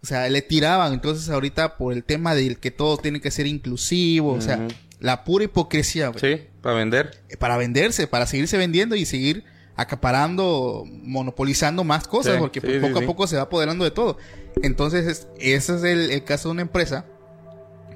o 0.01 0.05
sea, 0.05 0.29
le 0.29 0.41
tiraban. 0.41 0.93
Entonces, 0.93 1.29
ahorita 1.29 1.77
por 1.77 1.93
el 1.93 2.03
tema 2.03 2.35
del 2.35 2.57
que 2.59 2.71
todo 2.71 2.97
tiene 2.97 3.21
que 3.21 3.31
ser 3.31 3.47
inclusivo, 3.47 4.33
o 4.33 4.41
sea, 4.41 4.67
la 4.99 5.23
pura 5.23 5.45
hipocresía, 5.45 6.07
güey. 6.09 6.19
Sí, 6.19 6.43
para 6.61 6.75
vender. 6.75 7.21
Eh, 7.29 7.37
Para 7.37 7.57
venderse, 7.57 8.07
para 8.07 8.25
seguirse 8.25 8.57
vendiendo 8.57 8.95
y 8.95 9.05
seguir 9.05 9.43
acaparando, 9.75 10.83
monopolizando 10.87 11.83
más 11.83 12.07
cosas, 12.07 12.33
Sí, 12.35 12.39
porque 12.39 12.61
pues, 12.61 12.73
sí, 12.73 12.79
poco 12.79 12.97
sí. 12.99 13.03
a 13.03 13.07
poco 13.07 13.27
se 13.27 13.35
va 13.37 13.43
apoderando 13.43 13.83
de 13.85 13.91
todo. 13.91 14.17
Entonces, 14.61 15.07
es- 15.07 15.27
ese 15.39 15.75
es 15.75 15.83
el, 15.83 16.11
el 16.11 16.23
caso 16.23 16.49
de 16.49 16.53
una 16.53 16.61
empresa 16.63 17.05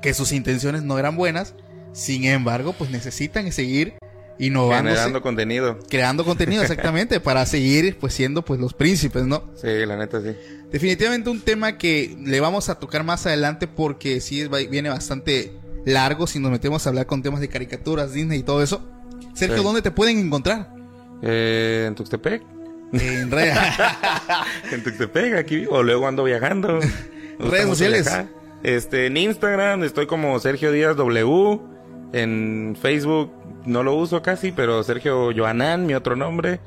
que 0.01 0.13
sus 0.13 0.31
intenciones 0.31 0.83
no 0.83 0.97
eran 0.99 1.15
buenas, 1.17 1.53
sin 1.93 2.25
embargo, 2.25 2.73
pues 2.77 2.89
necesitan 2.91 3.51
seguir 3.51 3.93
innovándose, 4.39 4.95
Generando 4.95 5.21
contenido. 5.21 5.79
creando 5.89 6.23
contenido 6.25 6.61
exactamente 6.61 7.19
para 7.21 7.45
seguir 7.45 7.97
pues 7.99 8.13
siendo 8.13 8.43
pues 8.43 8.59
los 8.59 8.73
príncipes, 8.73 9.25
¿no? 9.25 9.43
Sí, 9.55 9.67
la 9.85 9.97
neta 9.97 10.21
sí. 10.21 10.29
Definitivamente 10.71 11.29
un 11.29 11.41
tema 11.41 11.77
que 11.77 12.15
le 12.23 12.39
vamos 12.39 12.69
a 12.69 12.75
tocar 12.75 13.03
más 13.03 13.25
adelante 13.25 13.67
porque 13.67 14.19
sí 14.21 14.41
es- 14.41 14.49
viene 14.69 14.89
bastante 14.89 15.53
largo 15.85 16.27
si 16.27 16.39
nos 16.39 16.51
metemos 16.51 16.85
a 16.85 16.89
hablar 16.89 17.05
con 17.05 17.23
temas 17.23 17.39
de 17.39 17.47
caricaturas, 17.47 18.13
Disney 18.13 18.39
y 18.39 18.43
todo 18.43 18.61
eso. 18.61 18.81
Sergio, 19.33 19.57
Sí. 19.59 19.63
¿dónde 19.63 19.81
te 19.81 19.91
pueden 19.91 20.17
encontrar? 20.19 20.69
Eh, 21.21 21.85
en 21.87 21.95
Tuxtepec. 21.95 22.43
En 22.93 23.31
redes. 23.31 23.57
En 24.71 24.83
Tuxtepec, 24.83 25.35
aquí. 25.35 25.65
O 25.69 25.83
luego 25.83 26.07
ando 26.07 26.23
viajando. 26.23 26.79
Redes 27.39 27.67
sociales. 27.67 28.09
Este, 28.63 29.05
en 29.05 29.17
Instagram 29.17 29.83
estoy 29.83 30.07
como 30.07 30.39
Sergio 30.39 30.71
Díaz 30.71 30.95
W. 30.97 31.59
En 32.13 32.75
Facebook 32.81 33.31
no 33.67 33.83
lo 33.83 33.93
uso 33.95 34.21
casi, 34.21 34.51
pero 34.51 34.81
Sergio 34.83 35.31
Joanán, 35.35 35.85
mi 35.85 35.93
otro 35.93 36.15
nombre. 36.15 36.59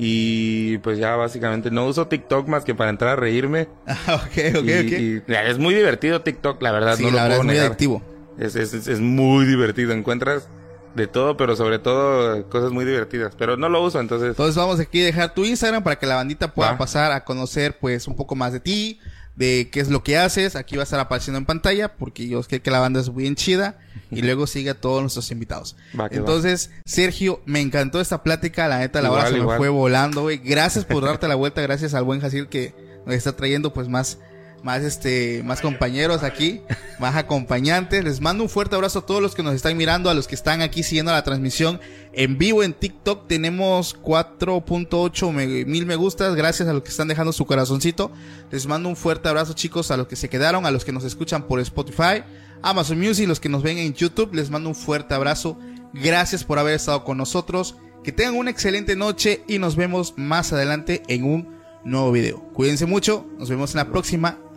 Y 0.00 0.78
pues 0.78 0.98
ya 0.98 1.16
básicamente 1.16 1.70
no 1.72 1.84
uso 1.86 2.06
TikTok 2.06 2.46
más 2.46 2.64
que 2.64 2.74
para 2.74 2.90
entrar 2.90 3.12
a 3.12 3.16
reírme. 3.16 3.68
Ah, 3.86 4.14
ok, 4.14 4.58
ok, 4.60 4.64
y, 4.64 5.18
ok. 5.18 5.28
y, 5.28 5.32
es 5.48 5.58
muy 5.58 5.74
divertido 5.74 6.20
TikTok, 6.22 6.62
la 6.62 6.70
verdad. 6.72 6.96
sí, 6.96 7.04
no 7.04 7.10
la 7.10 7.16
lo 7.16 7.22
verdad 7.24 7.36
puedo 7.36 7.40
es 7.40 7.44
muy 7.46 7.54
negar. 7.54 7.66
adictivo. 7.66 8.02
Es, 8.38 8.54
es, 8.54 8.74
es- 8.74 8.86
es 8.86 9.00
muy 9.00 9.44
divertido. 9.46 9.92
Encuentras 9.92 10.48
de 10.94 11.06
todo, 11.08 11.36
pero 11.36 11.56
sobre 11.56 11.78
todo 11.80 12.48
cosas 12.48 12.70
muy 12.70 12.84
divertidas. 12.84 13.34
Pero 13.36 13.56
no 13.56 13.68
lo 13.68 13.82
uso, 13.82 13.98
entonces. 14.00 14.28
Entonces 14.30 14.54
vamos 14.54 14.78
aquí 14.78 15.02
a 15.02 15.06
dejar 15.06 15.34
tu 15.34 15.44
Instagram 15.44 15.82
para 15.82 15.96
que 15.96 16.06
la 16.06 16.14
bandita 16.14 16.54
pueda 16.54 16.72
Va. 16.72 16.78
pasar 16.78 17.10
a 17.12 17.24
conocer 17.24 17.78
pues 17.80 18.06
un 18.06 18.14
poco 18.14 18.36
más 18.36 18.52
de 18.52 18.60
ti, 18.60 19.00
de 19.38 19.68
qué 19.70 19.78
es 19.80 19.88
lo 19.88 20.02
que 20.02 20.18
haces. 20.18 20.56
Aquí 20.56 20.76
va 20.76 20.82
a 20.82 20.84
estar 20.84 20.98
apareciendo 20.98 21.38
en 21.38 21.46
pantalla 21.46 21.94
porque 21.96 22.26
yo 22.26 22.42
sé 22.42 22.60
que 22.60 22.70
la 22.70 22.80
banda 22.80 23.00
es 23.00 23.14
bien 23.14 23.36
chida 23.36 23.78
y 24.10 24.22
luego 24.22 24.46
sigue 24.46 24.70
a 24.70 24.74
todos 24.74 25.00
nuestros 25.00 25.30
invitados. 25.30 25.76
Va 25.98 26.08
que 26.08 26.16
va. 26.16 26.20
Entonces, 26.20 26.70
Sergio, 26.84 27.40
me 27.46 27.60
encantó 27.60 28.00
esta 28.00 28.22
plática, 28.24 28.66
la 28.66 28.80
neta 28.80 29.00
la 29.00 29.12
hora 29.12 29.28
Igual, 29.28 29.40
se 29.40 29.46
me 29.46 29.56
fue 29.56 29.68
volando, 29.68 30.22
güey. 30.22 30.38
Gracias 30.38 30.84
por 30.84 31.04
darte 31.04 31.28
la 31.28 31.36
vuelta, 31.36 31.62
gracias 31.62 31.94
al 31.94 32.04
buen 32.04 32.20
Jacir 32.20 32.48
que 32.48 32.74
nos 33.06 33.14
está 33.14 33.36
trayendo 33.36 33.72
pues 33.72 33.88
más 33.88 34.18
más 34.62 34.82
este 34.82 35.42
más 35.44 35.60
compañeros 35.60 36.22
aquí, 36.22 36.60
más 36.98 37.16
acompañantes. 37.16 38.04
Les 38.04 38.20
mando 38.20 38.42
un 38.44 38.48
fuerte 38.50 38.74
abrazo 38.74 39.00
a 39.00 39.06
todos 39.06 39.22
los 39.22 39.34
que 39.34 39.42
nos 39.42 39.54
están 39.54 39.76
mirando, 39.76 40.10
a 40.10 40.14
los 40.14 40.26
que 40.28 40.34
están 40.34 40.62
aquí 40.62 40.82
siguiendo 40.82 41.12
la 41.12 41.22
transmisión 41.22 41.80
en 42.12 42.38
vivo 42.38 42.62
en 42.62 42.72
TikTok. 42.74 43.28
Tenemos 43.28 43.94
4.8 44.02 45.32
me- 45.32 45.64
mil 45.64 45.86
me 45.86 45.96
gustas. 45.96 46.34
Gracias 46.34 46.68
a 46.68 46.72
los 46.72 46.82
que 46.82 46.90
están 46.90 47.08
dejando 47.08 47.32
su 47.32 47.46
corazoncito. 47.46 48.10
Les 48.50 48.66
mando 48.66 48.88
un 48.88 48.96
fuerte 48.96 49.28
abrazo, 49.28 49.52
chicos, 49.54 49.90
a 49.90 49.96
los 49.96 50.06
que 50.08 50.16
se 50.16 50.28
quedaron, 50.28 50.66
a 50.66 50.70
los 50.70 50.84
que 50.84 50.92
nos 50.92 51.04
escuchan 51.04 51.42
por 51.44 51.60
Spotify, 51.60 52.24
Amazon 52.62 52.98
Music, 52.98 53.28
los 53.28 53.40
que 53.40 53.48
nos 53.48 53.62
ven 53.62 53.78
en 53.78 53.94
YouTube. 53.94 54.34
Les 54.34 54.50
mando 54.50 54.68
un 54.68 54.74
fuerte 54.74 55.14
abrazo. 55.14 55.58
Gracias 55.94 56.44
por 56.44 56.58
haber 56.58 56.74
estado 56.74 57.04
con 57.04 57.16
nosotros. 57.18 57.76
Que 58.04 58.12
tengan 58.12 58.36
una 58.36 58.50
excelente 58.50 58.94
noche 58.96 59.42
y 59.48 59.58
nos 59.58 59.76
vemos 59.76 60.14
más 60.16 60.52
adelante 60.52 61.02
en 61.08 61.24
un 61.24 61.58
nuevo 61.84 62.12
video. 62.12 62.40
Cuídense 62.54 62.86
mucho. 62.86 63.26
Nos 63.38 63.50
vemos 63.50 63.72
en 63.72 63.78
la 63.78 63.88
próxima. 63.90 64.38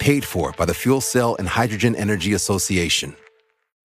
Paid 0.00 0.24
for 0.24 0.52
by 0.52 0.64
the 0.64 0.74
Fuel 0.74 1.00
Cell 1.00 1.36
and 1.38 1.48
Hydrogen 1.48 1.94
Energy 1.94 2.34
Association. 2.34 3.16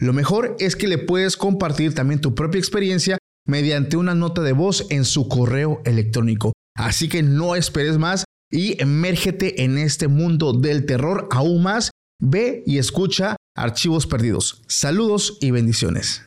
Lo 0.00 0.14
mejor 0.14 0.56
es 0.58 0.76
que 0.76 0.88
le 0.88 0.96
puedes 0.96 1.36
compartir 1.36 1.94
también 1.94 2.22
tu 2.22 2.34
propia 2.34 2.58
experiencia 2.58 3.18
mediante 3.46 3.98
una 3.98 4.14
nota 4.14 4.40
de 4.40 4.52
voz 4.52 4.86
en 4.88 5.04
su 5.04 5.28
correo 5.28 5.82
electrónico. 5.84 6.54
Así 6.74 7.10
que 7.10 7.22
no 7.22 7.54
esperes 7.54 7.98
más 7.98 8.24
y 8.50 8.80
emérgete 8.80 9.62
en 9.62 9.76
este 9.76 10.08
mundo 10.08 10.54
del 10.54 10.86
terror 10.86 11.28
aún 11.30 11.62
más. 11.62 11.90
Ve 12.18 12.62
y 12.66 12.78
escucha 12.78 13.36
Archivos 13.54 14.06
Perdidos. 14.06 14.62
Saludos 14.68 15.36
y 15.42 15.50
bendiciones. 15.50 16.22